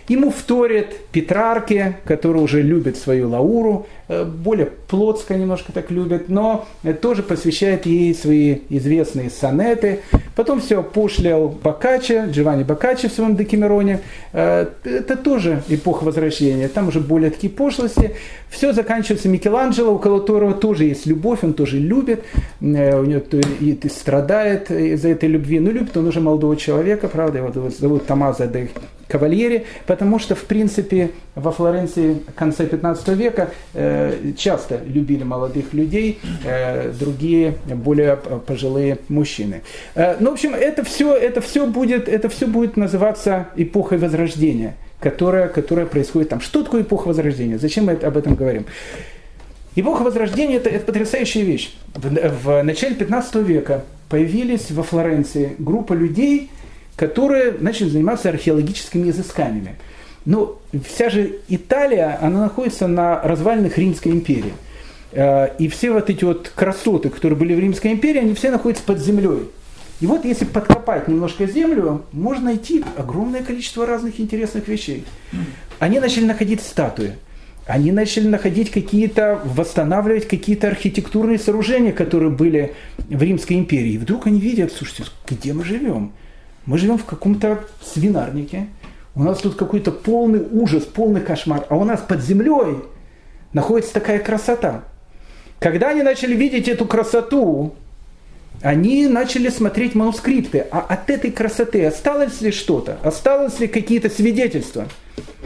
Ему 0.08 0.30
вторит 0.30 1.06
Петрарке, 1.12 1.98
который 2.04 2.42
уже 2.42 2.62
любит 2.62 2.96
свою 2.96 3.30
Лауру, 3.30 3.86
Э, 4.06 4.24
более 4.24 4.66
плотско 4.66 5.34
немножко 5.34 5.72
так 5.72 5.90
любит, 5.90 6.28
но 6.28 6.66
тоже 7.00 7.22
посвящает 7.22 7.86
ей 7.86 8.14
свои 8.14 8.58
известные 8.68 9.30
сонеты. 9.30 10.00
Потом 10.36 10.60
все 10.60 10.82
пошлял 10.82 11.48
Бокаччо, 11.48 12.26
Джованни 12.26 12.64
Бокаччо 12.64 13.08
в 13.08 13.12
своем 13.12 13.34
Декимероне. 13.34 14.00
Э, 14.34 14.66
это 14.84 15.16
тоже 15.16 15.62
эпоха 15.68 16.04
Возвращения. 16.04 16.68
Там 16.68 16.88
уже 16.88 17.00
более 17.00 17.30
такие 17.30 17.50
пошлости. 17.50 18.14
Все 18.50 18.74
заканчивается 18.74 19.28
Микеланджело, 19.28 19.94
у 19.94 19.98
которого 19.98 20.52
тоже 20.52 20.84
есть 20.84 21.06
любовь, 21.06 21.38
он 21.42 21.54
тоже 21.54 21.78
любит. 21.78 22.24
Э, 22.60 23.00
у 23.00 23.04
него 23.04 23.22
и 23.60 23.78
страдает 23.88 24.70
из-за 24.70 25.08
этой 25.08 25.30
любви. 25.30 25.60
Но 25.60 25.70
любит 25.70 25.96
он 25.96 26.06
уже 26.06 26.20
молодого 26.20 26.56
человека, 26.56 27.08
правда, 27.08 27.38
его 27.38 27.70
зовут 27.70 28.06
Томазо 28.06 28.46
де 28.46 28.68
Кавальери, 29.08 29.64
потому 29.94 30.18
что, 30.18 30.34
в 30.34 30.44
принципе, 30.44 31.10
во 31.34 31.52
Флоренции 31.52 32.18
конца 32.36 32.64
15 32.64 33.08
века 33.08 33.50
Э, 33.76 34.32
часто 34.36 34.80
любили 34.86 35.24
молодых 35.24 35.72
людей, 35.72 36.18
э, 36.44 36.92
другие 36.92 37.56
более 37.66 38.16
пожилые 38.16 38.98
мужчины. 39.08 39.62
Э, 39.94 40.16
ну, 40.20 40.30
в 40.30 40.34
общем, 40.34 40.54
это 40.54 40.84
все, 40.84 41.14
это 41.14 41.40
все, 41.40 41.66
будет, 41.66 42.08
это 42.08 42.28
все 42.28 42.46
будет 42.46 42.76
называться 42.76 43.48
эпохой 43.56 43.98
Возрождения, 43.98 44.74
которая, 45.00 45.48
которая 45.48 45.86
происходит 45.86 46.28
там. 46.28 46.40
Что 46.40 46.62
такое 46.62 46.82
эпоха 46.82 47.08
Возрождения? 47.08 47.58
Зачем 47.58 47.86
мы 47.86 47.92
об 47.92 48.16
этом 48.16 48.34
говорим? 48.34 48.66
Эпоха 49.74 50.02
Возрождения 50.02 50.56
это, 50.56 50.70
это 50.70 50.86
потрясающая 50.86 51.42
вещь. 51.42 51.74
В, 51.94 52.08
в 52.44 52.62
начале 52.62 52.94
15 52.94 53.34
века 53.36 53.84
появились 54.08 54.70
во 54.70 54.84
Флоренции 54.84 55.56
группа 55.58 55.94
людей, 55.94 56.50
которые 56.96 57.52
начали 57.52 57.88
заниматься 57.88 58.28
археологическими 58.28 59.10
изысканиями. 59.10 59.76
Но 60.24 60.58
ну, 60.72 60.80
вся 60.80 61.10
же 61.10 61.40
Италия, 61.48 62.18
она 62.20 62.42
находится 62.42 62.86
на 62.86 63.20
развалинах 63.22 63.76
Римской 63.76 64.12
империи. 64.12 64.54
Э, 65.12 65.48
и 65.58 65.68
все 65.68 65.92
вот 65.92 66.08
эти 66.08 66.24
вот 66.24 66.50
красоты, 66.54 67.10
которые 67.10 67.38
были 67.38 67.54
в 67.54 67.58
Римской 67.58 67.92
империи, 67.92 68.20
они 68.20 68.34
все 68.34 68.50
находятся 68.50 68.84
под 68.84 69.00
землей. 69.00 69.50
И 70.00 70.06
вот 70.06 70.24
если 70.24 70.44
подкопать 70.44 71.08
немножко 71.08 71.46
землю, 71.46 72.04
можно 72.12 72.46
найти 72.46 72.84
огромное 72.96 73.42
количество 73.42 73.86
разных 73.86 74.18
интересных 74.18 74.66
вещей. 74.66 75.04
Они 75.78 76.00
начали 76.00 76.24
находить 76.24 76.62
статуи. 76.62 77.14
Они 77.66 77.92
начали 77.92 78.28
находить 78.28 78.70
какие-то, 78.70 79.40
восстанавливать 79.44 80.28
какие-то 80.28 80.68
архитектурные 80.68 81.38
сооружения, 81.38 81.92
которые 81.92 82.30
были 82.30 82.74
в 82.98 83.22
Римской 83.22 83.56
империи. 83.56 83.92
И 83.92 83.98
вдруг 83.98 84.26
они 84.26 84.40
видят, 84.40 84.72
слушайте, 84.72 85.04
где 85.26 85.52
мы 85.54 85.64
живем? 85.64 86.12
Мы 86.66 86.78
живем 86.78 86.98
в 86.98 87.04
каком-то 87.04 87.64
свинарнике, 87.82 88.68
у 89.14 89.22
нас 89.22 89.38
тут 89.38 89.54
какой-то 89.54 89.92
полный 89.92 90.44
ужас, 90.50 90.84
полный 90.84 91.20
кошмар, 91.20 91.66
а 91.68 91.76
у 91.76 91.84
нас 91.84 92.00
под 92.00 92.22
землей 92.22 92.82
находится 93.52 93.94
такая 93.94 94.18
красота. 94.18 94.84
Когда 95.60 95.90
они 95.90 96.02
начали 96.02 96.34
видеть 96.34 96.68
эту 96.68 96.84
красоту, 96.84 97.74
они 98.60 99.06
начали 99.06 99.50
смотреть 99.50 99.94
манускрипты. 99.94 100.66
А 100.70 100.80
от 100.80 101.10
этой 101.10 101.30
красоты 101.30 101.84
осталось 101.84 102.40
ли 102.40 102.50
что-то? 102.50 102.98
Осталось 103.02 103.60
ли 103.60 103.68
какие-то 103.68 104.10
свидетельства? 104.10 104.88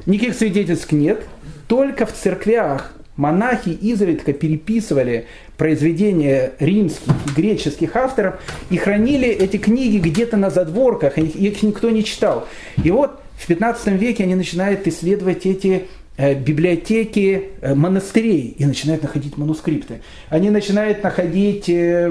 Никаких 0.06 0.34
свидетельств 0.34 0.92
нет. 0.92 1.24
Только 1.66 2.06
в 2.06 2.12
церквях 2.12 2.92
монахи 3.18 3.68
изредка 3.68 4.32
переписывали 4.32 5.26
произведения 5.58 6.52
римских 6.58 7.12
и 7.26 7.30
греческих 7.38 7.94
авторов 7.94 8.40
и 8.70 8.78
хранили 8.78 9.28
эти 9.28 9.58
книги 9.58 9.98
где-то 9.98 10.38
на 10.38 10.48
задворках, 10.48 11.18
их 11.18 11.62
никто 11.62 11.90
не 11.90 12.02
читал. 12.02 12.48
И 12.82 12.90
вот 12.90 13.20
в 13.36 13.46
15 13.46 13.88
веке 13.88 14.24
они 14.24 14.34
начинают 14.34 14.86
исследовать 14.86 15.44
эти 15.44 15.84
Э, 16.20 16.34
библиотеки 16.34 17.50
э, 17.60 17.76
монастырей 17.76 18.56
и 18.58 18.66
начинают 18.66 19.04
находить 19.04 19.36
манускрипты. 19.36 20.00
Они 20.30 20.50
начинают 20.50 21.04
находить 21.04 21.68
э, 21.68 22.10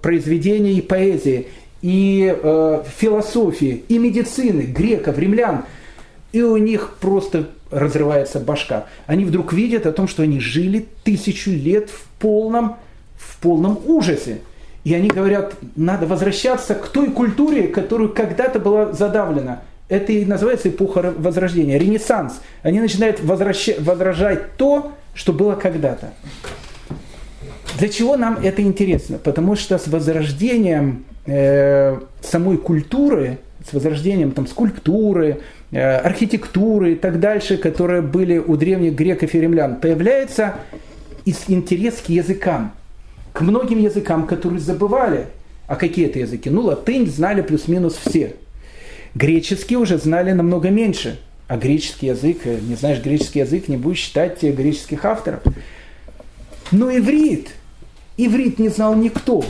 произведения 0.00 0.72
и 0.72 0.80
поэзии, 0.80 1.48
и 1.82 2.34
философии, 2.96 3.84
и 3.86 3.98
медицины, 3.98 4.62
греков, 4.62 5.18
римлян. 5.18 5.66
И 6.32 6.40
у 6.40 6.56
них 6.56 6.94
просто 6.98 7.50
разрывается 7.74 8.40
башка. 8.40 8.86
Они 9.06 9.24
вдруг 9.24 9.52
видят 9.52 9.86
о 9.86 9.92
том, 9.92 10.08
что 10.08 10.22
они 10.22 10.40
жили 10.40 10.86
тысячу 11.02 11.50
лет 11.50 11.90
в 11.90 12.06
полном, 12.18 12.76
в 13.16 13.38
полном 13.38 13.78
ужасе. 13.84 14.38
И 14.84 14.94
они 14.94 15.08
говорят, 15.08 15.54
надо 15.76 16.06
возвращаться 16.06 16.74
к 16.74 16.88
той 16.88 17.10
культуре, 17.10 17.68
которая 17.68 18.08
когда-то 18.08 18.58
была 18.58 18.92
задавлена– 18.92 19.62
это 19.88 20.12
и 20.12 20.24
называется 20.24 20.70
эпоха 20.70 21.12
Возрождения, 21.16 21.78
Ренессанс. 21.78 22.40
Они 22.62 22.80
начинают 22.80 23.20
возвращать, 23.20 23.80
возражать 23.80 24.56
то, 24.56 24.92
что 25.14 25.32
было 25.32 25.54
когда-то. 25.54 26.12
Для 27.78 27.88
чего 27.88 28.16
нам 28.16 28.38
это 28.42 28.62
интересно? 28.62 29.18
Потому 29.18 29.56
что 29.56 29.76
с 29.78 29.86
возрождением 29.86 31.04
э, 31.26 31.98
самой 32.22 32.56
культуры, 32.56 33.38
с 33.68 33.72
возрождением 33.72 34.30
там, 34.30 34.46
скульптуры, 34.46 35.40
архитектуры 35.78 36.92
и 36.92 36.94
так 36.96 37.20
дальше, 37.20 37.56
которые 37.56 38.02
были 38.02 38.38
у 38.38 38.56
древних 38.56 38.94
греков 38.94 39.34
и 39.34 39.40
римлян, 39.40 39.76
появляется 39.76 40.54
интерес 41.24 41.94
к 42.04 42.08
языкам, 42.08 42.72
к 43.32 43.40
многим 43.40 43.78
языкам, 43.78 44.26
которые 44.26 44.60
забывали. 44.60 45.26
А 45.66 45.76
какие 45.76 46.06
это 46.06 46.18
языки? 46.18 46.50
Ну, 46.50 46.62
латынь 46.62 47.06
знали 47.08 47.40
плюс-минус 47.40 47.98
все– 48.04 48.34
Греческий 49.14 49.76
уже 49.76 49.98
знали 49.98 50.32
намного 50.32 50.70
меньше. 50.70 51.20
А 51.46 51.56
греческий 51.56 52.06
язык, 52.06 52.38
э, 52.44 52.58
не 52.60 52.74
знаешь 52.74 53.00
греческий 53.02 53.40
язык, 53.40 53.68
не 53.68 53.76
будешь 53.76 54.00
читать 54.00 54.42
греческих 54.42 55.04
авторов. 55.04 55.42
Но 56.72 56.90
иврит, 56.90 57.50
иврит 58.16 58.58
не 58.58 58.70
знал 58.70 58.94
никто. 58.94 59.44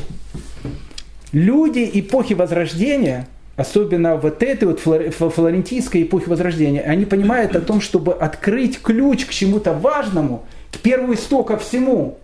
Люди 1.33 1.89
эпохи 1.95 2.35
Возрождения, 2.35 3.27
особенно 3.57 4.17
вот 4.17 4.43
этой 4.43 4.65
вот 4.65 4.81
флорентийской 4.81 6.03
эпохи 6.03 6.29
Возрождения, 6.29 6.81
они 6.81 7.05
понимают 7.05 7.55
о 7.57 7.61
том, 7.61 7.81
чтобы 7.81 8.13
открыть 8.13 8.81
ключ 8.81 9.27
к 9.27 9.31
чему-то 9.31 9.73
важному, 9.73 10.45
к 10.73 10.79
первому 10.79 11.15
истоку 11.15 11.57
всему, 11.57 12.19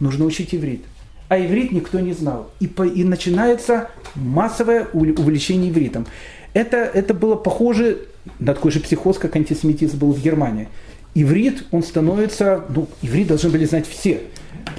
нужно 0.00 0.24
учить 0.24 0.54
иврит. 0.54 0.82
А 1.28 1.38
иврит 1.38 1.70
никто 1.70 2.00
не 2.00 2.12
знал. 2.12 2.50
И, 2.58 2.66
по, 2.66 2.84
и 2.84 3.04
начинается 3.04 3.88
массовое 4.16 4.88
увлечение 4.92 5.70
ивритом. 5.70 6.06
Это, 6.54 6.78
это 6.78 7.14
было 7.14 7.36
похоже 7.36 7.98
на 8.40 8.54
такой 8.54 8.72
же 8.72 8.80
психоз, 8.80 9.18
как 9.18 9.36
антисемитизм 9.36 9.98
был 9.98 10.12
в 10.12 10.20
Германии. 10.20 10.68
Иврит, 11.14 11.64
он 11.70 11.84
становится, 11.84 12.64
ну, 12.68 12.88
иврит 13.02 13.28
должны 13.28 13.50
были 13.50 13.64
знать 13.64 13.86
все. 13.86 14.22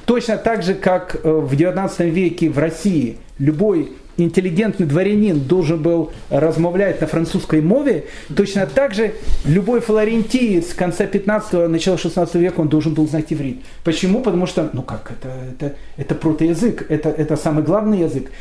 Точно 0.06 0.38
так 0.38 0.64
же, 0.64 0.74
как 0.74 1.16
э, 1.24 1.32
в 1.32 1.56
19 1.56 2.00
веке 2.14 2.50
в 2.50 2.58
России 2.58 3.18
любой 3.40 3.94
интеллигентный 4.18 4.86
дворянин 4.86 5.40
должен 5.40 5.82
был 5.82 6.12
размовлять 6.30 7.02
на 7.02 7.08
французской 7.08 7.62
мове, 7.62 8.06
точно 8.36 8.66
так 8.66 8.94
же 8.94 9.14
любой 9.46 9.82
флорентиец 9.82 10.74
конца 10.74 11.06
15-го, 11.06 11.68
начала 11.68 11.98
16 11.98 12.36
века, 12.36 12.62
он 12.62 12.70
должен 12.70 12.94
был 12.94 13.08
знать 13.08 13.32
иврит. 13.34 13.62
Почему? 13.84 14.22
Потому 14.22 14.46
что, 14.48 14.70
ну 14.74 14.82
как, 14.82 15.12
это, 15.12 15.30
это, 15.52 15.76
это 15.98 16.16
протоязык, 16.16 16.86
это, 16.90 17.10
это 17.10 17.36
самый 17.38 17.64
главный 17.64 18.00
язык. 18.00 18.32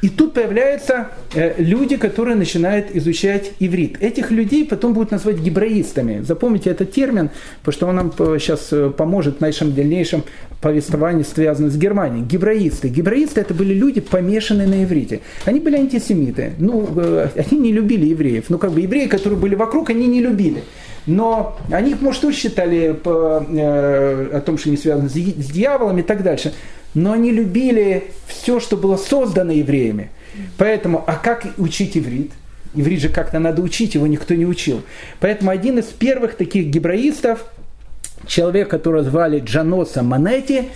И 0.00 0.08
тут 0.08 0.34
появляются 0.34 1.08
э, 1.34 1.54
люди, 1.58 1.96
которые 1.96 2.36
начинают 2.36 2.94
изучать 2.94 3.52
иврит. 3.58 4.00
Этих 4.00 4.30
людей 4.30 4.64
потом 4.64 4.92
будут 4.94 5.10
назвать 5.10 5.38
гибраистами. 5.38 6.22
Запомните 6.22 6.70
этот 6.70 6.92
термин, 6.92 7.30
потому 7.62 7.72
что 7.72 7.86
он 7.88 7.96
нам 7.96 8.12
сейчас 8.38 8.68
э, 8.72 8.90
поможет 8.96 9.38
в 9.38 9.40
нашем 9.40 9.74
дальнейшем 9.74 10.22
повествовании, 10.60 11.24
связанном 11.24 11.70
с 11.70 11.76
Германией. 11.76 12.24
Гибраисты. 12.24 12.88
Гибраисты 12.88 13.40
это 13.40 13.54
были 13.54 13.74
люди, 13.74 14.00
помешанные 14.00 14.68
на 14.68 14.84
иврите. 14.84 15.20
Они 15.44 15.58
были 15.58 15.76
антисемиты. 15.76 16.52
Ну, 16.58 16.88
э, 16.96 17.28
они 17.36 17.60
не 17.60 17.72
любили 17.72 18.06
евреев. 18.06 18.44
Ну, 18.50 18.58
как 18.58 18.72
бы 18.72 18.80
евреи, 18.80 19.06
которые 19.06 19.38
были 19.38 19.56
вокруг, 19.56 19.90
они 19.90 20.06
не 20.06 20.20
любили. 20.20 20.62
Но 21.06 21.56
они, 21.72 21.96
может, 22.00 22.20
тоже 22.20 22.36
считали 22.36 22.92
по, 22.92 23.44
э, 23.48 24.30
о 24.32 24.40
том, 24.40 24.58
что 24.58 24.68
они 24.68 24.76
связаны 24.76 25.08
с, 25.08 25.14
с 25.14 25.50
дьяволом 25.50 25.98
и 25.98 26.02
так 26.02 26.22
дальше 26.22 26.52
но 26.94 27.12
они 27.12 27.30
любили 27.30 28.10
все, 28.26 28.60
что 28.60 28.76
было 28.76 28.96
создано 28.96 29.52
евреями. 29.52 30.10
Поэтому, 30.56 31.02
а 31.06 31.14
как 31.16 31.46
учить 31.58 31.96
иврит? 31.96 32.32
Иврит 32.74 33.00
же 33.00 33.08
как-то 33.08 33.38
надо 33.38 33.62
учить, 33.62 33.94
его 33.94 34.06
никто 34.06 34.34
не 34.34 34.46
учил. 34.46 34.82
Поэтому 35.20 35.50
один 35.50 35.78
из 35.78 35.86
первых 35.86 36.36
таких 36.36 36.66
гебраистов, 36.66 37.44
человек, 38.26 38.68
которого 38.68 39.02
звали 39.02 39.40
Джаноса 39.40 40.02
Манетти, 40.02 40.68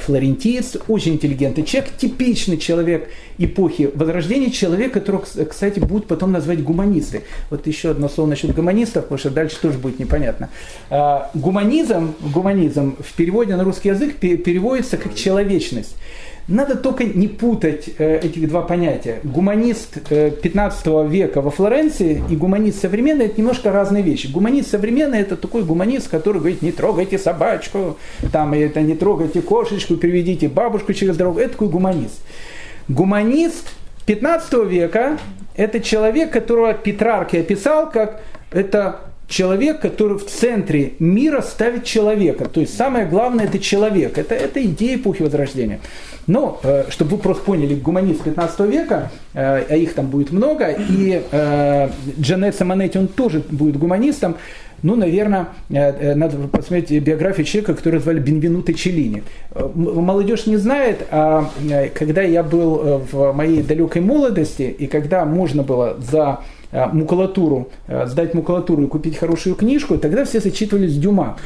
флорентиец, 0.00 0.76
очень 0.88 1.14
интеллигентный 1.14 1.64
человек, 1.64 1.96
типичный 1.96 2.58
человек 2.58 3.08
эпохи 3.38 3.90
Возрождения, 3.94 4.50
человек, 4.50 4.92
которого, 4.92 5.24
кстати, 5.48 5.78
будут 5.78 6.06
потом 6.06 6.32
назвать 6.32 6.62
гуманисты. 6.62 7.22
Вот 7.48 7.66
еще 7.66 7.90
одно 7.90 8.08
слово 8.08 8.28
насчет 8.28 8.54
гуманистов, 8.54 9.04
потому 9.04 9.18
что 9.18 9.30
дальше 9.30 9.58
тоже 9.60 9.78
будет 9.78 9.98
непонятно. 9.98 10.50
Э, 10.90 11.22
гуманизм, 11.34 12.14
гуманизм 12.20 12.96
в 12.98 13.12
переводе 13.14 13.56
на 13.56 13.64
русский 13.64 13.88
язык 13.88 14.16
переводится 14.16 14.96
как 14.96 15.14
человечность. 15.14 15.96
Надо 16.50 16.74
только 16.74 17.04
не 17.04 17.28
путать 17.28 17.90
э, 17.96 18.18
этих 18.18 18.48
два 18.48 18.62
понятия. 18.62 19.20
Гуманист 19.22 19.98
э, 20.10 20.32
15 20.32 21.08
века 21.08 21.42
во 21.42 21.50
Флоренции 21.52 22.24
и 22.28 22.34
гуманист 22.34 22.82
современный– 22.82 23.26
это 23.26 23.38
немножко 23.38 23.70
разные 23.70 24.02
вещи. 24.02 24.26
Гуманист 24.26 24.68
современный– 24.68 25.18
это 25.20 25.36
такой 25.36 25.62
гуманист, 25.62 26.08
который 26.08 26.38
говорит, 26.38 26.60
не 26.60 26.72
трогайте 26.72 27.18
собачку, 27.18 27.98
там, 28.32 28.52
это 28.52 28.80
не 28.80 28.96
трогайте 28.96 29.42
кошечку, 29.42 29.94
переведите 29.94 30.48
бабушку 30.48 30.92
через 30.92 31.16
дорогу. 31.16 31.38
Это 31.38 31.52
такой 31.52 31.68
гуманист. 31.68 32.20
Гуманист 32.88 33.70
15 34.06 34.52
века– 34.66 35.18
это 35.54 35.78
человек, 35.78 36.32
которого 36.32 36.74
Петрарки 36.74 37.36
описал 37.36 37.88
как 37.90 38.22
это 38.50 39.02
человек, 39.30 39.80
который 39.80 40.18
в 40.18 40.26
центре 40.26 40.92
мира 40.98 41.40
ставит 41.40 41.84
человека. 41.84 42.46
То 42.46 42.60
есть 42.60 42.76
самое 42.76 43.06
главное 43.06 43.46
это 43.46 43.58
человек. 43.58 44.18
Это, 44.18 44.34
это 44.34 44.62
идея 44.62 44.96
эпохи 44.96 45.22
Возрождения. 45.22 45.80
Но, 46.26 46.60
э, 46.62 46.84
чтобы 46.90 47.16
вы 47.16 47.22
просто 47.22 47.44
поняли, 47.44 47.74
гуманист 47.74 48.22
15 48.22 48.60
века, 48.60 49.10
э, 49.32 49.64
а 49.68 49.76
их 49.76 49.94
там 49.94 50.08
будет 50.08 50.32
много, 50.32 50.68
и 50.68 51.22
э, 51.30 51.88
Джанет 52.20 52.54
Саманетти, 52.54 52.98
он 52.98 53.08
тоже 53.08 53.42
будет 53.50 53.78
гуманистом, 53.78 54.36
ну, 54.82 54.96
наверное, 54.96 55.48
надо 55.68 56.38
посмотреть 56.48 57.02
биографию 57.02 57.44
человека, 57.44 57.74
который 57.74 58.00
звали 58.00 58.18
Бенвенуто 58.18 58.72
Челлини. 58.72 59.22
Молодежь 59.74 60.46
не 60.46 60.56
знает, 60.56 61.06
а 61.10 61.50
когда 61.92 62.22
я 62.22 62.42
был 62.42 63.02
в 63.12 63.32
моей 63.32 63.62
далекой 63.62 64.00
молодости, 64.00 64.62
и 64.62 64.86
когда 64.86 65.26
можно 65.26 65.62
было 65.62 65.98
за 65.98 66.40
макулатуру, 66.72 67.68
сдать 68.06 68.34
макулатуру 68.34 68.84
и 68.84 68.86
купить 68.86 69.18
хорошую 69.18 69.56
книжку, 69.56 69.98
тогда 69.98 70.24
все 70.24 70.40
зачитывались 70.40 70.96
Дюма. 70.96 71.36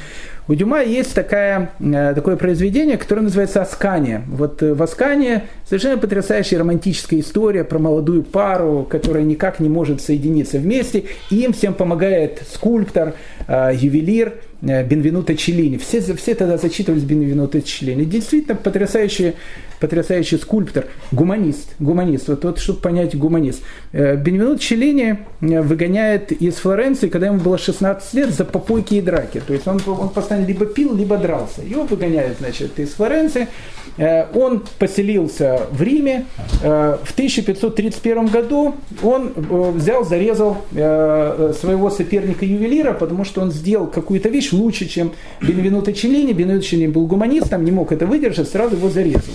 У 0.47 0.55
Дюма 0.55 0.83
есть 0.83 1.15
такая, 1.15 1.71
э, 1.81 2.13
такое 2.15 2.37
произведение, 2.37 2.99
которое 2.99 3.23
называется 3.23 3.63
«Аскания». 3.63 4.23
Вот 4.29 4.63
э, 4.63 4.75
в 4.75 4.83
«Аскане» 4.83 5.45
совершенно 5.67 5.97
потрясающая 5.97 6.59
романтическая 6.59 7.21
история 7.21 7.65
про 7.65 7.79
молодую 7.79 8.25
пару, 8.25 8.87
которая 8.89 9.23
никак 9.23 9.59
не 9.59 9.71
может 9.71 10.03
соединиться 10.03 10.59
вместе. 10.59 11.05
Им 11.31 11.55
всем 11.55 11.73
помогает 11.73 12.43
скульптор, 12.53 13.15
э, 13.49 13.71
ювелир 13.75 14.35
Бенвенуто 14.61 15.35
Челлини. 15.35 15.79
Все, 15.79 16.01
все 16.01 16.35
тогда 16.35 16.59
зачитывались 16.59 17.05
Бенвенуто 17.05 17.63
Челлини. 17.63 18.05
Действительно 18.05 18.57
потрясающая 18.57 19.35
потрясающий 19.81 20.39
скульптор, 20.39 20.87
гуманист, 21.13 21.75
гуманист, 21.79 22.29
вот, 22.29 22.45
вот 22.45 22.59
чтобы 22.59 22.81
понять 22.81 23.17
гуманист. 23.17 23.63
Э, 23.93 24.17
Бенвенут 24.17 24.61
Челлини 24.61 25.19
э, 25.41 25.61
выгоняет 25.63 26.33
из 26.33 26.55
Флоренции, 26.57 27.09
когда 27.09 27.27
ему 27.27 27.41
было 27.41 27.59
16 27.59 28.15
лет, 28.15 28.31
за 28.31 28.45
попойки 28.45 28.95
и 28.95 29.01
драки. 29.01 29.41
То 29.47 29.53
есть 29.53 29.67
он, 29.67 29.81
он 29.87 30.09
постоянно 30.09 30.47
либо 30.47 30.67
пил, 30.67 30.95
либо 30.95 31.17
дрался. 31.17 31.63
Его 31.63 31.85
выгоняют, 31.85 32.39
значит, 32.39 32.79
из 32.79 32.91
Флоренции. 32.91 33.49
Э, 33.97 34.27
он 34.35 34.63
поселился 34.79 35.63
в 35.71 35.83
Риме. 35.83 36.27
В 36.61 37.13
1531 37.13 38.27
году 38.27 38.75
он 39.03 39.33
взял, 39.37 40.05
зарезал 40.05 40.59
своего 40.73 41.91
соперника-ювелира, 41.91 42.93
потому 42.93 43.25
что 43.25 43.43
он 43.43 43.53
сделал 43.53 43.87
какую-то 43.87 44.29
вещь 44.29 44.53
лучше, 44.53 44.87
чем 44.87 45.13
Бенвенуто 45.41 45.93
Челлини. 45.93 46.33
Бенвенуто 46.33 46.65
Челлини 46.65 46.89
был 46.89 47.07
гуманистом, 47.07 47.65
не 47.65 47.71
мог 47.71 47.93
это 47.93 48.07
выдержать, 48.07 48.49
сразу 48.49 48.77
его 48.77 48.89
зарезал. 48.89 49.35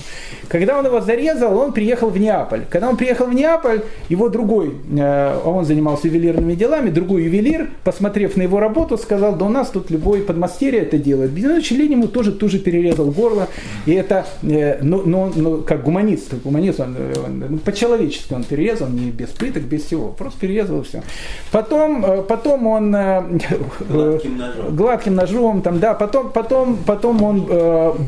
Когда 0.50 0.80
он 0.80 0.86
его 0.86 1.00
зарезал, 1.00 1.56
он 1.58 1.72
приехал 1.74 2.10
в 2.10 2.18
Неаполь. 2.18 2.66
Когда 2.70 2.90
он 2.90 2.98
приехал 2.98 3.28
в 3.28 3.34
Неаполь, 3.34 3.84
его 4.10 4.30
другой, 4.30 4.74
э, 4.98 5.40
он 5.46 5.64
занимался 5.64 6.08
ювелирными 6.08 6.56
делами, 6.56 6.90
другой 6.90 7.24
ювелир, 7.24 7.70
посмотрев 7.84 8.36
на 8.36 8.42
его 8.42 8.60
работу, 8.60 8.98
сказал, 8.98 9.36
да 9.36 9.46
у 9.46 9.50
нас 9.50 9.70
тут 9.70 9.92
любой 9.92 10.22
подмастерье 10.22 10.82
это 10.82 10.98
делает. 10.98 11.32
Бенвенуто 11.32 11.62
Челлини 11.62 11.94
ему 11.94 12.08
тоже, 12.08 12.32
тоже 12.32 12.58
перерезал 12.58 13.12
горло. 13.12 13.48
И 13.86 13.94
это, 13.94 14.26
э, 14.42 14.80
ну, 14.82 15.04
ну, 15.06 15.32
ну 15.36 15.58
как 15.58 15.84
гуманист, 15.84 16.34
гуманист 16.44 16.80
он, 16.80 16.98
он, 17.24 17.46
ну, 17.48 17.58
по-человечески 17.60 18.34
он 18.34 18.44
перерезал, 18.44 18.90
не 18.90 19.12
без 19.12 19.30
пыток, 19.30 19.64
без 19.64 19.84
всего, 19.86 20.08
просто 20.08 20.40
перерезал 20.40 20.82
все. 20.82 21.04
Потом, 21.52 22.04
э, 22.04 22.24
потом 22.24 22.66
он 22.66 22.92
гладким 23.90 24.38
ножом, 24.38 24.76
гладким 24.76 25.16
ножом 25.16 25.62
там, 25.62 25.80
да, 25.80 25.94
потом, 25.94 26.32
потом, 26.32 26.78
потом 26.88 27.22
он 27.22 27.46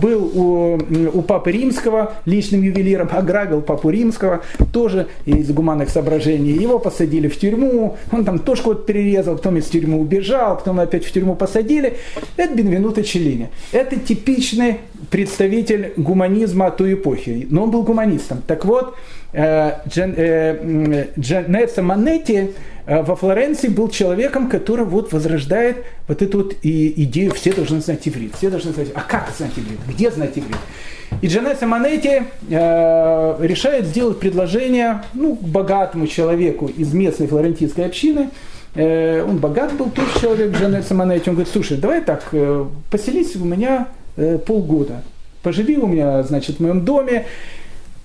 был 0.01 0.31
у, 0.33 0.79
у 1.13 1.21
папы 1.21 1.51
римского 1.51 2.13
личным 2.31 2.61
ювелиром, 2.63 3.09
ограбил 3.11 3.61
папу 3.61 3.89
римского, 3.89 4.41
тоже 4.71 5.07
из 5.25 5.51
гуманных 5.51 5.89
соображений. 5.89 6.53
Его 6.53 6.79
посадили 6.79 7.27
в 7.27 7.37
тюрьму, 7.37 7.97
он 8.11 8.25
там 8.25 8.39
тоже 8.39 8.63
кого-то 8.63 8.83
перерезал, 8.83 9.35
потом 9.35 9.57
из 9.57 9.65
тюрьмы 9.65 9.99
убежал, 9.99 10.57
потом 10.57 10.79
опять 10.79 11.05
в 11.05 11.11
тюрьму 11.11 11.35
посадили. 11.35 11.97
Это 12.37 12.55
Бенвенуто 12.55 13.03
Челлини. 13.03 13.49
Это 13.71 13.97
типичный 13.99 14.77
представитель 15.09 15.93
гуманизма 15.97 16.71
той 16.71 16.93
эпохи, 16.93 17.47
но 17.49 17.63
он 17.63 17.71
был 17.71 17.83
гуманистом. 17.83 18.41
Так 18.47 18.65
вот, 18.65 18.95
э, 19.33 19.73
Джен, 19.87 20.13
э, 20.15 21.07
Джанеца 21.19 21.81
Манетти 21.81 22.35
э, 22.37 22.49
во 22.91 23.15
Флоренции 23.15 23.69
был 23.69 23.89
человеком, 23.89 24.49
который 24.49 24.85
вот 24.85 25.13
возрождает 25.13 25.77
вот 26.07 26.21
эту 26.21 26.39
вот 26.39 26.55
идею, 26.61 27.31
все 27.33 27.53
должны 27.53 27.79
знать 27.79 28.07
иврит, 28.07 28.35
все 28.35 28.49
должны 28.49 28.73
знать, 28.73 28.89
а 28.93 29.01
как 29.01 29.29
знать 29.37 29.51
иврит, 29.55 29.79
где 29.87 30.11
знать 30.11 30.37
иврит. 30.37 30.57
И 31.21 31.27
Джанесса 31.27 31.67
Манетти 31.67 32.23
э, 32.49 33.35
решает 33.39 33.85
сделать 33.85 34.19
предложение 34.19 35.03
ну, 35.13 35.37
богатому 35.39 36.07
человеку 36.07 36.67
из 36.67 36.93
местной 36.93 37.27
флорентийской 37.27 37.85
общины. 37.85 38.29
Э, 38.75 39.23
он 39.23 39.37
богат 39.37 39.73
был 39.73 39.91
тоже 39.91 40.19
человек, 40.19 40.57
Джанесса 40.57 40.95
Манетти. 40.95 41.29
Он 41.29 41.35
говорит, 41.35 41.51
слушай, 41.51 41.77
давай 41.77 42.01
так, 42.01 42.29
э, 42.31 42.65
поселись 42.89 43.35
у 43.35 43.45
меня 43.45 43.89
э, 44.15 44.37
полгода. 44.37 45.03
Поживи 45.43 45.77
у 45.77 45.87
меня, 45.87 46.23
значит, 46.23 46.57
в 46.57 46.59
моем 46.61 46.85
доме. 46.85 47.25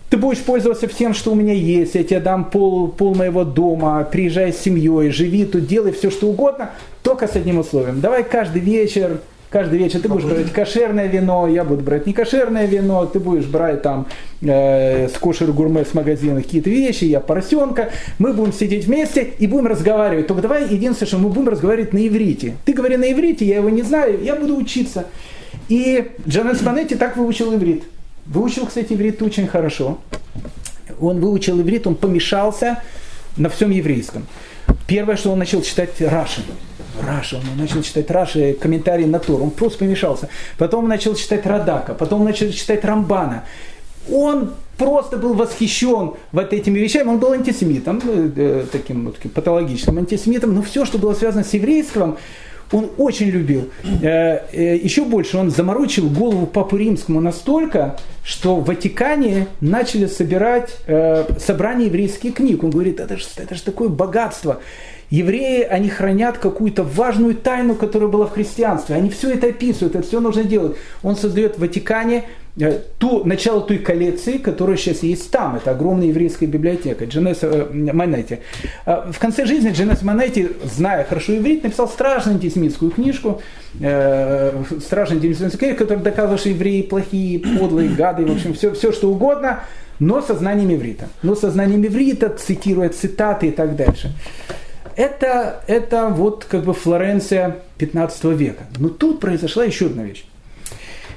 Ты 0.09 0.17
будешь 0.17 0.39
пользоваться 0.39 0.87
всем, 0.87 1.15
что 1.15 1.33
у 1.33 1.35
меня 1.35 1.53
есть. 1.53 1.95
Я 1.95 2.05
тебе 2.05 2.21
дам 2.21 2.45
пол, 2.45 2.89
пол 2.89 3.15
моего 3.15 3.45
дома. 3.45 4.07
Приезжай 4.11 4.53
с 4.53 4.59
семьей, 4.59 5.11
живи 5.11 5.45
тут, 5.45 5.67
делай 5.67 5.93
все, 5.93 6.11
что 6.11 6.29
угодно. 6.29 6.71
Только 7.03 7.27
с 7.27 7.35
одним 7.35 7.59
условием. 7.59 8.01
Давай 8.01 8.23
каждый 8.23 8.61
вечер 8.61 9.21
Каждый 9.49 9.79
вечер 9.79 10.01
ты 10.01 10.09
будешь 10.09 10.25
брать 10.25 10.53
кошерное 10.53 11.07
вино, 11.07 11.47
я 11.47 11.63
буду 11.63 11.83
брать 11.83 12.07
некошерное 12.07 12.67
вино, 12.67 13.07
ты 13.07 13.21
будешь 13.21 13.45
брать 13.45 13.81
там 13.81 14.07
э, 14.43 15.09
с 15.09 15.13
кошер 15.13 15.53
гурме 15.53 15.85
с 15.85 15.95
магазина 15.95 16.43
какие-то 16.43 16.69
вещи, 16.69 17.05
я 17.05 17.21
поросенка. 17.21 17.91
Мы 18.19 18.33
будем 18.33 18.53
сидеть 18.53 18.87
вместе 18.87 19.35
и 19.39 19.47
будем 19.47 19.69
разговаривать. 19.69 20.27
Только 20.27 20.43
давай 20.43 20.65
единственное, 20.65 21.07
что 21.07 21.19
мы 21.19 21.29
будем 21.29 21.49
разговаривать 21.49 21.93
на 21.93 22.07
иврите. 22.07 22.57
Ты 22.65 22.73
говори 22.73 22.97
на 22.97 23.11
иврите, 23.13 23.47
я 23.47 23.57
его 23.57 23.71
не 23.71 23.83
знаю, 23.83 24.23
я 24.23 24.35
буду 24.35 24.57
учиться. 24.57 25.07
И 25.69 26.11
Джанет 26.27 26.57
Спанетти 26.57 26.97
так 26.97 27.17
выучил 27.17 27.55
иврит. 27.55 27.85
Выучил, 28.27 28.67
кстати, 28.67 28.93
иврит 28.93 29.23
очень 29.23 29.47
хорошо. 29.47 29.99
Он 31.01 31.21
выучил 31.21 31.61
иврит, 31.61 31.87
он 31.87 31.95
помешался 31.95 32.83
на 33.37 33.49
всем 33.49 33.71
еврейском. 33.71 34.27
Первое, 34.87 35.17
что 35.17 35.33
он 35.33 35.39
начал 35.39 35.63
читать 35.63 36.01
Раши. 36.01 36.43
Раша, 37.07 37.37
он 37.37 37.59
начал 37.59 37.83
читать 37.83 38.11
Раши, 38.11 38.55
комментарии 38.55 39.05
на 39.05 39.19
Тур, 39.19 39.43
он 39.43 39.51
просто 39.51 39.79
помешался. 39.81 40.29
Потом 40.59 40.89
начал 40.89 41.15
читать 41.15 41.45
Радака, 41.45 41.95
потом 41.95 42.25
начал 42.25 42.51
читать 42.51 42.85
Рамбана. 42.85 43.45
Он 44.11 44.55
просто 44.79 45.17
был 45.17 45.35
восхищен 45.35 46.13
вот 46.33 46.53
этими 46.53 46.79
вещами. 46.79 47.09
Он 47.09 47.19
был 47.19 47.33
антисемитом, 47.33 48.01
э, 48.05 48.31
э, 48.37 48.67
таким, 48.71 49.13
таким 49.13 49.31
патологическим 49.33 49.99
антисемитом, 49.99 50.55
но 50.55 50.63
все, 50.63 50.85
что 50.85 50.99
было 50.99 51.15
связано 51.15 51.45
с 51.45 51.53
еврейством, 51.55 52.19
он 52.73 52.91
очень 52.99 53.29
любил. 53.29 53.71
Э, 54.03 54.41
еще 54.53 55.05
больше, 55.05 55.39
он 55.39 55.51
заморочил 55.51 56.09
голову 56.09 56.47
Папу 56.47 56.77
Римскому 56.77 57.21
настолько, 57.21 57.97
что 58.25 58.57
в 58.57 58.67
Ватикане 58.67 59.47
начали 59.61 60.07
собирать 60.07 60.77
собрание 61.39 61.87
еврейских 61.87 62.35
книг. 62.35 62.65
Он 62.65 62.71
говорит, 62.71 62.99
это 62.99 63.17
же, 63.17 63.25
это 63.37 63.55
же 63.55 63.63
такое 63.63 63.89
богатство 63.89 64.61
евреи, 65.11 65.63
они 65.63 65.89
хранят 65.89 66.39
какую-то 66.39 66.83
важную 66.83 67.35
тайну, 67.35 67.75
которая 67.75 68.09
была 68.09 68.27
в 68.27 68.33
христианстве. 68.33 68.97
Они 68.97 69.11
все 69.11 69.33
это 69.33 69.49
описывают, 69.49 69.95
это 69.95 70.07
все 70.07 70.21
нужно 70.21 70.45
делать. 70.45 70.77
Он 71.03 71.17
создает 71.17 71.57
в 71.57 71.61
Ватикане 71.61 72.19
э, 72.19 72.25
ту, 72.99 73.25
начало 73.25 73.61
той 73.61 73.79
коллекции, 73.79 74.39
которая 74.39 74.77
сейчас 74.77 75.03
есть 75.03 75.31
там. 75.31 75.57
Это 75.57 75.73
огромная 75.73 76.09
еврейская 76.09 76.47
библиотека, 76.47 77.05
Дженес 77.05 77.39
э. 77.43 78.39
Э, 78.87 79.13
в 79.13 79.19
конце 79.19 79.45
жизни 79.45 79.71
Дженес 79.71 80.03
Манетти, 80.03 80.49
зная 80.65 81.05
хорошо 81.05 81.37
иврит, 81.37 81.65
написал 81.65 81.89
страшно 81.89 82.33
антисемитскую 82.33 82.91
книжку, 82.91 83.43
э, 83.81 84.63
страшно 84.81 85.17
антисемитскую 85.17 85.59
книжку, 85.59 85.79
которая 85.79 86.03
доказывала, 86.03 86.39
что 86.39 86.49
евреи 86.49 86.83
плохие, 86.83 87.39
подлые, 87.41 87.91
гады, 87.91 88.25
в 88.25 88.33
общем, 88.33 88.55
все, 88.55 88.73
все 88.73 88.93
что 88.93 89.11
угодно, 89.11 89.61
но 89.99 90.23
со 90.23 90.35
знанием 90.35 90.75
иврита. 90.75 91.09
Но 91.23 91.35
со 91.35 91.51
знанием 91.51 91.85
иврита, 91.85 92.31
цитируя 92.31 92.89
цитаты 92.89 93.49
и 93.49 93.51
так 93.51 93.77
дальше 93.77 94.13
это, 94.97 95.63
это 95.67 96.09
вот 96.09 96.47
как 96.47 96.65
бы 96.65 96.73
Флоренция 96.73 97.59
15 97.79 98.25
века. 98.25 98.65
Но 98.79 98.89
тут 98.89 99.21
произошла 99.21 99.65
еще 99.65 99.87
одна 99.87 100.03
вещь. 100.03 100.25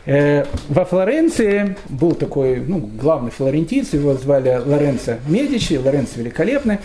Э, 0.10 0.46
во 0.70 0.86
Флоренции 0.86 1.76
был 1.88 2.14
такой 2.14 2.62
ну, 2.62 2.80
главный 2.80 3.30
флорентийц, 3.30 3.94
его 3.94 4.16
звали 4.16 4.60
Лоренцо 4.66 5.18
Медичи, 5.28 5.74
Лоренцо 5.74 6.14
Великолепный. 6.16 6.80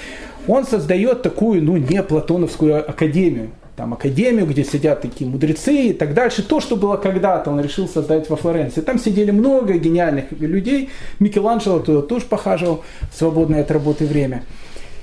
Он 0.47 0.67
создает 0.67 1.23
такую, 1.23 1.63
ну, 1.63 1.79
не 1.79 2.03
платоновскую 2.03 2.87
академию, 2.87 3.49
там 3.77 3.95
академию, 3.95 4.45
где 4.45 4.63
сидят 4.63 5.01
такие 5.01 5.29
мудрецы 5.29 5.75
и 5.75 5.93
так 5.95 6.13
дальше. 6.13 6.47
То, 6.47 6.61
что 6.61 6.77
было 6.77 6.99
когда-то, 6.99 7.51
он 7.51 7.63
решил 7.63 7.89
создать 7.89 8.29
во 8.29 8.37
Флоренции. 8.37 8.83
Там 8.83 8.99
сидели 8.99 9.31
много 9.31 9.73
гениальных 9.79 10.31
людей. 10.33 10.91
Микеланджело 11.19 11.79
туда 11.79 12.03
тоже 12.03 12.27
похаживал 12.27 12.85
в 13.11 13.17
свободное 13.17 13.63
от 13.63 13.71
работы 13.71 14.05
время. 14.05 14.43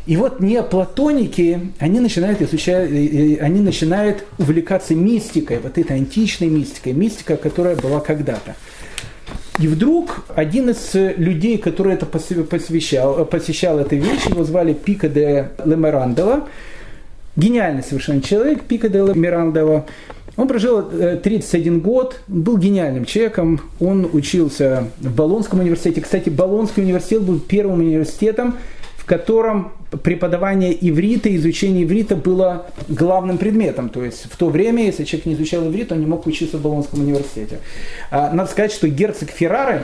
И 0.07 0.17
вот 0.17 0.39
неоплатоники, 0.39 1.71
они 1.79 1.99
начинают 1.99 2.41
изучать, 2.41 2.89
они 2.89 3.61
начинают 3.61 4.23
увлекаться 4.39 4.95
мистикой, 4.95 5.59
вот 5.59 5.77
этой 5.77 5.95
античной 5.95 6.47
мистикой, 6.47 6.93
мистика, 6.93 7.37
которая 7.37 7.75
была 7.75 7.99
когда-то. 7.99 8.55
И 9.59 9.67
вдруг 9.67 10.25
один 10.35 10.71
из 10.71 10.91
людей, 10.93 11.59
который 11.59 11.93
это 11.93 12.07
посвящал, 12.07 13.25
посещал 13.25 13.79
этой 13.79 13.99
вещи, 13.99 14.29
его 14.29 14.43
звали 14.43 14.73
Пика 14.73 15.07
де 15.07 15.51
Лемерандела, 15.63 16.47
гениальный 17.35 17.83
совершенно 17.83 18.21
человек, 18.21 18.63
Пика 18.63 18.89
де 18.89 18.99
Лемерандела, 18.99 19.85
он 20.37 20.47
прожил 20.47 20.81
31 20.81 21.77
э, 21.77 21.79
год, 21.79 22.21
был 22.27 22.57
гениальным 22.57 23.05
человеком, 23.05 23.61
он 23.79 24.09
учился 24.11 24.87
в 24.99 25.13
Болонском 25.13 25.59
университете. 25.59 26.01
Кстати, 26.01 26.29
Болонский 26.29 26.81
университет 26.81 27.21
был 27.21 27.39
первым 27.39 27.79
университетом, 27.81 28.57
в 28.97 29.05
котором 29.05 29.73
преподавание 29.97 30.75
иврита, 30.79 31.33
изучение 31.35 31.83
иврита 31.83 32.15
было 32.15 32.67
главным 32.87 33.37
предметом. 33.37 33.89
То 33.89 34.03
есть 34.03 34.25
в 34.31 34.37
то 34.37 34.49
время, 34.49 34.85
если 34.85 35.03
человек 35.03 35.25
не 35.25 35.33
изучал 35.33 35.67
иврит, 35.67 35.91
он 35.91 35.99
не 35.99 36.05
мог 36.05 36.25
учиться 36.25 36.57
в 36.57 36.61
Болонском 36.61 37.01
университете. 37.01 37.59
А, 38.09 38.31
надо 38.33 38.49
сказать, 38.49 38.71
что 38.71 38.87
герцог 38.87 39.29
Феррары, 39.29 39.83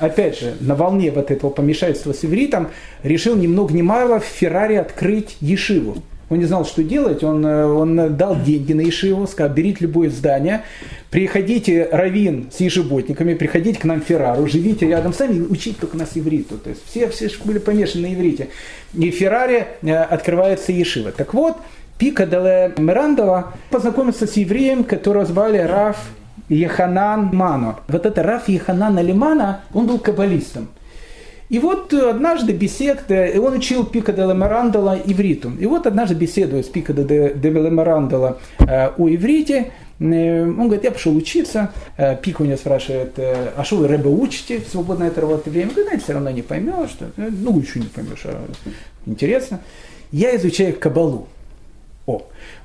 опять 0.00 0.38
же, 0.38 0.54
на 0.60 0.74
волне 0.74 1.10
вот 1.10 1.30
этого 1.30 1.50
помешательства 1.50 2.12
с 2.12 2.24
ивритом, 2.24 2.68
решил 3.02 3.36
ни 3.36 3.46
много 3.46 3.72
ни 3.72 3.82
мало 3.82 4.20
в 4.20 4.24
Ферраре 4.24 4.80
открыть 4.80 5.36
ешиву. 5.40 6.02
Он 6.30 6.38
не 6.38 6.44
знал, 6.44 6.64
что 6.64 6.82
делать, 6.82 7.22
он, 7.22 7.44
э, 7.44 7.64
он 7.66 8.16
дал 8.16 8.40
деньги 8.40 8.72
на 8.72 8.88
Ишиву, 8.88 9.26
сказал, 9.26 9.52
берите 9.52 9.78
любое 9.80 10.10
здание, 10.10 10.62
приходите, 11.10 11.88
равин 11.90 12.48
с 12.52 12.60
ежеботниками, 12.60 13.34
приходите 13.34 13.78
к 13.78 13.84
нам 13.84 14.00
в 14.00 14.04
Феррару, 14.04 14.46
живите 14.46 14.88
рядом 14.88 15.12
с 15.12 15.18
нами, 15.18 15.46
учите 15.48 15.76
только 15.80 15.96
нас 15.96 16.10
ивриту. 16.14 16.58
То 16.58 16.70
есть 16.70 16.82
все, 16.86 17.08
все 17.08 17.30
были 17.44 17.58
помешаны 17.58 18.08
на 18.08 18.14
иврите. 18.14 18.48
И 18.94 19.10
в 19.10 19.14
Ферраре 19.14 19.68
э, 19.82 19.94
открывается 19.94 20.72
Ешива. 20.72 21.12
Так 21.12 21.34
вот, 21.34 21.56
Пика 21.98 22.26
Деле 22.26 22.72
Мирандова 22.76 23.52
познакомился 23.70 24.26
с 24.26 24.32
евреем, 24.34 24.82
которого 24.84 25.24
звали 25.24 25.58
Раф 25.58 25.96
Еханан 26.48 27.30
Мано. 27.32 27.76
Вот 27.88 28.04
это 28.06 28.22
Раф 28.22 28.48
Еханан 28.48 28.98
Алимана, 28.98 29.60
он 29.72 29.86
был 29.86 29.98
каббалистом. 29.98 30.68
И 31.48 31.58
вот 31.58 31.92
однажды 31.92 32.52
беседа, 32.52 33.26
и 33.26 33.38
он 33.38 33.54
учил 33.54 33.84
Пика 33.84 34.12
де 34.12 34.22
Лемарандала 34.22 34.98
ивриту. 35.04 35.52
И 35.58 35.66
вот 35.66 35.86
однажды 35.86 36.14
беседуя 36.14 36.62
с 36.62 36.66
Пика 36.66 36.92
де, 36.92 37.34
де 37.34 37.50
Лемарандала 37.50 38.38
э, 38.58 38.88
о 38.96 39.08
иврите, 39.08 39.72
э, 39.98 40.42
он 40.42 40.64
говорит, 40.64 40.84
я 40.84 40.90
пошел 40.90 41.14
учиться. 41.14 41.72
Э, 41.96 42.16
Пик 42.16 42.40
у 42.40 42.44
него 42.44 42.56
спрашивает, 42.56 43.18
э, 43.18 43.50
а 43.56 43.64
что 43.64 43.76
вы 43.76 43.88
рэбе 43.88 44.08
учите 44.08 44.60
в 44.60 44.68
свободное 44.68 45.08
от 45.08 45.18
работы 45.18 45.50
время? 45.50 45.70
Говорит, 45.70 45.86
знаете, 45.86 46.04
все 46.04 46.12
равно 46.14 46.30
не 46.30 46.42
поймешь. 46.42 46.90
Что, 46.90 47.06
ну, 47.16 47.60
еще 47.60 47.80
не 47.80 47.86
поймешь, 47.86 48.22
а 48.24 48.46
интересно. 49.06 49.60
Я 50.12 50.34
изучаю 50.36 50.74
кабалу. 50.78 51.28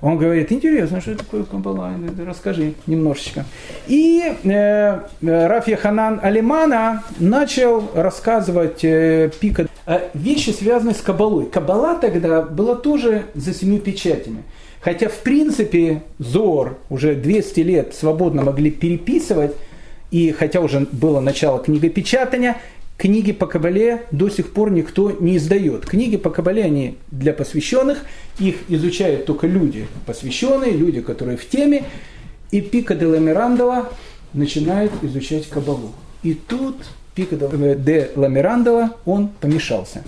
Он 0.01 0.17
говорит, 0.17 0.51
интересно, 0.51 1.01
что 1.01 1.11
это 1.11 1.25
такое 1.25 1.43
Камбала, 1.43 1.93
расскажи 2.25 2.73
немножечко. 2.87 3.43
И 3.87 4.23
э, 4.43 4.99
Раф 5.21 5.67
Яханан 5.67 6.21
Алимана 6.23 7.03
начал 7.19 7.83
рассказывать 7.93 8.83
э, 8.83 9.29
Пика 9.41 9.67
э, 9.85 10.09
вещи, 10.13 10.51
связанные 10.51 10.95
с 10.95 11.01
Кабалой. 11.01 11.47
Кабала 11.47 11.95
тогда 11.95 12.41
была 12.41 12.75
тоже 12.75 13.25
за 13.33 13.53
семью 13.53 13.79
печатями. 13.81 14.43
Хотя, 14.79 15.09
в 15.09 15.17
принципе, 15.17 16.03
Зор 16.17 16.77
уже 16.89 17.15
200 17.15 17.59
лет 17.59 17.93
свободно 17.93 18.43
могли 18.43 18.71
переписывать, 18.71 19.53
и 20.11 20.31
хотя 20.31 20.61
уже 20.61 20.87
было 20.91 21.19
начало 21.19 21.59
книгопечатания, 21.59 22.55
книги 22.99 23.31
по 23.31 23.47
Кабале 23.47 24.03
до 24.11 24.29
сих 24.29 24.51
пор 24.51 24.71
никто 24.71 25.11
не 25.11 25.37
издает. 25.37 25.85
Книги 25.85 26.17
по 26.17 26.29
Кабале, 26.29 26.63
они 26.63 26.97
для 27.09 27.33
посвященных, 27.33 27.99
их 28.39 28.57
изучают 28.67 29.25
только 29.25 29.47
люди 29.47 29.87
посвященные, 30.05 30.73
люди, 30.73 31.01
которые 31.01 31.37
в 31.37 31.47
теме. 31.47 31.85
И 32.51 32.61
Пика 32.61 32.95
де 32.95 33.05
Ламирандова 33.05 33.89
начинает 34.33 34.91
изучать 35.01 35.47
Кабалу. 35.47 35.93
И 36.23 36.33
тут 36.33 36.75
Пика 37.15 37.37
де 37.37 38.11
Ламирандова, 38.15 38.97
он 39.05 39.29
помешался. 39.29 40.03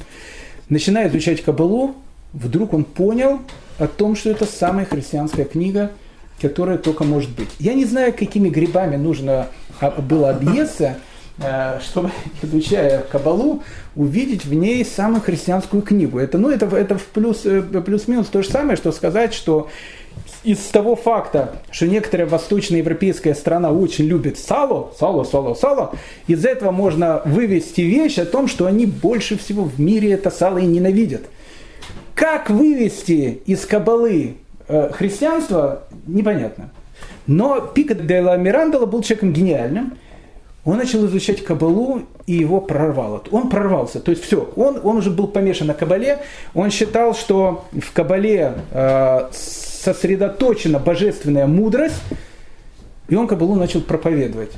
Начиная 0.67 1.07
изучать 1.07 1.41
Кабалу, 1.41 1.95
вдруг 2.33 2.73
он 2.73 2.83
понял 2.83 3.39
о 3.79 3.87
том, 3.87 4.15
что 4.17 4.29
это 4.29 4.45
самая 4.45 4.85
христианская 4.85 5.45
книга, 5.45 5.91
которая 6.41 6.77
только 6.77 7.05
может 7.05 7.29
быть. 7.29 7.49
Я 7.59 7.73
не 7.73 7.85
знаю, 7.85 8.11
какими 8.11 8.49
грибами 8.49 8.97
нужно 8.97 9.47
было 10.09 10.31
объесться, 10.31 10.97
чтобы, 11.81 12.11
изучая 12.41 13.03
Кабалу, 13.11 13.63
увидеть 13.95 14.45
в 14.45 14.53
ней 14.53 14.85
самую 14.85 15.21
христианскую 15.21 15.81
книгу. 15.81 16.19
Это, 16.19 16.37
ну, 16.37 16.49
это, 16.49 16.65
это 16.75 16.97
в 16.97 17.05
плюс, 17.05 17.45
э, 17.45 17.61
плюс-минус 17.61 18.27
то 18.27 18.41
же 18.41 18.49
самое, 18.49 18.77
что 18.77 18.91
сказать, 18.91 19.33
что 19.33 19.69
из 20.43 20.59
того 20.59 20.95
факта, 20.95 21.55
что 21.69 21.87
некоторая 21.87 22.27
восточноевропейская 22.27 23.33
страна 23.33 23.71
очень 23.71 24.05
любит 24.05 24.39
сало, 24.39 24.91
сало, 24.97 25.23
сало, 25.23 25.53
сало, 25.53 25.93
из 26.27 26.45
этого 26.45 26.71
можно 26.71 27.21
вывести 27.25 27.81
вещь 27.81 28.17
о 28.17 28.25
том, 28.25 28.47
что 28.47 28.65
они 28.65 28.85
больше 28.85 29.37
всего 29.37 29.63
в 29.63 29.79
мире 29.79 30.13
это 30.13 30.31
сало 30.31 30.57
и 30.57 30.65
ненавидят. 30.65 31.23
Как 32.15 32.49
вывести 32.49 33.41
из 33.45 33.65
кабалы 33.65 34.37
э, 34.67 34.89
христианство, 34.93 35.83
непонятно. 36.07 36.71
Но 37.27 37.61
Пика 37.61 37.93
де 37.93 38.21
ла 38.21 38.35
Мирандола 38.37 38.85
был 38.85 39.01
человеком 39.01 39.33
гениальным– 39.33 39.97
он 40.63 40.77
начал 40.77 41.05
изучать 41.07 41.43
Кабалу, 41.43 42.03
и 42.27 42.33
его 42.33 42.61
прорвало. 42.61 43.23
Он 43.31 43.49
прорвался. 43.49 43.99
То 43.99 44.11
есть 44.11 44.23
все, 44.23 44.51
он, 44.55 44.79
он 44.83 44.97
уже 44.97 45.09
был 45.09 45.27
помешан 45.27 45.67
на 45.67 45.73
Кабале. 45.73 46.19
Он 46.53 46.69
считал, 46.69 47.15
что 47.15 47.65
в 47.71 47.91
Кабале 47.93 48.53
э, 48.71 49.29
сосредоточена 49.31 50.77
божественная 50.77 51.47
мудрость. 51.47 52.01
И 53.09 53.15
он 53.15 53.27
Кабалу 53.27 53.55
начал 53.55 53.81
проповедовать 53.81 54.51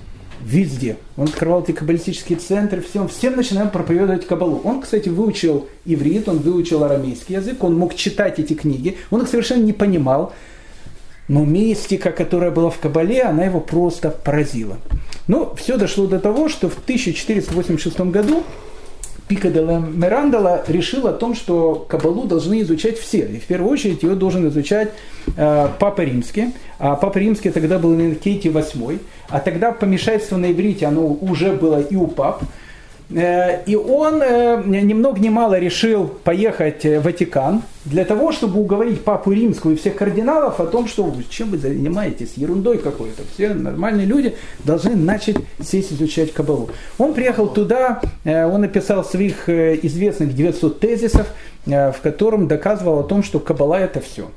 везде. 0.43 0.97
Он 1.16 1.26
открывал 1.26 1.64
эти 1.64 1.72
каббалистические 1.72 2.38
центры, 2.38 2.82
всем, 2.82 3.08
всем 3.08 3.38
начинаем 3.38 3.70
проповедовать 3.70 4.28
Кабалу. 4.28 4.60
Он, 4.66 4.82
кстати, 4.82 5.08
выучил 5.08 5.70
иврит, 5.86 6.28
он 6.28 6.39
выучил 6.39 6.84
арамейский 6.84 7.36
язык, 7.36 7.64
он 7.64 7.78
мог 7.78 7.95
читать 7.95 8.39
эти 8.39 8.54
книги, 8.54 8.97
он 9.10 9.22
их 9.22 9.30
совершенно 9.30 9.64
не 9.64 9.74
понимал. 9.74 10.34
Но 11.34 11.43
мистика, 11.45 12.11
которая 12.11 12.51
была 12.51 12.69
в 12.69 12.77
Кабале, 12.77 13.23
она 13.23 13.45
его 13.45 13.59
просто 13.59 14.11
поразила. 14.11 14.77
Но 15.27 15.55
все 15.55 15.77
дошло 15.77 16.05
до 16.05 16.19
того, 16.19 16.47
что 16.47 16.69
в 16.69 16.77
1486 16.77 17.99
году 18.01 18.43
Пика 19.27 19.49
де 19.49 19.61
Мерандала 19.61 20.63
решил 20.67 21.07
о 21.07 21.13
том, 21.13 21.34
что 21.34 21.88
Кабалу 21.89 22.25
должны 22.25 22.61
изучать 22.61 22.99
все. 22.99 23.25
И 23.25 23.39
в 23.39 23.45
первую 23.45 23.71
очередь 23.71 24.03
ее 24.03 24.13
должен 24.13 24.47
изучать 24.49 24.91
э, 25.36 25.69
Папа 25.79 26.01
Римский. 26.01 26.53
А 26.77 26.95
Папа 26.95 27.17
Римский 27.17 27.49
тогда 27.49 27.79
был 27.79 27.95
Инкейти 27.95 28.49
VIII. 28.49 28.99
А 29.29 29.39
тогда 29.39 29.71
помешательство 29.71 30.38
на 30.38 30.51
иврите, 30.51 30.86
оно 30.86 31.07
уже 31.07 31.53
было 31.53 31.81
и 31.81 31.95
у 31.95 32.05
пап. 32.05 32.43
Э, 33.10 33.64
и 33.66 33.76
он 33.76 34.22
э, 34.22 34.64
ни 34.66 34.93
много 34.93 35.20
ни 35.20 35.30
мало 35.30 35.60
решил 35.60 36.08
поехать 36.08 36.84
в 36.84 37.01
Ватикан 37.01 37.62
для 37.86 38.06
того, 38.06 38.32
чтобы 38.32 38.60
уговорить 38.60 39.04
папу 39.04 39.32
римского 39.32 39.72
и 39.72 39.76
всех 39.76 39.95
кардиналов 39.95 40.60
о 40.60 40.66
том, 40.66 40.88
что 40.88 41.14
чем 41.30 41.49
вы 41.49 41.58
занимаетесь, 41.58 42.34
ерундой 42.38 42.78
какой-то. 42.78 43.24
Все 43.34 43.54
нормальные 43.54 44.06
люди 44.06 44.36
должны 44.64 44.95
начать 44.95 45.38
сесть 45.62 45.91
изучать 45.93 46.34
Кабалу. 46.34 46.70
Он 46.97 47.14
приехал 47.14 47.47
туда, 47.47 48.01
э, 48.24 48.45
он 48.45 48.62
написал 48.62 49.04
своих 49.04 49.49
известных 49.49 50.34
900 50.34 50.80
тезисов, 50.80 51.28
в 51.66 51.95
котором 52.01 52.47
доказывал 52.47 52.99
о 52.99 53.04
том, 53.04 53.24
что 53.24 53.39
Кабала 53.39 53.80
это 53.80 54.01
все. 54.01 54.30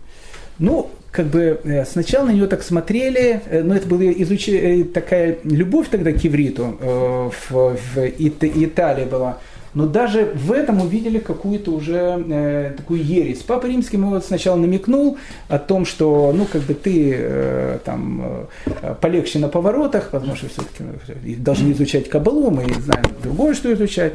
Ну, 0.59 0.91
как 1.11 1.27
бы 1.27 1.61
э, 1.65 1.85
сначала 1.85 2.27
на 2.27 2.31
нее 2.31 2.47
так 2.47 2.63
смотрели, 2.63 3.41
э, 3.47 3.63
но 3.63 3.75
это 3.75 3.89
была 3.89 4.05
изуч... 4.05 4.49
Э, 4.49 4.85
такая 4.85 5.39
любовь 5.45 5.89
тогда 5.91 6.13
к 6.13 6.25
ивриту 6.25 6.79
в, 6.81 7.51
в 7.51 7.99
Италии 8.19 9.05
была. 9.05 9.39
Но 9.77 9.87
даже 9.87 10.33
в 10.35 10.53
этом 10.53 10.81
увидели 10.81 11.19
какую-то 11.19 11.71
уже 11.71 12.25
э, 12.31 12.73
такую 12.75 13.05
ересь. 13.05 13.43
Папа 13.43 13.67
Римский 13.67 13.99
ему 13.99 14.09
вот 14.09 14.25
сначала 14.25 14.57
намекнул 14.57 15.19
о 15.49 15.59
том, 15.59 15.85
что 15.85 16.33
ну 16.35 16.47
как 16.47 16.63
бы 16.63 16.73
ты 16.73 17.15
э, 17.15 17.79
там 17.85 18.47
э, 18.65 18.95
полегче 19.03 19.39
на 19.39 19.49
поворотах, 19.49 20.09
потому 20.13 20.35
что 20.35 20.49
все-таки 20.49 20.83
ну, 20.83 21.35
должны 21.45 21.73
изучать 21.73 22.09
кабалу, 22.09 22.51
мы 22.51 22.65
знаем 22.81 23.05
другое, 23.23 23.53
что 23.53 23.71
изучать. 23.75 24.15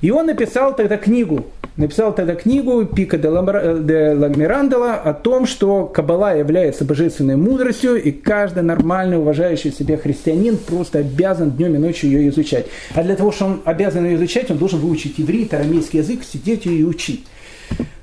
И 0.00 0.10
он 0.10 0.26
написал 0.26 0.74
тогда 0.74 0.96
книгу, 0.96 1.46
написал 1.76 2.14
тогда 2.14 2.34
книгу 2.34 2.84
Пика 2.86 3.18
де, 3.18 3.28
Ламирандала 3.28 4.94
о 4.94 5.12
том, 5.12 5.46
что 5.46 5.86
Каббала 5.86 6.36
является 6.36 6.84
божественной 6.84 7.36
мудростью, 7.36 8.02
и 8.02 8.10
каждый 8.10 8.62
нормальный, 8.62 9.18
уважающий 9.18 9.72
себя 9.72 9.98
христианин 9.98 10.56
просто 10.56 11.00
обязан 11.00 11.50
днем 11.50 11.74
и 11.74 11.78
ночью 11.78 12.10
ее 12.10 12.28
изучать. 12.30 12.66
А 12.94 13.02
для 13.02 13.16
того, 13.16 13.30
чтобы 13.30 13.52
он 13.52 13.62
обязан 13.64 14.06
ее 14.06 14.16
изучать, 14.16 14.50
он 14.50 14.58
должен 14.58 14.80
выучить 14.80 15.20
иврит, 15.20 15.52
арамейский 15.52 15.98
язык, 15.98 16.20
сидеть 16.24 16.66
и 16.66 16.84
учить. 16.84 17.24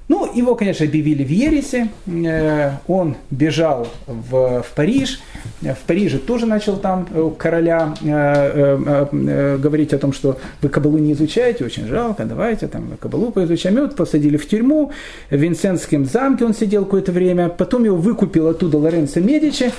Ну, 0.07 0.31
его, 0.33 0.55
конечно, 0.55 0.85
объявили 0.85 1.23
в 1.23 1.29
Ересе, 1.29 1.89
э, 2.05 2.71
он 2.87 3.17
бежал 3.29 3.87
в, 4.05 4.63
в 4.63 4.71
Париж, 4.73 5.19
в 5.61 5.77
Париже 5.87 6.19
тоже 6.19 6.45
начал 6.45 6.77
там 6.77 7.07
у 7.15 7.31
короля 7.31 7.95
э, 8.03 8.77
э, 9.11 9.57
говорить 9.57 9.91
о 9.93 9.97
том, 9.97 10.13
что 10.13 10.37
вы 10.61 10.69
Кабалу 10.69 10.99
не 10.99 11.13
изучаете, 11.13 11.65
очень 11.65 11.87
жалко, 11.87 12.25
давайте 12.25 12.67
там 12.67 12.91
Кабалу 12.99 13.31
поизучаем. 13.31 13.77
И 13.77 13.81
вот 13.81 13.95
посадили 13.95 14.37
в 14.37 14.47
тюрьму, 14.47 14.91
в 15.31 15.35
Винсентском 15.35 16.05
замке 16.05 16.45
он 16.45 16.53
сидел 16.53 16.85
какое-то 16.85 17.11
время, 17.11 17.49
потом 17.49 17.85
его 17.85 17.97
выкупил 17.97 18.47
оттуда 18.47 18.77
Лоренцо 18.77 19.19
Медичи, 19.19 19.71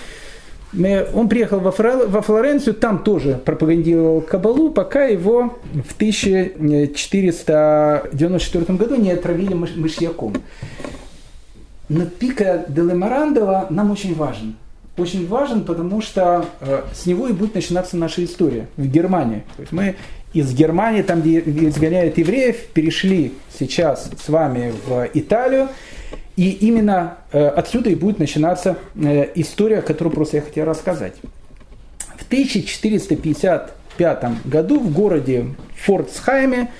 он 1.15 1.29
приехал 1.29 1.61
во, 1.61 1.71
Флоренцию, 1.71 2.75
там 2.75 3.03
тоже 3.03 3.41
пропагандировал 3.43 4.21
Кабалу, 4.21 4.71
пока 4.71 5.05
его 5.05 5.57
в 5.73 5.95
1494 5.95 8.65
году 8.77 8.97
не 8.97 9.13
отравили 9.13 9.55
мышьяком. 9.55 10.35
Но 11.89 12.05
пика 12.05 12.67
Делемарандова 12.69 13.69
нам 13.71 13.93
очень 13.93 14.15
важен. 14.15 14.57
Очень 14.99 15.29
важен, 15.29 15.65
потому 15.65 16.03
что 16.03 16.45
э, 16.61 16.83
с 16.93 17.07
него 17.07 17.29
и 17.29 17.33
будет 17.33 17.55
начинаться 17.55 17.97
наша 17.97 18.25
история 18.25 18.67
в 18.77 18.87
Германии. 18.87 19.45
То 19.57 19.63
есть 19.63 19.73
мы 19.73 19.95
из 20.33 20.53
Германии, 20.53 21.03
там, 21.03 21.21
где 21.21 21.39
изгоняют 21.39 22.19
евреев, 22.19 22.57
перешли 22.75 23.35
сейчас 23.57 24.11
с 24.23 24.29
вами 24.29 24.75
в 24.87 25.09
Италию. 25.15 25.69
И 26.37 26.51
именно 26.51 27.19
э, 27.33 27.49
отсюда 27.49 27.91
и 27.91 27.95
будет 27.95 28.19
начинаться 28.19 28.77
э, 28.95 29.31
история, 29.35 29.83
которую 29.83 30.15
просто 30.15 30.39
я 30.39 30.43
хотел 30.43 30.65
рассказать. 30.67 31.15
В 32.17 32.27
1455 32.27 34.45
году 34.45 34.81
в 34.81 34.93
городе 34.93 35.47
Фордсхайме 35.85 36.71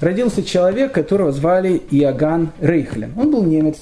родился 0.00 0.42
человек, 0.42 0.92
которого 0.92 1.32
звали 1.32 1.82
Иоганн 1.90 2.52
Рейхлен. 2.60 3.12
Он 3.16 3.30
был 3.30 3.44
немец, 3.44 3.78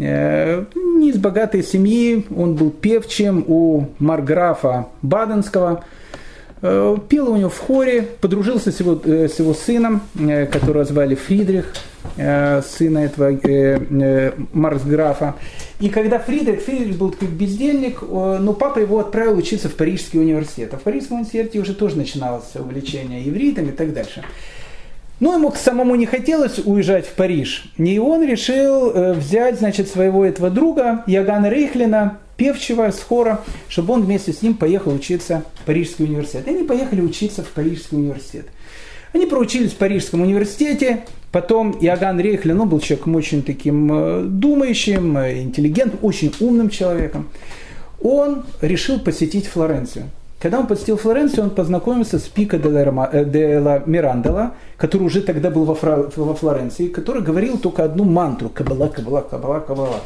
не 0.00 1.10
из 1.10 1.18
богатой 1.18 1.62
семьи, 1.62 2.26
он 2.34 2.54
был 2.54 2.70
певчим 2.70 3.44
у 3.46 3.84
марграфа 3.98 4.86
Баденского, 5.02 5.84
пел 6.60 7.30
у 7.30 7.36
него 7.36 7.50
в 7.50 7.58
хоре, 7.58 8.08
подружился 8.20 8.72
с 8.72 8.80
его, 8.80 9.00
с 9.04 9.38
его 9.38 9.54
сыном, 9.54 10.02
которого 10.50 10.84
звали 10.84 11.14
Фридрих, 11.14 11.74
сына 12.16 12.98
этого 12.98 13.38
Марксграфа. 14.52 15.34
И 15.80 15.88
когда 15.88 16.18
Фридрих, 16.18 16.62
Фридрих 16.62 16.96
был 16.96 17.10
такой 17.10 17.28
бездельник, 17.28 18.02
но 18.02 18.52
папа 18.52 18.78
его 18.78 18.98
отправил 19.00 19.36
учиться 19.36 19.68
в 19.68 19.74
Парижский 19.74 20.18
университет. 20.20 20.74
А 20.74 20.76
в 20.76 20.82
Парижском 20.82 21.18
университете 21.18 21.58
уже 21.58 21.74
тоже 21.74 21.96
начиналось 21.96 22.54
увлечение 22.54 23.26
ивритом 23.28 23.68
и 23.68 23.72
так 23.72 23.92
дальше. 23.92 24.22
Но 25.20 25.34
ему 25.34 25.52
самому 25.52 25.94
не 25.94 26.06
хотелось 26.06 26.58
уезжать 26.58 27.06
в 27.06 27.12
Париж. 27.12 27.70
И 27.76 27.98
он 27.98 28.24
решил 28.24 29.12
взять, 29.12 29.58
значит, 29.58 29.88
своего 29.88 30.24
этого 30.24 30.50
друга, 30.50 31.04
Ягана 31.06 31.50
Рейхлина, 31.50 32.18
певчего 32.38 32.90
с 32.90 33.00
хора, 33.00 33.42
чтобы 33.68 33.92
он 33.92 34.02
вместе 34.02 34.32
с 34.32 34.40
ним 34.40 34.54
поехал 34.54 34.94
учиться 34.94 35.44
в 35.60 35.66
Парижский 35.66 36.06
университет. 36.06 36.46
И 36.46 36.50
они 36.50 36.64
поехали 36.64 37.02
учиться 37.02 37.42
в 37.42 37.48
Парижский 37.48 37.98
университет. 37.98 38.46
Они 39.12 39.26
проучились 39.26 39.72
в 39.72 39.76
Парижском 39.76 40.22
университете, 40.22 41.04
потом 41.32 41.72
Иоганн 41.72 42.20
Рейхлин, 42.20 42.60
он 42.60 42.68
был 42.68 42.80
человеком 42.80 43.16
очень 43.16 43.42
таким 43.42 43.92
э, 43.92 44.22
думающим, 44.22 45.18
э, 45.18 45.42
интеллигентным, 45.42 45.98
очень 46.02 46.32
умным 46.40 46.70
человеком. 46.70 47.28
Он 48.00 48.44
решил 48.60 49.00
посетить 49.00 49.46
Флоренцию. 49.46 50.06
Когда 50.40 50.58
он 50.58 50.66
посетил 50.66 50.96
Флоренцию, 50.96 51.44
он 51.44 51.50
познакомился 51.50 52.18
с 52.18 52.22
Пико 52.22 52.56
де 52.56 53.58
ла 53.58 53.82
Мирандела, 53.84 54.54
который 54.78 55.02
уже 55.02 55.20
тогда 55.20 55.50
был 55.50 55.64
во, 55.64 55.74
Флоренции, 55.74 56.88
который 56.88 57.20
говорил 57.20 57.58
только 57.58 57.84
одну 57.84 58.04
мантру– 58.04 58.48
кабала, 58.54 58.88
кабала, 58.88 59.20
кабала, 59.20 59.60
кабала. 59.60 60.00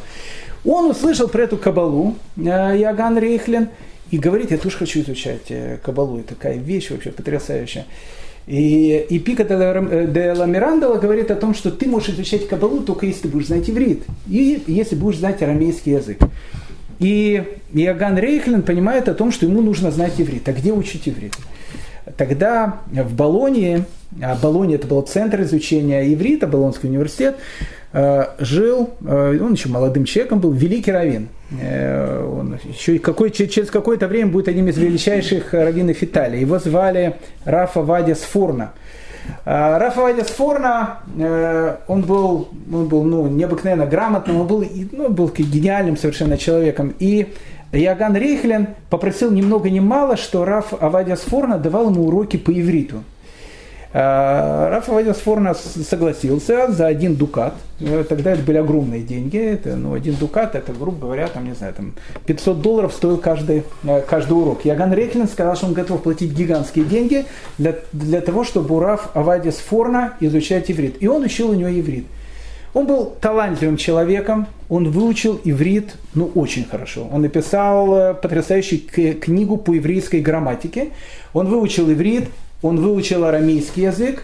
Он 0.65 0.89
услышал 0.89 1.29
про 1.29 1.43
эту 1.43 1.55
кабалу, 1.55 2.15
э, 2.35 2.41
Иоганн 2.41 3.17
Рейхлин, 3.17 3.69
и 4.11 4.17
говорит, 4.17 4.51
я 4.51 4.57
тоже 4.57 4.77
хочу 4.77 4.99
изучать 5.01 5.49
э, 5.49 5.77
кабалу, 5.81 6.19
это 6.19 6.35
такая 6.35 6.57
вещь 6.57 6.91
вообще 6.91 7.11
потрясающая. 7.11 7.85
И, 8.45 9.05
и 9.09 9.19
Пика 9.19 9.43
э, 9.47 10.07
де 10.07 10.33
ла 10.33 10.45
Мирандала 10.45 10.97
говорит 10.97 11.31
о 11.31 11.35
том, 11.35 11.55
что 11.55 11.71
ты 11.71 11.87
можешь 11.87 12.09
изучать 12.09 12.49
кабалу 12.49 12.81
только 12.81 13.05
если 13.05 13.21
ты 13.21 13.27
будешь 13.29 13.47
знать 13.47 13.69
иврит, 13.69 14.03
и 14.27 14.61
если 14.67 14.97
будешь 14.97 15.19
знать 15.19 15.41
арамейский 15.41 15.93
язык. 15.93 16.19
И 16.99 17.43
Иоганн 17.73 18.17
Рейхлин 18.17 18.61
понимает 18.61 19.09
о 19.09 19.13
том, 19.13 19.31
что 19.31 19.45
ему 19.45 19.61
нужно 19.61 19.91
знать 19.91 20.13
иврит. 20.17 20.47
А 20.47 20.53
где 20.53 20.71
учить 20.71 21.07
иврит? 21.07 21.33
Тогда 22.17 22.81
в 22.91 23.13
Болонии, 23.13 23.83
а 24.21 24.35
Болония 24.35 24.75
это 24.75 24.87
был 24.87 25.01
центр 25.01 25.41
изучения 25.41 26.13
иврита, 26.13 26.47
Болонский 26.47 26.87
университет, 26.87 27.35
Э, 27.97 28.25
жил, 28.39 28.89
э, 29.05 29.37
он 29.39 29.53
еще 29.53 29.69
молодым 29.69 30.03
человеком 30.03 30.41
был, 30.41 30.51
великий 30.51 30.91
раввин. 30.91 31.29
Э, 31.61 32.27
он 32.27 32.59
еще 32.67 32.99
какой, 32.99 33.31
через 33.31 33.71
какое-то 33.71 34.09
время 34.09 34.31
будет 34.31 34.49
одним 34.49 34.67
из 34.67 34.77
величайших 34.77 35.53
раввинов 35.53 36.03
Италии. 36.03 36.41
Его 36.41 36.59
звали 36.59 37.15
Рафа 37.45 37.81
Вадя 37.81 38.15
Сфорна. 38.15 38.73
Рафа 39.45 40.01
Вадя 40.01 40.23
Сфорна, 40.23 40.99
он 41.87 42.01
был, 42.01 42.49
он 42.71 42.87
был 42.87 43.03
ну, 43.03 43.27
необыкновенно 43.27 43.85
грамотным, 43.85 44.41
он 44.41 44.47
был, 44.47 44.65
ну, 44.91 45.09
был 45.09 45.29
гениальным 45.29 45.97
совершенно 45.97 46.37
человеком. 46.37 46.93
И 46.99 47.33
Яган 47.71 48.15
Рейхлен 48.15 48.69
попросил 48.89 49.31
ни 49.31 49.41
много 49.41 49.69
ни 49.69 49.79
мало, 49.79 50.17
что 50.17 50.45
Раф 50.45 50.73
Авадия 50.79 51.15
Сфорна 51.15 51.57
давал 51.57 51.91
ему 51.91 52.07
уроки 52.07 52.37
по 52.37 52.51
ивриту. 52.51 53.03
А, 53.97 54.69
Раф 54.71 54.89
Авадия 54.89 55.13
согласился 55.13 56.69
за 56.69 56.85
один 56.85 57.15
дукат. 57.15 57.53
Э, 57.79 58.03
тогда 58.03 58.33
это 58.33 58.41
были 58.41 58.57
огромные 58.57 59.01
деньги. 59.01 59.37
Это, 59.37 59.77
ну, 59.77 59.93
один 59.93 60.15
дукат, 60.15 60.53
это, 60.53 60.73
грубо 60.73 61.03
говоря, 61.03 61.27
там, 61.29 61.45
не 61.45 61.53
знаю, 61.53 61.73
там 61.73 61.93
500 62.25 62.61
долларов 62.61 62.91
стоил 62.91 63.17
каждый, 63.17 63.63
э, 63.85 64.01
каждый 64.01 64.33
урок. 64.33 64.65
Яган 64.65 64.93
Рехлин 64.93 65.29
сказал, 65.29 65.55
что 65.55 65.67
он 65.67 65.73
готов 65.73 66.03
платить 66.03 66.33
гигантские 66.33 66.83
деньги 66.83 67.23
для, 67.57 67.73
для 67.93 68.19
того, 68.19 68.43
чтобы 68.43 68.75
у 68.75 68.81
Раф 68.81 69.11
Авадия 69.13 69.53
Сфорна 69.53 70.15
изучать 70.19 70.69
иврит. 70.69 70.97
И 70.99 71.07
он 71.07 71.23
учил 71.23 71.51
у 71.51 71.53
него 71.53 71.69
иврит. 71.69 72.05
Он 72.73 72.87
был 72.87 73.15
талантливым 73.21 73.77
человеком, 73.77 74.47
он 74.67 74.91
выучил 74.91 75.39
иврит, 75.45 75.95
ну, 76.13 76.29
очень 76.35 76.65
хорошо. 76.65 77.07
Он 77.09 77.21
написал 77.21 77.95
э, 77.95 78.13
потрясающую 78.13 78.81
книгу 79.21 79.55
по 79.55 79.73
еврейской 79.73 80.19
грамматике. 80.19 80.89
Он 81.31 81.47
выучил 81.47 81.89
иврит, 81.89 82.25
он 82.65 82.79
выучил 82.79 83.23
арамейский 83.25 83.83
язык, 83.83 84.23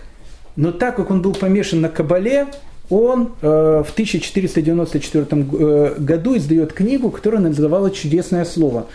но 0.56 0.72
так 0.72 0.96
как 0.96 1.12
он 1.12 1.22
был 1.22 1.34
помешан 1.34 1.82
на 1.82 1.90
Кабале, 1.90 2.48
он 2.90 3.34
э, 3.42 3.84
в 3.88 3.92
1494 3.94 5.26
э, 5.32 5.96
году 6.00 6.36
издает 6.36 6.74
книгу, 6.74 7.10
которая 7.12 7.40
называла 7.40 7.92
«Чудесное 7.92 8.44
слово». 8.44 8.88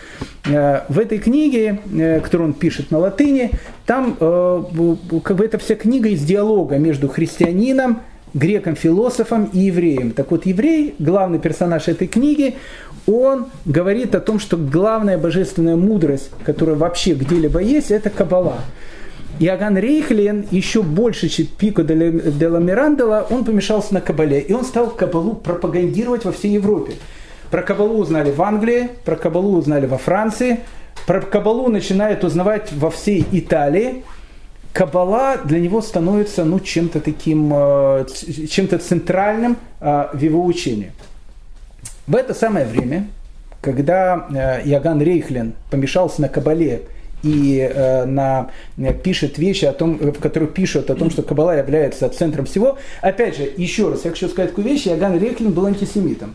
Э, 0.45 0.81
в 0.89 0.99
этой 0.99 1.19
книге, 1.19 1.81
э, 1.95 2.21
которую 2.21 2.49
он 2.49 2.55
пишет 2.55 2.91
на 2.91 2.99
латыни, 2.99 3.53
там 3.87 4.17
э, 4.19 4.63
как 5.23 5.37
бы 5.37 5.45
эта 5.45 5.59
вся 5.59 5.77
книга 5.77 6.09
из 6.09 6.23
диалога 6.25 6.77
между 6.79 7.09
христианином, 7.09 8.01
греком-философом 8.35 9.49
и 9.53 9.61
евреем. 9.61 10.11
Так 10.11 10.31
вот, 10.31 10.45
еврей, 10.45 10.95
главный 10.99 11.39
персонаж 11.39 11.89
этой 11.89 12.09
книги, 12.09 12.57
он 13.07 13.47
говорит 13.65 14.15
о 14.15 14.21
том, 14.21 14.41
что 14.41 14.57
главная 14.57 15.17
божественная 15.17 15.77
мудрость, 15.77 16.31
которая 16.45 16.77
вообще 16.77 17.15
где-либо 17.15 17.61
есть, 17.61 17.91
это 17.91 18.11
Кабала. 18.11 18.59
Иоганн 19.39 19.77
Рейхлен 19.77 20.47
еще 20.51 20.83
больше, 20.83 21.29
чем 21.29 21.47
Пико 21.47 21.83
де 21.83 22.49
ла 22.49 22.59
Мирандела, 22.59 23.27
он 23.31 23.45
помешался 23.45 23.95
на 23.95 24.01
Кабале. 24.01 24.41
И 24.41 24.53
он 24.53 24.65
стал 24.65 24.91
Кабалу 24.91 25.35
пропагандировать 25.35 26.25
во 26.25 26.33
всей 26.33 26.53
Европе. 26.53 26.95
Про 27.51 27.63
Кабалу 27.63 27.99
узнали 27.99 28.31
в 28.31 28.41
Англии, 28.43 28.91
про 29.05 29.17
Кабалу 29.17 29.57
узнали 29.57 29.87
во 29.87 29.99
Франции, 29.99 30.61
про 31.07 31.21
Кабалу 31.21 31.69
начинают 31.69 32.25
узнавать 32.25 32.73
во 32.73 32.91
всей 32.91 33.25
Италии. 33.31 34.05
Кабала 34.73 35.37
для 35.39 35.61
него 35.61 35.81
становится 35.81 36.45
ну, 36.45 36.61
чем-то 36.61 37.01
таким, 37.01 37.51
э, 37.55 38.07
чем-то 38.51 38.79
центральным 38.79 39.57
э, 39.81 40.09
в 40.13 40.21
его 40.21 40.45
учении. 40.45 40.93
В 42.07 42.15
это 42.15 42.35
самое 42.35 42.67
время, 42.67 43.09
когда 43.63 44.27
э, 44.29 44.69
Иоганн 44.69 45.01
Рейхлен 45.01 45.55
помешался 45.71 46.21
на 46.21 46.29
Кабале 46.29 46.83
и 47.27 47.59
э, 47.59 48.05
на, 48.05 48.51
э, 48.79 48.93
пишет 48.95 49.39
вещи, 49.39 49.65
о 49.65 49.73
том, 49.73 49.99
в 49.99 50.21
которых 50.21 50.55
пишут 50.55 50.91
о 50.91 50.95
том, 50.95 51.11
что 51.11 51.23
Кабала 51.23 51.57
является 51.57 52.09
центром 52.09 52.47
всего. 52.47 52.79
Опять 53.03 53.37
же, 53.37 53.51
еще 53.57 53.89
раз, 53.91 54.05
я 54.05 54.11
хочу 54.11 54.29
сказать 54.29 54.51
такую 54.51 54.67
вещь, 54.67 54.87
Яган 54.87 55.19
Реклин 55.19 55.53
был 55.53 55.67
антисемитом. 55.67 56.35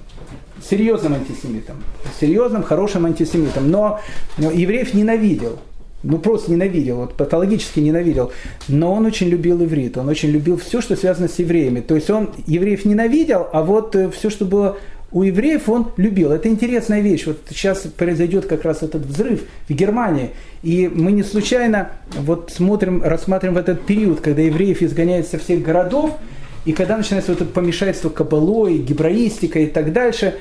Серьезным 0.70 1.14
антисемитом. 1.14 1.78
Серьезным, 2.20 2.64
хорошим 2.64 3.06
антисемитом. 3.06 3.72
Но, 3.72 4.00
но 4.38 4.52
евреев 4.52 4.94
ненавидел. 4.94 5.60
Ну, 6.04 6.18
просто 6.18 6.52
ненавидел, 6.52 6.98
вот 6.98 7.14
патологически 7.14 7.80
ненавидел. 7.80 8.32
Но 8.68 8.94
он 8.94 9.06
очень 9.06 9.30
любил 9.30 9.64
иврит, 9.64 9.98
он 9.98 10.10
очень 10.10 10.30
любил 10.30 10.58
все, 10.58 10.82
что 10.82 10.96
связано 10.96 11.28
с 11.28 11.38
евреями. 11.38 11.80
То 11.80 11.96
есть 11.96 12.10
он 12.10 12.32
евреев 12.48 12.86
ненавидел, 12.86 13.48
а 13.54 13.62
вот 13.62 13.96
э, 13.96 14.10
все, 14.10 14.32
что 14.32 14.46
было 14.46 14.78
у 15.12 15.24
евреев 15.24 15.68
он 15.68 15.92
любил. 15.98 16.32
Это 16.32 16.48
интересная 16.48 17.02
вещь. 17.02 17.26
Вот 17.26 17.40
сейчас 17.50 17.80
произойдет 17.80 18.46
как 18.46 18.64
раз 18.64 18.82
этот 18.82 19.06
взрыв 19.06 19.42
в 19.68 19.74
Германии. 19.74 20.32
И 20.64 20.88
мы 20.88 21.12
не 21.12 21.24
случайно 21.24 21.92
вот 22.18 22.52
смотрим, 22.56 23.04
рассматриваем 23.04 23.58
этот 23.58 23.86
период, 23.86 24.22
когда 24.22 24.42
евреев 24.42 24.82
изгоняют 24.82 25.28
со 25.28 25.38
всех 25.38 25.62
городов, 25.64 26.18
и 26.66 26.74
когда 26.74 26.96
начинается 26.96 27.32
вот 27.32 27.42
это 27.42 27.52
помешательство 27.52 28.10
кабалой, 28.10 28.78
гебраистика 28.78 29.60
и 29.60 29.68
так 29.68 29.92
дальше. 29.92 30.36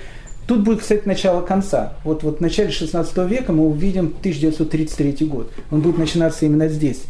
Тут 0.46 0.64
будет, 0.64 0.80
кстати, 0.80 1.02
начало 1.06 1.42
конца. 1.42 1.94
Вот, 2.04 2.22
вот 2.22 2.38
в 2.38 2.40
начале 2.40 2.70
16 2.70 3.16
века 3.28 3.52
мы 3.52 3.66
увидим 3.66 4.06
1933 4.18 5.26
год. 5.26 5.52
Он 5.70 5.80
будет 5.80 5.96
начинаться 5.98 6.44
именно 6.44 6.68
здесь. 6.68 7.04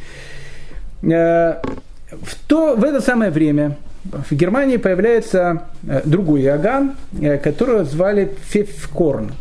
Э, 1.02 1.62
в, 2.10 2.34
то, 2.46 2.76
в 2.76 2.84
это 2.84 3.00
самое 3.00 3.30
время 3.30 3.76
в 4.04 4.32
Германии 4.32 4.78
появляется 4.78 5.64
э, 5.86 6.02
другой 6.04 6.42
Иоганн, 6.42 6.94
э, 7.20 7.38
которого 7.38 7.84
звали 7.84 8.32
Февкорн. 8.48 9.32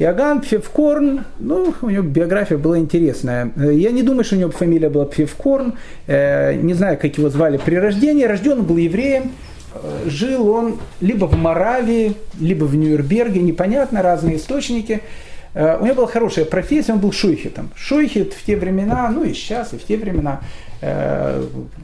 Иоганн 0.00 0.40
Пфевкорн, 0.40 1.24
ну, 1.38 1.72
у 1.80 1.88
него 1.88 2.02
биография 2.02 2.58
была 2.58 2.78
интересная. 2.78 3.52
Э, 3.56 3.72
я 3.72 3.92
не 3.92 4.02
думаю, 4.02 4.24
что 4.24 4.34
у 4.34 4.38
него 4.38 4.50
фамилия 4.50 4.88
была 4.88 5.04
Пфевкорн, 5.04 5.74
не 6.08 6.74
знаю, 6.74 6.98
как 6.98 7.16
его 7.16 7.30
звали 7.30 7.56
при 7.56 7.76
рождении. 7.76 8.24
Рожден 8.24 8.62
был 8.64 8.76
евреем, 8.76 9.30
жил 10.06 10.48
он 10.48 10.78
либо 11.00 11.26
в 11.26 11.36
Моравии, 11.36 12.14
либо 12.40 12.64
в 12.64 12.74
Нюрнберге, 12.74 13.40
непонятно, 13.40 14.02
разные 14.02 14.36
источники. 14.36 15.00
У 15.54 15.84
него 15.84 15.94
была 15.94 16.06
хорошая 16.08 16.44
профессия, 16.46 16.94
он 16.94 16.98
был 16.98 17.12
шуйхетом. 17.12 17.70
Шуйхет 17.76 18.32
в 18.32 18.44
те 18.44 18.56
времена, 18.56 19.08
ну 19.10 19.22
и 19.22 19.32
сейчас, 19.34 19.72
и 19.72 19.78
в 19.78 19.84
те 19.84 19.96
времена– 19.96 20.40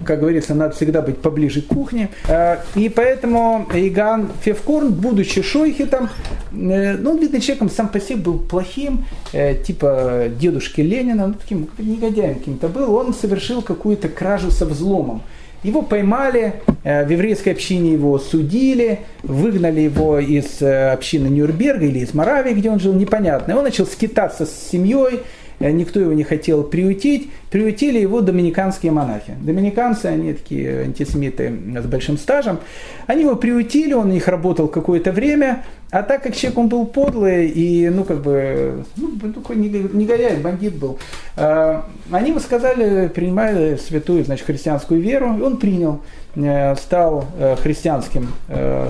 как 0.05 0.21
говорится, 0.21 0.55
надо 0.55 0.75
всегда 0.75 1.01
быть 1.03 1.19
поближе 1.19 1.63
к 1.63 1.67
кухне. 1.67 2.11
Э, 2.29 2.59
и 2.75 2.89
поэтому 2.89 3.67
Иган 3.73 4.31
Февкорн, 4.43 4.93
будучи 4.93 5.43
шойхетом, 5.43 6.09
э, 6.53 6.97
ну, 6.97 7.13
он, 7.13 7.19
видно, 7.19 7.41
человеком 7.41 7.71
сам 7.71 7.89
по 7.89 8.01
себе 8.01 8.17
был 8.17 8.39
плохим, 8.39 9.05
типа 9.33 10.25
дедушки 10.39 10.81
Ленина, 10.81 11.29
ну, 11.29 11.35
таким 11.35 11.69
негодяем 11.79 12.35
каким-то 12.35 12.69
был, 12.69 12.95
он 12.95 13.15
совершил 13.15 13.63
какую-то 13.63 14.09
кражу 14.09 14.51
со 14.51 14.67
взломом. 14.67 15.23
Его 15.63 15.83
поймали, 15.83 16.55
в 16.85 17.11
еврейской 17.11 17.51
общине 17.51 17.93
его 17.93 18.19
судили, 18.19 19.01
выгнали 19.23 19.83
его 19.83 20.19
из 20.19 20.63
общины 20.63 21.27
Нюрнберга 21.27 21.85
или 21.85 21.99
из 21.99 22.15
Моравии, 22.15 22.55
где 22.55 22.71
он 22.71 22.81
жил, 22.81 22.95
непонятно. 22.95 23.53
И 23.53 23.55
он 23.55 23.65
начал 23.65 23.87
скитаться 23.87 24.47
с 24.47 24.71
семьей, 24.71 25.21
никто 25.61 26.01
его 26.01 26.13
не 26.13 26.25
хотел 26.25 26.65
приютить, 26.65 27.31
приютили 27.51 27.99
его 27.99 28.21
доминиканские 28.21 28.93
монахи. 28.93 29.37
Доминиканцы, 29.41 30.07
они 30.07 30.33
такие 30.33 30.83
антисемиты 30.83 31.53
с 31.83 31.87
большим 31.87 32.17
стажем, 32.17 32.61
они 33.07 33.23
его 33.23 33.37
приютили, 33.37 33.93
он 33.93 34.11
их 34.13 34.29
работал 34.29 34.69
какое-то 34.69 35.13
время, 35.13 35.65
а 35.91 36.03
так 36.03 36.23
как 36.23 36.37
человек 36.37 36.59
он 36.59 36.69
был 36.69 36.87
подлый 36.87 37.49
и, 37.49 37.89
ну, 37.89 38.05
как 38.05 38.23
бы, 38.23 38.85
ну, 38.97 39.33
такой 39.33 39.57
негодяй, 39.57 40.37
бандит 40.37 40.77
был, 40.77 40.99
э, 41.37 41.81
они 42.13 42.31
ему 42.31 42.39
сказали, 42.39 43.09
принимай 43.09 43.77
святую, 43.77 44.25
значит, 44.25 44.47
христианскую 44.47 45.01
веру, 45.01 45.37
и 45.37 45.43
он 45.43 45.57
принял, 45.57 46.01
э, 46.37 46.77
стал 46.77 47.27
э, 47.39 47.57
христианским 47.57 48.29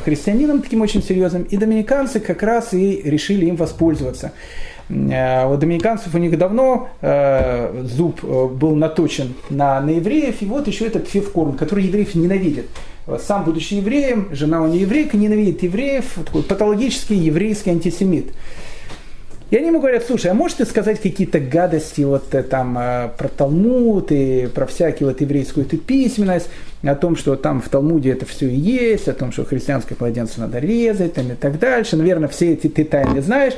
христианином, 0.04 0.60
таким 0.60 0.82
очень 0.82 1.02
серьезным, 1.02 1.42
и 1.44 1.56
доминиканцы 1.56 2.20
как 2.20 2.42
раз 2.42 2.74
и 2.74 3.00
решили 3.02 3.46
им 3.46 3.56
воспользоваться. 3.56 4.32
У 4.91 5.57
доминиканцев 5.57 6.12
у 6.14 6.18
них 6.18 6.36
давно 6.36 6.88
э, 7.01 7.84
зуб 7.84 8.24
был 8.24 8.74
наточен 8.74 9.34
на, 9.49 9.80
на 9.80 9.91
евреев, 9.91 10.43
и 10.43 10.47
вот 10.47 10.66
еще 10.66 10.86
этот 10.86 11.07
февкорн, 11.07 11.53
который 11.53 11.84
евреев 11.84 12.14
ненавидит 12.16 12.66
сам 13.18 13.45
будучи 13.45 13.74
евреем, 13.74 14.28
жена 14.32 14.62
у 14.62 14.66
него 14.66 14.82
еврейка, 14.82 15.16
ненавидит 15.16 15.62
евреев, 15.62 16.05
такой 16.24 16.43
патологический 16.43 17.16
еврейский 17.16 17.70
антисемит. 17.70 18.26
И 19.51 19.57
они 19.57 19.66
ему 19.66 19.80
говорят, 19.80 20.05
слушай, 20.07 20.30
а 20.30 20.34
можете 20.34 20.64
сказать 20.64 21.01
какие-то 21.01 21.41
гадости 21.41 22.03
вот 22.03 22.32
э, 22.36 22.45
там 22.45 22.78
э, 22.78 23.09
про 23.18 23.26
Талмуд 23.26 24.12
и 24.12 24.47
про 24.47 24.64
всякие 24.66 25.09
вот 25.09 25.20
еврейскую 25.20 25.66
эту 25.66 25.76
письменность, 25.76 26.49
о 26.84 26.95
том, 26.95 27.16
что 27.16 27.34
там 27.34 27.61
в 27.61 27.68
Талмуде 27.68 28.12
это 28.12 28.26
все 28.26 28.49
и 28.49 28.55
есть, 28.55 29.09
о 29.09 29.12
том, 29.12 29.32
что 29.32 29.45
христианское 29.45 29.97
младенца 29.99 30.38
надо 30.38 30.61
резать 30.61 31.14
там, 31.14 31.32
и 31.32 31.34
так 31.34 31.59
дальше. 31.59 31.97
Наверное, 31.97 32.28
все 32.28 32.53
эти 32.53 32.68
ты 32.68 32.84
тайны 32.84 33.20
знаешь. 33.22 33.55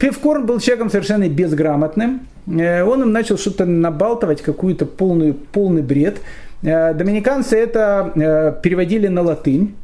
Пивкорн 0.00 0.46
был 0.46 0.58
человеком 0.60 0.90
совершенно 0.90 1.28
безграмотным. 1.28 2.26
Э, 2.46 2.82
он 2.82 3.02
им 3.02 3.12
начал 3.12 3.36
что-то 3.36 3.66
набалтывать, 3.66 4.40
какую-то 4.40 4.86
полную, 4.86 5.34
полный 5.34 5.82
бред. 5.82 6.20
Э, 6.62 6.94
доминиканцы 6.94 7.58
это 7.58 8.10
э, 8.14 8.62
переводили 8.62 9.08
на 9.08 9.20
латынь, 9.22 9.74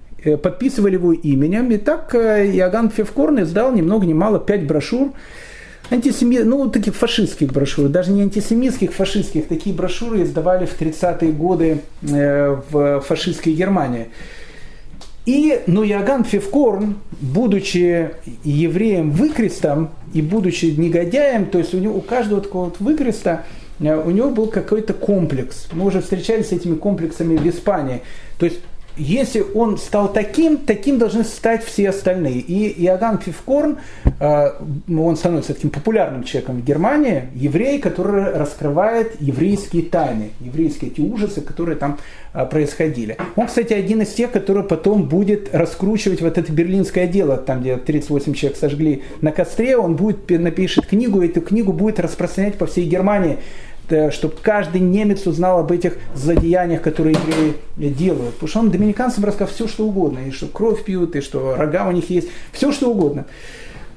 подписывали 0.43 0.95
его 0.95 1.13
именем. 1.13 1.71
И 1.71 1.77
так 1.77 2.15
Иоганн 2.15 2.89
Февкорн 2.89 3.43
издал 3.43 3.73
ни 3.73 3.83
много 3.83 4.07
ни 4.07 4.15
мало 4.15 4.41
пять 4.41 4.67
брошюр, 4.67 5.13
антисеми... 5.91 6.39
ну, 6.39 6.69
таких 6.71 6.97
фашистских 6.97 7.53
брошюр, 7.53 7.89
даже 7.89 8.11
не 8.11 8.23
антисемитских, 8.23 8.93
фашистских. 8.95 9.47
Такие 9.47 9.77
брошюры 9.77 10.23
издавали 10.23 10.65
в 10.65 10.81
30-е 10.81 11.31
годы 11.31 11.83
в 12.01 13.03
фашистской 13.07 13.53
Германии. 13.53 14.09
И, 15.27 15.61
ну, 15.67 15.85
Иоганн 15.85 16.25
Февкорн, 16.25 16.97
будучи 17.21 18.11
евреем 18.45 19.11
выкрестом 19.11 19.91
и 20.15 20.23
будучи 20.23 20.67
негодяем, 20.67 21.47
то 21.47 21.59
есть 21.59 21.75
у 21.75 21.79
него 21.79 21.97
у 21.97 22.01
каждого 22.01 22.41
такого 22.41 22.67
вот 22.67 22.81
выкреста 22.81 23.45
Э, 23.81 23.97
у 23.97 24.11
него 24.11 24.31
был 24.31 24.47
какой-то 24.49 24.95
комплекс. 24.95 25.69
Мы 25.73 25.87
уже 25.87 26.01
встречались 26.01 26.49
с 26.49 26.53
этими 26.53 26.77
комплексами 26.77 27.37
в 27.37 27.47
Испании. 27.49 28.03
То 28.39 28.47
есть 28.47 28.61
если 28.97 29.45
он 29.55 29.79
стал 29.79 30.13
таким, 30.13 30.59
таким 30.59 30.99
должны 30.99 31.25
стать 31.25 31.65
все 31.65 31.91
остальные. 31.91 32.39
И 32.39 32.85
Иоганн 32.85 33.19
Пивкорн, 33.19 33.79
э, 34.21 34.49
он 34.89 35.17
становится 35.17 35.55
таким 35.55 35.71
популярным 35.71 36.25
человеком 36.25 36.61
в 36.61 36.65
Германии, 36.65 37.25
еврей, 37.35 37.79
который 37.79 38.33
раскрывает 38.33 39.21
еврейские 39.21 39.83
тайны, 39.83 40.31
еврейские 40.41 40.91
эти 40.91 41.01
ужасы, 41.01 41.41
которые 41.41 41.77
там 41.77 41.99
э, 42.33 42.47
происходили. 42.47 43.17
Он, 43.37 43.47
кстати, 43.47 43.73
один 43.73 44.03
из 44.03 44.13
тех, 44.13 44.33
который 44.33 44.63
потом 44.63 45.09
будет 45.09 45.55
раскручивать 45.55 46.23
вот 46.23 46.39
это 46.39 46.51
берлинское 46.51 47.07
дело, 47.07 47.37
там, 47.37 47.61
где 47.61 47.77
38 47.77 48.35
человек 48.35 48.59
сожгли 48.59 49.03
на 49.21 49.33
костре, 49.33 49.77
он 49.77 49.97
будет, 49.97 50.31
напишет 50.31 50.87
книгу, 50.87 51.23
и 51.23 51.29
эту 51.29 51.43
книгу 51.43 51.73
будет 51.73 52.01
распространять 52.01 52.57
по 52.57 52.67
всей 52.67 52.87
Германии 52.87 53.39
чтобы 54.11 54.35
каждый 54.43 54.81
немец 54.81 55.27
узнал 55.27 55.61
об 55.61 55.73
этих 55.73 55.97
злодеяниях, 56.15 56.83
которые 56.83 57.17
евреи 57.17 57.55
делают. 57.93 58.35
Потому 58.35 58.49
что 58.49 58.61
он 58.61 58.71
доминиканцам 58.71 59.25
рассказал 59.25 59.53
все, 59.53 59.69
что 59.69 59.87
угодно, 59.87 60.21
и 60.27 60.31
что 60.31 60.47
кровь 60.47 60.85
пьют, 60.85 61.17
и 61.17 61.21
что 61.21 61.55
рога 61.57 61.89
у 61.89 61.93
них 61.93 62.11
есть, 62.11 62.29
все, 62.53 62.73
что 62.73 62.91
угодно. 62.91 63.27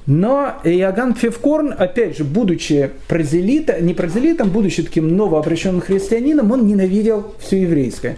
Но 0.06 0.54
Иоганн 0.64 1.14
Февкорн, 1.14 1.74
опять 1.76 2.16
же, 2.16 2.24
будучи 2.24 2.90
прозелитом, 3.06 3.86
не 3.86 3.94
прозелитом, 3.94 4.50
будучи 4.50 4.82
таким 4.82 5.16
новообращенным 5.16 5.80
христианином, 5.80 6.50
он 6.50 6.66
ненавидел 6.66 7.34
все 7.38 7.62
еврейское. 7.62 8.16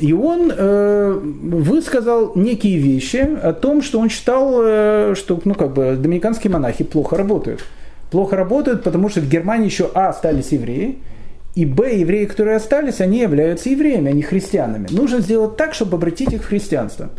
И 0.00 0.12
он 0.12 0.52
э, 0.54 1.20
высказал 1.22 2.32
некие 2.34 2.76
вещи 2.76 3.26
о 3.42 3.54
том, 3.54 3.82
что 3.82 3.98
он 3.98 4.10
считал, 4.10 4.60
э, 4.62 5.14
что 5.16 5.40
ну, 5.44 5.54
как 5.54 5.72
бы, 5.72 5.96
доминиканские 5.96 6.52
монахи 6.52 6.84
плохо 6.84 7.16
работают 7.16 7.64
плохо 8.10 8.36
работают, 8.36 8.82
потому 8.82 9.08
что 9.08 9.20
в 9.20 9.28
Германии 9.28 9.66
еще 9.66 9.90
А 9.94 10.08
остались 10.08 10.52
евреи, 10.52 10.98
и 11.54 11.64
Б, 11.64 11.94
евреи, 11.96 12.26
которые 12.26 12.56
остались, 12.56 13.00
они 13.00 13.20
являются 13.20 13.70
евреями, 13.70 14.10
а 14.10 14.12
не 14.12 14.22
христианами. 14.22 14.88
Нужно 14.90 15.20
сделать 15.20 15.56
так, 15.56 15.72
чтобы 15.72 15.96
обратить 15.96 16.32
их 16.32 16.42
в 16.42 16.46
христианство. 16.46 17.10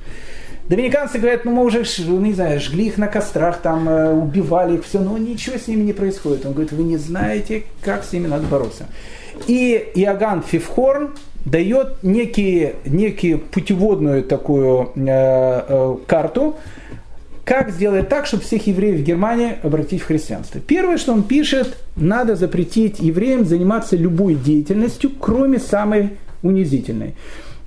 Доминиканцы 0.69 1.17
говорят, 1.17 1.45
ну 1.45 1.51
мы 1.51 1.63
уже, 1.63 1.79
не 1.79 2.33
знаю, 2.33 2.59
жгли 2.59 2.87
их 2.87 2.97
на 2.97 3.07
кострах, 3.07 3.61
там 3.61 3.87
э, 3.87 4.13
убивали 4.13 4.75
их, 4.75 4.85
все, 4.85 4.99
но 4.99 5.17
ничего 5.17 5.57
с 5.57 5.67
ними 5.67 5.83
не 5.83 5.93
происходит. 5.93 6.45
Он 6.45 6.51
говорит, 6.51 6.73
вы 6.73 6.83
не 6.83 6.97
знаете, 6.97 7.63
как 7.81 8.03
с 8.03 8.11
ними 8.11 8.27
надо 8.27 8.45
бороться. 8.47 8.87
И 9.47 9.91
Иоганн 9.95 10.43
Фифхорн 10.43 11.15
дает 11.45 12.03
некие, 12.03 12.75
некие 12.85 13.37
путеводную 13.37 14.23
такую 14.23 14.91
э, 14.95 15.05
э, 15.07 15.95
карту, 16.05 16.57
как 17.47 17.71
сделать 17.71 18.09
так, 18.09 18.25
чтобы 18.25 18.43
всех 18.43 18.67
евреев 18.67 18.99
в 18.99 19.03
Германии 19.03 19.55
обратить 19.63 20.01
в 20.01 20.05
христианство. 20.05 20.59
Первое, 20.59 20.97
что 20.97 21.13
он 21.13 21.23
пишет, 21.23 21.77
надо 21.95 22.35
запретить 22.35 22.99
евреям 22.99 23.45
заниматься 23.45 23.95
любой 23.95 24.35
деятельностью, 24.35 25.09
кроме 25.17 25.57
самой 25.57 26.17
унизительной. 26.43 27.15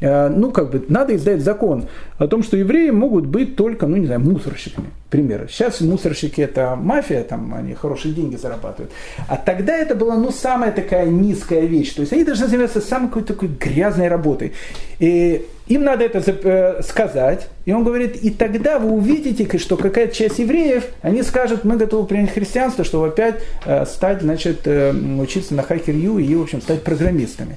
Э, 0.00 0.28
ну, 0.28 0.50
как 0.50 0.70
бы, 0.70 0.82
надо 0.88 1.14
издать 1.14 1.42
закон 1.42 1.86
о 2.18 2.26
том, 2.26 2.42
что 2.42 2.56
евреи 2.56 2.90
могут 2.90 3.26
быть 3.26 3.56
только, 3.56 3.86
ну, 3.86 3.96
не 3.96 4.06
знаю, 4.06 4.20
мусорщиками, 4.20 4.88
примеры. 5.10 5.48
Сейчас 5.50 5.80
мусорщики 5.80 6.40
это 6.40 6.74
мафия, 6.76 7.22
там 7.22 7.54
они 7.54 7.74
хорошие 7.74 8.14
деньги 8.14 8.36
зарабатывают. 8.36 8.92
А 9.28 9.36
тогда 9.36 9.76
это 9.76 9.94
была, 9.94 10.16
ну, 10.16 10.30
самая 10.30 10.72
такая 10.72 11.06
низкая 11.06 11.66
вещь. 11.66 11.92
То 11.92 12.00
есть 12.00 12.12
они 12.12 12.24
должны 12.24 12.46
заниматься 12.46 12.80
самой 12.80 13.08
какой-то 13.08 13.34
такой 13.34 13.48
грязной 13.48 14.08
работой. 14.08 14.52
И 15.00 15.46
им 15.66 15.84
надо 15.84 16.04
это 16.04 16.18
э, 16.26 16.82
сказать. 16.82 17.48
И 17.66 17.72
он 17.72 17.84
говорит, 17.84 18.16
и 18.16 18.30
тогда 18.30 18.78
вы 18.78 18.92
увидите, 18.92 19.58
что 19.58 19.76
какая-то 19.76 20.14
часть 20.14 20.38
евреев, 20.38 20.84
они 21.02 21.22
скажут, 21.22 21.64
мы 21.64 21.76
готовы 21.76 22.06
принять 22.06 22.32
христианство, 22.32 22.84
чтобы 22.84 23.08
опять 23.08 23.36
э, 23.66 23.84
стать, 23.84 24.22
значит, 24.22 24.66
учиться 24.66 25.54
на 25.54 25.62
хакер-ю 25.62 26.18
и, 26.18 26.34
в 26.34 26.42
общем, 26.42 26.62
стать 26.62 26.82
программистами. 26.82 27.56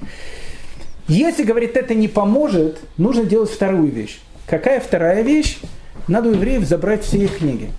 Если, 1.08 1.44
говорит, 1.44 1.76
это 1.76 1.94
не 1.94 2.08
поможет, 2.08 2.78
нужно 2.96 3.24
делать 3.24 3.50
вторую 3.50 3.90
вещь. 3.90 4.20
Какая 4.46 4.80
вторая 4.80 5.22
вещь? 5.22 5.58
Надо 6.08 6.30
у 6.30 6.32
евреев 6.32 6.64
забрать 6.64 7.04
все 7.04 7.18
их 7.18 7.38
книги. 7.38 7.70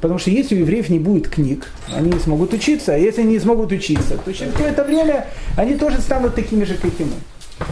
Потому 0.00 0.18
что 0.18 0.30
если 0.30 0.54
у 0.56 0.58
евреев 0.58 0.90
не 0.90 0.98
будет 0.98 1.28
книг, 1.28 1.70
они 1.94 2.10
не 2.10 2.18
смогут 2.18 2.52
учиться. 2.52 2.94
А 2.94 2.98
если 2.98 3.22
они 3.22 3.32
не 3.32 3.38
смогут 3.38 3.72
учиться, 3.72 4.18
то 4.22 4.32
через 4.32 4.52
какое-то 4.52 4.84
время 4.84 5.26
они 5.56 5.76
тоже 5.76 6.00
станут 6.00 6.34
такими 6.34 6.64
же, 6.64 6.74
как 6.74 6.92
и 6.98 7.04
мы. 7.04 7.66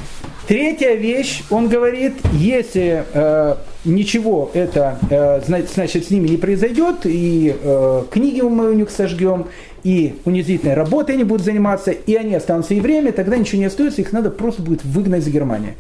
Третья 0.49 0.95
вещь, 0.95 1.45
он 1.51 1.69
говорит, 1.69 2.15
если 2.33 3.05
э, 3.13 3.55
ничего 3.85 4.51
это, 4.55 4.99
э, 5.09 5.41
значит, 5.47 6.07
с 6.07 6.11
ними 6.11 6.29
не 6.29 6.37
произойдет, 6.37 7.05
и 7.05 7.57
э, 7.63 8.03
книги 8.11 8.41
мы 8.41 8.71
у 8.71 8.73
них 8.73 8.91
сожгем, 8.91 9.47
и 9.85 10.17
унизительной 10.25 10.75
работой 10.75 11.15
они 11.17 11.25
будут 11.25 11.45
заниматься, 11.45 11.91
и 11.91 12.15
они 12.15 12.35
останутся 12.35 12.75
евреями, 12.75 13.11
тогда 13.11 13.37
ничего 13.37 13.59
не 13.59 13.67
остается, 13.67 14.01
их 14.01 14.13
надо 14.13 14.31
просто 14.31 14.63
будет 14.63 14.85
выгнать 14.85 15.23
из 15.23 15.29
Германии. 15.29 15.75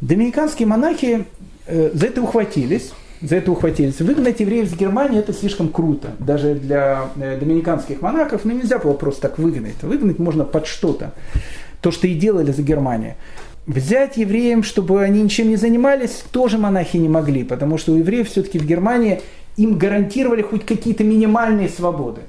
Доминиканские 0.00 0.68
монахи 0.68 1.24
э, 1.66 1.90
за 1.92 2.06
это 2.06 2.22
ухватились, 2.22 2.92
за 3.20 3.36
это 3.36 3.52
ухватились. 3.52 4.00
Выгнать 4.00 4.40
евреев 4.40 4.66
из 4.66 4.76
Германии 4.76 5.18
это 5.18 5.32
слишком 5.32 5.68
круто. 5.68 6.12
Даже 6.18 6.54
для 6.54 7.10
э, 7.16 7.38
доминиканских 7.38 8.00
монахов 8.00 8.44
ну, 8.44 8.52
нельзя 8.52 8.78
было 8.78 8.94
просто 8.94 9.22
так 9.22 9.38
выгнать. 9.38 9.82
Выгнать 9.82 10.18
можно 10.18 10.44
под 10.44 10.66
что-то. 10.66 11.12
То, 11.82 11.90
что 11.90 12.06
и 12.06 12.14
делали 12.14 12.52
за 12.52 12.62
Германию. 12.62 13.14
Взять 13.66 14.16
евреям, 14.16 14.62
чтобы 14.62 15.02
они 15.02 15.22
ничем 15.22 15.48
не 15.48 15.56
занимались, 15.56 16.24
тоже 16.32 16.58
монахи 16.58 16.96
не 16.96 17.08
могли, 17.08 17.44
потому 17.44 17.76
что 17.76 17.92
у 17.92 17.96
евреев 17.96 18.28
все-таки 18.28 18.58
в 18.58 18.66
Германии 18.66 19.20
им 19.56 19.76
гарантировали 19.76 20.42
хоть 20.42 20.64
какие-то 20.64 21.04
минимальные 21.04 21.68
свободы. 21.68 22.22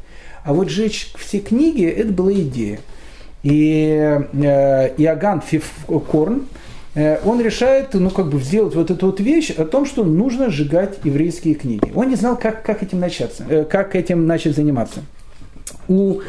А 0.44 0.54
вот 0.54 0.70
сжечь 0.70 1.14
все 1.18 1.40
книги, 1.40 1.86
это 1.86 2.12
была 2.12 2.34
идея. 2.34 2.80
И 3.44 4.20
э, 4.34 4.94
Иоганн 4.98 5.42
Фифкорн, 5.42 6.46
э, 6.94 7.20
он 7.26 7.42
решает, 7.42 7.94
ну, 7.94 8.10
как 8.10 8.30
бы 8.30 8.40
сделать 8.40 8.76
вот 8.76 8.92
эту 8.92 9.08
вот 9.08 9.20
вещь 9.20 9.52
о 9.52 9.66
том, 9.66 9.86
что 9.86 10.04
нужно 10.04 10.50
сжигать 10.50 11.00
еврейские 11.04 11.56
книги. 11.56 11.92
Он 11.96 12.10
не 12.10 12.16
знал, 12.16 12.38
как, 12.38 12.64
как 12.64 12.84
этим 12.84 13.00
начаться, 13.00 13.44
э, 13.50 13.66
как 13.66 13.96
этим 13.96 14.28
начать 14.28 14.56
заниматься. 14.56 15.02
у, 15.88 16.22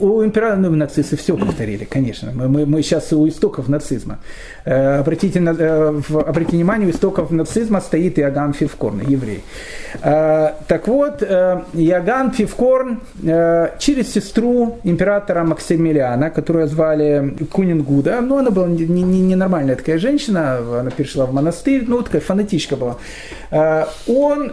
у 0.00 0.24
императора, 0.24 0.56
ну, 0.56 0.70
нацисты 0.70 1.16
все 1.16 1.36
повторили, 1.36 1.84
конечно. 1.84 2.32
Мы, 2.34 2.48
мы, 2.48 2.66
мы 2.66 2.82
сейчас 2.82 3.12
у 3.12 3.28
истоков 3.28 3.68
нацизма. 3.68 4.18
Э, 4.64 4.98
обратите, 5.00 5.40
на, 5.40 5.50
э, 5.50 5.90
в, 5.90 6.18
обратите 6.18 6.56
внимание, 6.56 6.88
у 6.88 6.90
истоков 6.90 7.30
нацизма 7.30 7.80
стоит 7.80 8.18
Иоганн 8.18 8.52
Фивкорн, 8.52 9.00
еврей. 9.00 9.42
Э, 10.02 10.52
так 10.66 10.88
вот, 10.88 11.22
э, 11.22 11.62
Иоганн 11.74 12.32
Фивкорн 12.32 13.00
э, 13.22 13.68
через 13.78 14.12
сестру 14.12 14.78
императора 14.84 15.44
Максимилиана, 15.44 16.30
которую 16.30 16.66
звали 16.68 17.36
Кунингуда, 17.50 18.20
ну, 18.20 18.38
она 18.38 18.50
была 18.50 18.66
ненормальная 18.66 19.04
не, 19.04 19.20
не, 19.20 19.36
нормальная 19.36 19.76
такая 19.76 19.98
женщина, 19.98 20.58
она 20.80 20.90
перешла 20.90 21.26
в 21.26 21.32
монастырь, 21.32 21.84
ну, 21.86 22.02
такая 22.02 22.20
фанатичка 22.20 22.76
была. 22.76 22.96
Э, 23.50 23.84
он 24.06 24.52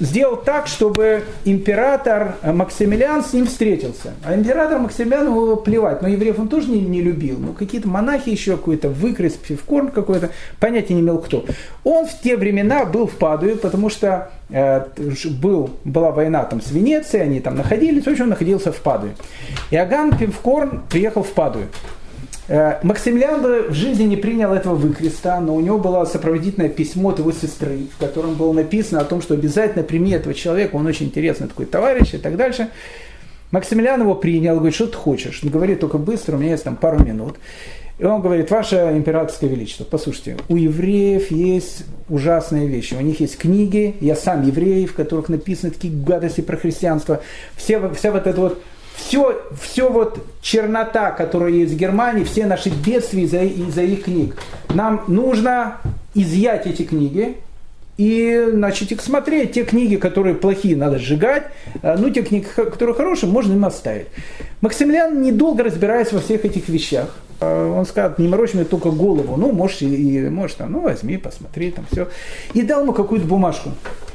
сделал 0.00 0.36
так, 0.36 0.66
чтобы 0.66 1.24
император 1.44 2.36
Максимилиан 2.42 3.24
с 3.24 3.32
ним 3.32 3.46
встретился. 3.46 4.14
А 4.24 4.34
император 4.34 4.78
Максимилиан 4.78 5.26
его 5.26 5.56
плевать, 5.56 6.02
но 6.02 6.08
евреев 6.08 6.38
он 6.38 6.48
тоже 6.48 6.70
не, 6.70 6.80
не 6.80 7.02
любил. 7.02 7.38
Ну, 7.38 7.52
какие-то 7.52 7.88
монахи 7.88 8.30
еще, 8.30 8.52
какой-то 8.52 8.88
выкрест, 8.88 9.38
пивкорн 9.40 9.88
какой-то, 9.88 10.30
понятия 10.60 10.94
не 10.94 11.00
имел 11.00 11.18
кто. 11.18 11.44
Он 11.84 12.06
в 12.06 12.20
те 12.20 12.36
времена 12.36 12.84
был 12.84 13.06
в 13.06 13.16
Падуе, 13.16 13.56
потому 13.56 13.90
что 13.90 14.30
э, 14.50 14.84
был, 15.40 15.70
была 15.84 16.12
война 16.12 16.44
там 16.44 16.60
с 16.60 16.70
Венецией, 16.70 17.24
они 17.24 17.40
там 17.40 17.56
находились, 17.56 18.04
в 18.04 18.08
общем, 18.08 18.24
он 18.24 18.30
находился 18.30 18.72
в 18.72 18.80
Падуе. 18.80 19.14
Иоганн 19.70 20.16
Пивкорн 20.16 20.82
приехал 20.88 21.22
в 21.22 21.30
Падую. 21.32 21.66
Э, 22.48 22.78
Максимилиан 22.82 23.40
бы 23.40 23.66
в 23.68 23.74
жизни 23.74 24.04
не 24.04 24.16
принял 24.16 24.52
этого 24.52 24.74
выкреста, 24.74 25.40
но 25.40 25.54
у 25.54 25.60
него 25.60 25.78
было 25.78 26.04
сопроводительное 26.04 26.68
письмо 26.68 27.10
от 27.10 27.18
его 27.18 27.32
сестры, 27.32 27.86
в 27.94 27.98
котором 27.98 28.34
было 28.34 28.52
написано 28.52 29.00
о 29.00 29.04
том, 29.04 29.22
что 29.22 29.34
обязательно 29.34 29.84
прими 29.84 30.10
этого 30.10 30.34
человека, 30.34 30.76
он 30.76 30.86
очень 30.86 31.06
интересный 31.06 31.48
такой 31.48 31.66
товарищ 31.66 32.14
и 32.14 32.18
так 32.18 32.36
дальше. 32.36 32.68
Максимилиан 33.52 34.00
его 34.00 34.14
принял, 34.14 34.56
говорит, 34.56 34.74
что 34.74 34.86
ты 34.86 34.96
хочешь? 34.96 35.40
Он 35.44 35.50
говорит, 35.50 35.80
только 35.80 35.98
быстро, 35.98 36.36
у 36.36 36.38
меня 36.38 36.52
есть 36.52 36.64
там 36.64 36.76
пару 36.76 37.04
минут. 37.04 37.36
И 37.98 38.04
он 38.04 38.22
говорит, 38.22 38.50
ваше 38.50 38.76
императорское 38.96 39.48
величество, 39.48 39.84
послушайте, 39.84 40.38
у 40.48 40.56
евреев 40.56 41.30
есть 41.30 41.84
ужасные 42.08 42.66
вещи. 42.66 42.94
У 42.94 43.00
них 43.00 43.20
есть 43.20 43.36
книги, 43.36 43.94
я 44.00 44.16
сам 44.16 44.42
еврей, 44.42 44.86
в 44.86 44.94
которых 44.94 45.28
написаны 45.28 45.70
такие 45.70 45.94
гадости 45.94 46.40
про 46.40 46.56
христианство. 46.56 47.20
Все, 47.54 47.90
вся 47.90 48.10
вот 48.10 48.26
эта 48.26 48.40
вот 48.40 48.62
все, 48.94 49.40
все 49.60 49.88
вот 49.88 50.24
чернота, 50.40 51.10
которая 51.10 51.50
есть 51.50 51.74
в 51.74 51.76
Германии, 51.76 52.24
все 52.24 52.46
наши 52.46 52.70
бедствия 52.70 53.22
из-за, 53.24 53.42
из-за 53.42 53.82
их 53.82 54.04
книг. 54.04 54.36
Нам 54.74 55.04
нужно 55.06 55.78
изъять 56.14 56.66
эти 56.66 56.82
книги 56.82 57.36
и 57.96 58.48
начать 58.52 58.92
их 58.92 59.00
смотреть. 59.00 59.52
Те 59.52 59.64
книги, 59.64 59.96
которые 59.96 60.34
плохие, 60.34 60.76
надо 60.76 60.98
сжигать. 60.98 61.44
А, 61.82 61.96
ну, 61.96 62.10
те 62.10 62.22
книги, 62.22 62.44
которые 62.44 62.94
хорошие, 62.94 63.30
можно 63.30 63.52
им 63.52 63.64
оставить. 63.64 64.06
Максимилиан, 64.60 65.22
недолго 65.22 65.62
разбираясь 65.62 66.12
во 66.12 66.20
всех 66.20 66.44
этих 66.44 66.68
вещах, 66.68 67.14
а, 67.40 67.72
он 67.72 67.84
сказал, 67.84 68.14
не 68.18 68.28
морочь 68.28 68.54
мне 68.54 68.64
только 68.64 68.90
голову, 68.90 69.36
ну, 69.36 69.52
можешь, 69.52 69.82
и, 69.82 70.20
можешь 70.28 70.56
там, 70.56 70.72
ну, 70.72 70.80
возьми, 70.80 71.16
посмотри, 71.16 71.70
там 71.70 71.84
все. 71.90 72.08
И 72.54 72.62
дал 72.62 72.82
ему 72.82 72.92
какую-то 72.92 73.26
бумажку. 73.26 73.70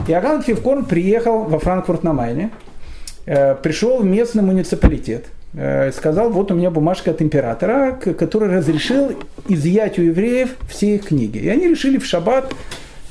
Иоганн 0.07 0.41
Фивкорн 0.41 0.85
приехал 0.85 1.43
во 1.43 1.59
Франкфурт 1.59 2.03
на 2.03 2.13
Майне, 2.13 2.51
пришел 3.61 3.97
в 3.97 4.05
местный 4.05 4.41
муниципалитет, 4.41 5.25
э, 5.53 5.91
сказал, 5.91 6.29
вот 6.29 6.51
у 6.51 6.55
меня 6.55 6.71
бумажка 6.71 7.11
от 7.11 7.21
императора, 7.21 7.91
который 7.91 8.49
разрешил 8.49 9.13
изъять 9.47 9.99
у 9.99 10.01
евреев 10.01 10.55
все 10.69 10.95
их 10.95 11.07
книги. 11.07 11.37
И 11.37 11.49
они 11.49 11.67
решили 11.67 11.97
в 11.97 12.05
шаббат 12.05 12.53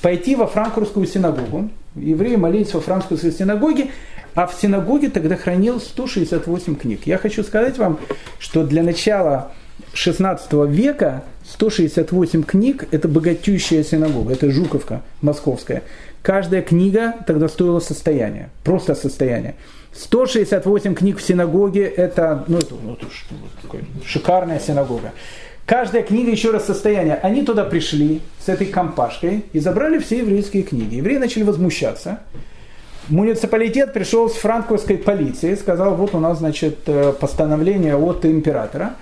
пойти 0.01 0.37
во 0.37 0.47
франкфуртскую 0.47 1.07
синагогу. 1.07 1.69
Евреи 1.95 2.37
молились 2.37 2.73
во 2.73 2.81
франкфуртской 2.81 3.33
синагоге, 3.33 3.89
а 4.35 4.47
в 4.47 4.55
синагоге 4.55 5.11
тогда 5.11 5.37
хранил 5.37 5.81
168 5.81 6.77
книг. 6.77 7.01
Я 7.07 7.19
хочу 7.19 7.43
сказать 7.43 7.79
вам, 7.79 7.99
что 8.39 8.65
для 8.65 8.83
начала 8.83 9.53
16 9.93 10.53
века 10.69 11.25
168 11.49 12.43
книг– 12.43 12.87
это 12.91 13.09
богатющая 13.09 13.83
синагога, 13.83 14.33
это 14.33 14.51
Жуковка 14.51 15.03
московская. 15.23 15.83
Каждая 16.27 16.61
книга 16.61 17.15
тогда 17.25 17.47
стоила 17.47 17.79
состояние, 17.79 18.51
просто 18.65 18.97
состояние. 18.97 19.55
168 19.93 20.97
книг 20.97 21.19
в 21.19 21.23
синагоге, 21.23 21.85
это, 21.85 22.43
ну, 22.49 22.59
это, 22.59 22.75
ну, 22.83 22.95
это 22.95 23.07
шикарная 24.05 24.59
синагога. 24.59 25.13
Каждая 25.67 26.03
книга 26.03 26.33
еще 26.33 26.51
раз 26.51 26.67
состояние. 26.67 27.15
Они 27.15 27.45
туда 27.45 27.63
пришли 27.63 28.23
с 28.45 28.49
этой 28.49 28.67
компашкой 28.67 29.45
и 29.53 29.61
забрали 29.61 30.01
все 30.01 30.19
еврейские 30.19 30.65
книги. 30.65 30.97
Евреи 30.97 31.19
начали 31.19 31.45
возмущаться. 31.45 32.19
Муниципалитет 33.07 33.93
пришел 33.93 34.29
с 34.29 34.35
франковской 34.35 34.99
полицией, 34.99 35.57
сказал, 35.57 35.95
вот 35.95 36.13
у 36.17 36.19
нас, 36.19 36.39
значит, 36.39 36.79
э, 36.87 37.13
постановление 37.13 37.95
от 37.95 38.25
императора. 38.25 38.97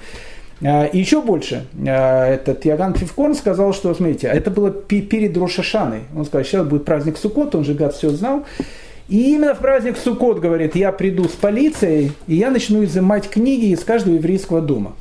Э, 0.65 0.89
и 0.89 0.99
еще 0.99 1.21
больше, 1.21 1.67
э, 1.77 2.35
этот 2.35 2.65
Яган 2.65 2.95
Фивкорн 2.95 3.35
сказал, 3.35 3.75
что, 3.75 3.95
смотрите, 3.95 4.29
это 4.29 4.51
было 4.51 4.71
перед 4.71 5.37
Рошашаной. 5.37 6.05
Он 6.17 6.25
сказал, 6.25 6.45
сейчас 6.45 6.67
будет 6.67 6.87
праздник 6.87 7.19
Суккот, 7.19 7.55
он 7.55 7.65
же 7.65 7.75
гад 7.75 7.95
все 7.95 8.09
знал. 8.11 8.45
И 9.09 9.35
именно 9.35 9.55
в 9.55 9.59
праздник 9.59 9.99
Суккот, 9.99 10.41
говорит, 10.41 10.75
я 10.75 10.91
приду 10.91 11.25
с 11.25 11.33
полицией, 11.33 12.13
и 12.27 12.37
я 12.37 12.51
начну 12.51 12.83
изымать 12.83 13.29
книги 13.29 13.67
из 13.67 13.85
каждого 13.85 14.15
еврейского 14.15 14.63
дома. 14.63 14.95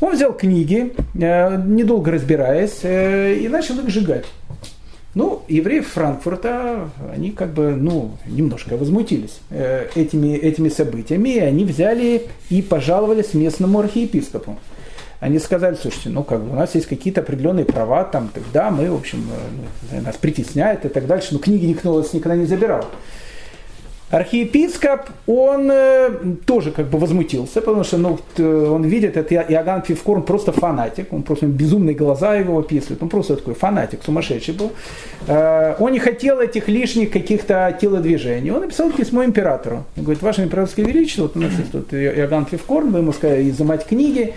Он 0.00 0.14
взял 0.14 0.32
книги, 0.32 0.92
э, 1.20 1.62
недолго 1.66 2.12
разбираясь, 2.12 2.78
э, 2.84 3.34
и 3.34 3.48
начал 3.48 3.80
их 3.80 3.88
сжигать. 3.88 4.26
Ну, 5.14 5.42
евреи 5.48 5.80
Франкфурта, 5.80 6.90
они 7.12 7.30
как 7.30 7.52
бы, 7.52 7.74
ну, 7.74 8.16
немножко 8.26 8.76
возмутились 8.76 9.40
э, 9.50 9.88
этими, 9.94 10.36
этими 10.36 10.68
событиями, 10.68 11.30
и 11.30 11.38
они 11.38 11.64
взяли 11.64 12.26
и 12.50 12.62
пожаловались 12.62 13.34
местному 13.34 13.80
архиепископу 13.80 14.58
они 15.20 15.38
сказали, 15.38 15.74
слушайте, 15.74 16.10
ну 16.10 16.22
как 16.22 16.42
бы 16.42 16.52
у 16.52 16.54
нас 16.54 16.74
есть 16.74 16.86
какие-то 16.86 17.22
определенные 17.22 17.64
права, 17.64 18.04
там, 18.04 18.30
тогда 18.32 18.70
мы, 18.70 18.90
в 18.90 18.94
общем, 18.94 19.26
э, 19.90 19.96
ну, 19.96 20.02
нас 20.02 20.16
притесняют 20.16 20.84
и 20.84 20.88
так 20.88 21.06
дальше, 21.06 21.30
но 21.32 21.38
книги 21.38 21.66
никто 21.66 21.92
у 21.92 21.98
нас 21.98 22.12
никогда 22.12 22.36
не 22.36 22.46
забирал. 22.46 22.84
Архиепископ, 24.10 25.02
он 25.26 25.70
э, 25.70 26.10
тоже 26.46 26.70
как 26.70 26.86
бы 26.88 26.98
возмутился, 26.98 27.60
потому 27.60 27.84
что 27.84 27.98
ну, 27.98 28.18
он 28.38 28.84
видит, 28.84 29.18
это 29.18 29.34
Иоганн 29.34 29.82
Фивкорн 29.82 30.22
просто 30.22 30.52
фанатик, 30.52 31.12
он 31.12 31.22
просто 31.22 31.46
безумные 31.46 31.94
глаза 31.94 32.34
его 32.34 32.58
описывают, 32.58 33.02
он 33.02 33.10
просто 33.10 33.36
такой 33.36 33.52
фанатик, 33.54 34.00
сумасшедший 34.02 34.54
был. 34.54 34.72
Э, 35.26 35.74
он 35.78 35.92
не 35.92 35.98
хотел 35.98 36.40
этих 36.40 36.68
лишних 36.68 37.10
каких-то 37.10 37.76
телодвижений. 37.78 38.50
Он 38.50 38.62
написал 38.62 38.90
письмо 38.90 39.24
императору. 39.24 39.84
Он 39.96 40.04
говорит, 40.04 40.22
ваше 40.22 40.42
императорское 40.42 40.86
величество, 40.86 41.22
вот 41.22 41.36
у 41.36 41.40
нас 41.40 41.52
есть 41.58 41.72
тут 41.72 41.92
Иоганн 41.92 42.46
Фивкорн, 42.46 42.90
вы 42.90 43.00
ему 43.00 43.12
сказали 43.12 43.50
изымать 43.50 43.86
книги, 43.86 44.34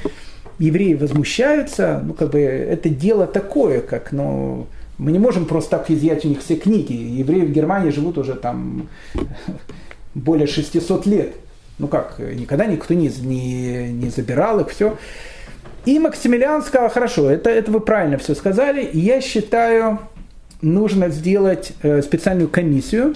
евреи 0.59 0.95
возмущаются, 0.95 2.01
ну, 2.05 2.13
как 2.13 2.31
бы, 2.31 2.41
это 2.41 2.89
дело 2.89 3.25
такое, 3.25 3.79
как, 3.79 4.11
ну, 4.11 4.67
мы 5.01 5.11
не 5.11 5.17
можем 5.17 5.45
просто 5.45 5.77
так 5.77 5.89
изъять 5.89 6.25
у 6.25 6.27
них 6.27 6.41
все 6.41 6.55
книги. 6.55 6.93
Евреи 6.93 7.41
в 7.41 7.51
Германии 7.51 7.89
живут 7.89 8.19
уже 8.19 8.35
там 8.35 8.87
более 10.13 10.45
600 10.45 11.07
лет. 11.07 11.33
Ну 11.79 11.87
как, 11.87 12.19
никогда 12.19 12.67
никто 12.67 12.93
не, 12.93 13.09
не, 13.09 13.91
не 13.91 14.09
забирал 14.09 14.59
их, 14.59 14.69
все. 14.69 14.97
И 15.85 15.97
Максимилиан 15.97 16.61
сказал, 16.61 16.89
хорошо, 16.89 17.31
это, 17.31 17.49
это 17.49 17.71
вы 17.71 17.79
правильно 17.79 18.19
все 18.19 18.35
сказали, 18.35 18.87
я 18.93 19.21
считаю, 19.21 19.97
нужно 20.61 21.09
сделать 21.09 21.73
э, 21.81 22.03
специальную 22.03 22.47
комиссию, 22.47 23.15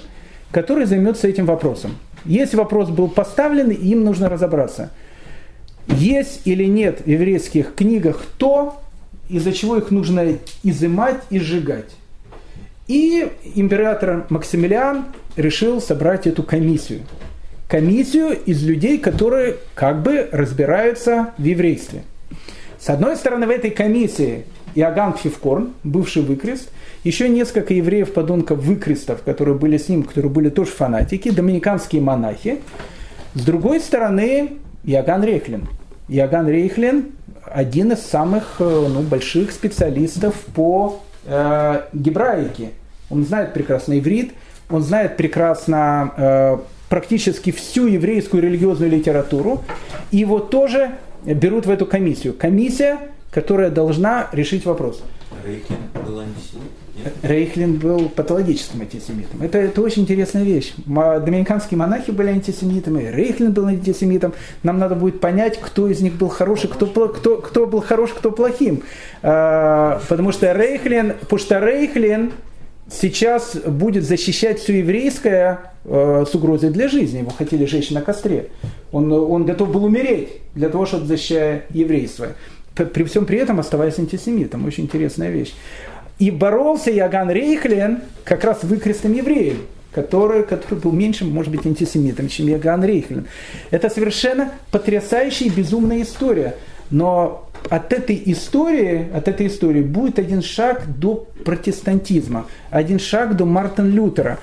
которая 0.50 0.88
займется 0.88 1.28
этим 1.28 1.46
вопросом. 1.46 1.98
Если 2.26 2.58
вопрос 2.58 2.90
был 2.90 3.10
поставлен, 3.10 3.70
им 3.70 4.04
нужно 4.04 4.28
разобраться– 4.28 4.90
есть 5.88 6.42
или 6.46 6.66
нет 6.66 7.02
в 7.06 7.08
еврейских 7.08 7.76
книгах 7.76 8.24
то, 8.38 8.82
из-за 9.30 9.54
чего 9.54 9.78
их 9.78 9.92
нужно 9.92 10.38
изымать 10.64 11.22
и 11.30 11.40
сжигать. 11.40 11.92
И 12.88 13.28
император 13.56 14.26
Максимилиан 14.30 15.06
решил 15.36 15.82
собрать 15.82 16.28
эту 16.28 16.44
комиссию. 16.44 17.02
Комиссию 17.68 18.38
из 18.46 18.64
людей, 18.64 19.00
которые 19.00 19.56
как 19.74 20.04
бы 20.04 20.30
разбираются 20.32 21.34
в 21.38 21.44
еврействе. 21.44 22.04
С 22.80 22.90
одной 22.90 23.16
стороны, 23.16 23.48
в 23.48 23.50
этой 23.50 23.72
комиссии 23.72 24.46
Иоганн 24.76 25.16
Фивкорн, 25.16 25.74
бывший 25.84 26.22
выкрест, 26.22 26.70
еще 27.04 27.28
несколько 27.30 27.74
евреев-подонков 27.74 28.60
выкрестов, 28.60 29.24
которые 29.24 29.58
были 29.58 29.78
с 29.78 29.90
ним, 29.90 30.04
которые 30.04 30.32
были 30.32 30.50
тоже 30.50 30.72
фанатики, 30.72 31.32
доминиканские 31.32 32.02
монахи. 32.02 32.60
С 33.34 33.42
другой 33.42 33.80
стороны, 33.80 34.58
Иоганн 34.84 35.24
Рейхлин. 35.24 35.68
Иоганн 36.08 36.48
Рейхлин 36.48 37.12
один 37.52 37.92
из 37.92 38.02
самых 38.02 38.56
э, 38.60 38.64
ну, 38.64 39.02
больших 39.02 39.52
специалистов 39.52 40.36
по 40.56 41.02
э, 41.26 41.82
гебраике. 41.94 42.72
Он 43.10 43.26
знает 43.26 43.54
прекрасно 43.54 44.00
иврит, 44.00 44.34
он 44.70 44.82
знает 44.82 45.18
прекрасно 45.18 46.14
э, 46.18 46.58
практически 46.90 47.52
всю 47.52 47.88
еврейскую 47.88 48.42
религиозную 48.42 48.92
литературу. 48.92 49.64
И 50.12 50.18
его 50.18 50.40
тоже 50.40 50.92
берут 51.24 51.66
в 51.66 51.70
эту 51.70 51.86
комиссию. 51.86 52.34
Комиссия, 52.34 53.00
которая 53.32 53.70
должна 53.70 54.28
решить 54.32 54.66
вопрос– 54.66 55.04
Рейхлин 55.46 55.78
был 56.06 56.20
антисемит? 56.20 56.72
Рейхлин 57.22 57.78
был 57.78 58.10
патологическим 58.10 58.82
антисемитом. 58.82 59.42
Это, 59.42 59.58
это 59.58 59.82
очень 59.82 60.04
интересная 60.04 60.44
вещь. 60.44 60.74
Доминиканские 60.86 61.78
монахи 61.78 62.12
были 62.12 62.30
антисемитами, 62.30 63.10
Рейхлин 63.10 63.52
был 63.52 63.68
антисемитом. 63.68 64.34
Нам 64.64 64.80
надо 64.80 64.96
будет 64.96 65.20
понять, 65.20 65.60
кто 65.60 65.88
из 65.88 66.02
них 66.02 66.14
был 66.14 66.30
хороший, 66.30 66.70
кто, 66.70 66.88
кто, 66.88 67.38
кто 67.38 67.68
был 67.68 67.82
хорош, 67.82 68.12
кто 68.12 68.32
плохим. 68.32 68.84
А, 69.22 70.02
потому 70.08 70.32
что 70.32 70.52
Рейхлин, 70.54 71.14
потому 71.20 71.40
что 71.40 71.60
Рейхлин 71.60 72.32
сейчас 72.90 73.56
будет 73.56 74.04
защищать 74.04 74.60
все 74.60 74.80
еврейское 74.80 75.72
э, 75.86 76.26
с 76.30 76.36
угрозой 76.36 76.70
для 76.70 76.88
жизни. 76.88 77.20
Его 77.20 77.32
хотели 77.32 77.66
жечь 77.66 77.92
на 77.92 78.02
костре. 78.02 78.50
Он, 78.92 79.12
он 79.12 79.46
готов 79.46 79.72
был 79.72 79.86
умереть 79.86 80.30
для 80.54 80.70
того, 80.70 80.86
чтобы 80.86 81.06
защищать 81.06 81.66
еврейство. 81.72 82.30
При 82.76 83.04
всем 83.04 83.26
при 83.26 83.38
этом 83.38 83.60
оставаясь 83.60 83.98
антисемитом. 84.00 84.66
Очень 84.66 84.84
интересная 84.84 85.30
вещь. 85.30 85.54
И 86.20 86.32
боролся 86.32 86.92
Яган 86.92 87.30
Рейхлен 87.30 88.02
как 88.24 88.44
раз 88.44 88.64
выкрестным 88.64 89.14
евреем, 89.14 89.58
который, 89.92 90.44
который 90.44 90.80
был 90.80 90.92
меньше, 90.92 91.26
может 91.26 91.52
быть, 91.52 91.66
антисемитом, 91.66 92.30
чем 92.30 92.48
Яган 92.48 92.84
Рейхлен. 92.84 93.28
Это 93.72 93.90
совершенно 93.90 94.52
потрясающая 94.72 95.48
и 95.48 95.50
безумная 95.50 96.02
история. 96.04 96.56
Но 96.90 97.50
от 97.70 97.92
этой 97.92 98.22
истории, 98.26 99.08
от 99.14 99.28
этой 99.28 99.48
истории 99.48 99.82
будет 99.82 100.20
один 100.20 100.42
шаг 100.42 100.84
до 101.00 101.28
протестантизма, 101.44 102.46
один 102.70 103.00
шаг 103.00 103.36
до 103.36 103.46
Мартина 103.46 103.88
Лютера. 103.88 104.40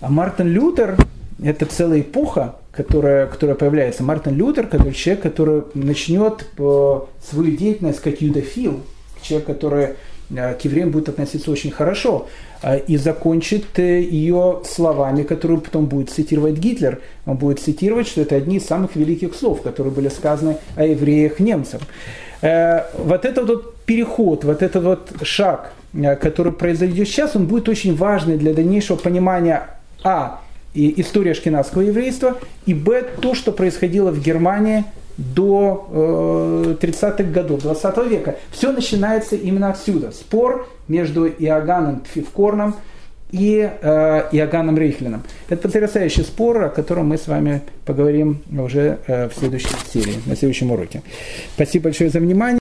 А 0.00 0.10
Мартин 0.10 0.48
Лютер– 0.48 0.96
это 1.42 1.66
целая 1.66 2.00
эпоха, 2.00 2.56
которая, 2.70 3.26
которая 3.26 3.56
появляется. 3.56 4.04
Мартин 4.04 4.36
Лютер, 4.36 4.68
который 4.68 4.92
человек, 4.92 5.22
который 5.22 5.62
начнет 5.74 6.46
э, 6.56 7.00
свою 7.28 7.56
деятельность 7.56 8.00
как 8.00 8.20
юдофил, 8.20 8.82
человек, 9.22 9.46
который 9.46 9.88
к 10.30 10.58
евреям 10.62 10.90
будет 10.90 11.08
относиться 11.08 11.50
очень 11.50 11.70
хорошо, 11.70 12.28
э, 12.62 12.80
и 12.80 12.96
закончит 12.96 13.78
ее 13.78 14.62
словами, 14.64 15.22
которые 15.22 15.60
потом 15.60 15.86
будет 15.86 16.10
цитировать 16.10 16.58
Гитлер. 16.58 17.00
Он 17.26 17.36
будет 17.36 17.60
цитировать, 17.60 18.06
что 18.08 18.20
это 18.20 18.36
одни 18.36 18.56
из 18.56 18.66
самых 18.66 18.96
великих 18.96 19.34
слов, 19.34 19.62
которые 19.62 19.92
были 19.92 20.08
сказаны 20.08 20.58
о 20.76 20.84
евреях 20.84 21.40
немцам. 21.40 21.80
Вот 22.40 23.24
этот 23.24 23.48
вот 23.48 23.76
переход, 23.84 24.44
вот 24.44 24.62
этот 24.62 24.84
вот 24.84 25.12
шаг, 25.22 25.72
который 26.20 26.52
произойдет 26.52 27.08
сейчас, 27.08 27.34
он 27.34 27.46
будет 27.46 27.68
очень 27.68 27.96
важный 27.96 28.36
для 28.36 28.54
дальнейшего 28.54 28.96
понимания 28.96 29.68
а. 30.04 30.40
И 30.74 31.00
история 31.00 31.34
шкинавского 31.34 31.82
еврейства, 31.82 32.36
и 32.66 32.74
б. 32.74 33.02
то, 33.20 33.34
что 33.34 33.50
происходило 33.52 34.10
в 34.10 34.22
Германии 34.22 34.84
до 35.18 35.88
э, 35.90 36.76
30-х 36.80 37.24
годов 37.24 37.62
20 37.62 38.06
века. 38.08 38.36
Все 38.52 38.72
начинается 38.72 39.34
именно 39.34 39.70
отсюда. 39.70 40.12
Спор 40.12 40.68
между 40.86 41.26
Иоганном 41.26 42.00
Пфивкорном 42.00 42.76
и 43.32 43.70
э, 43.80 44.22
Иоганном 44.32 44.78
Рейхлином. 44.78 45.22
Это 45.48 45.68
потрясающий 45.68 46.22
спор, 46.22 46.64
о 46.64 46.68
котором 46.70 47.08
мы 47.08 47.18
с 47.18 47.26
вами 47.26 47.62
поговорим 47.84 48.42
уже 48.56 49.00
э, 49.06 49.28
в 49.28 49.34
следующей 49.34 49.74
серии, 49.92 50.14
на 50.24 50.36
следующем 50.36 50.70
уроке. 50.70 51.02
Спасибо 51.54 51.84
большое 51.84 52.10
за 52.10 52.20
внимание. 52.20 52.56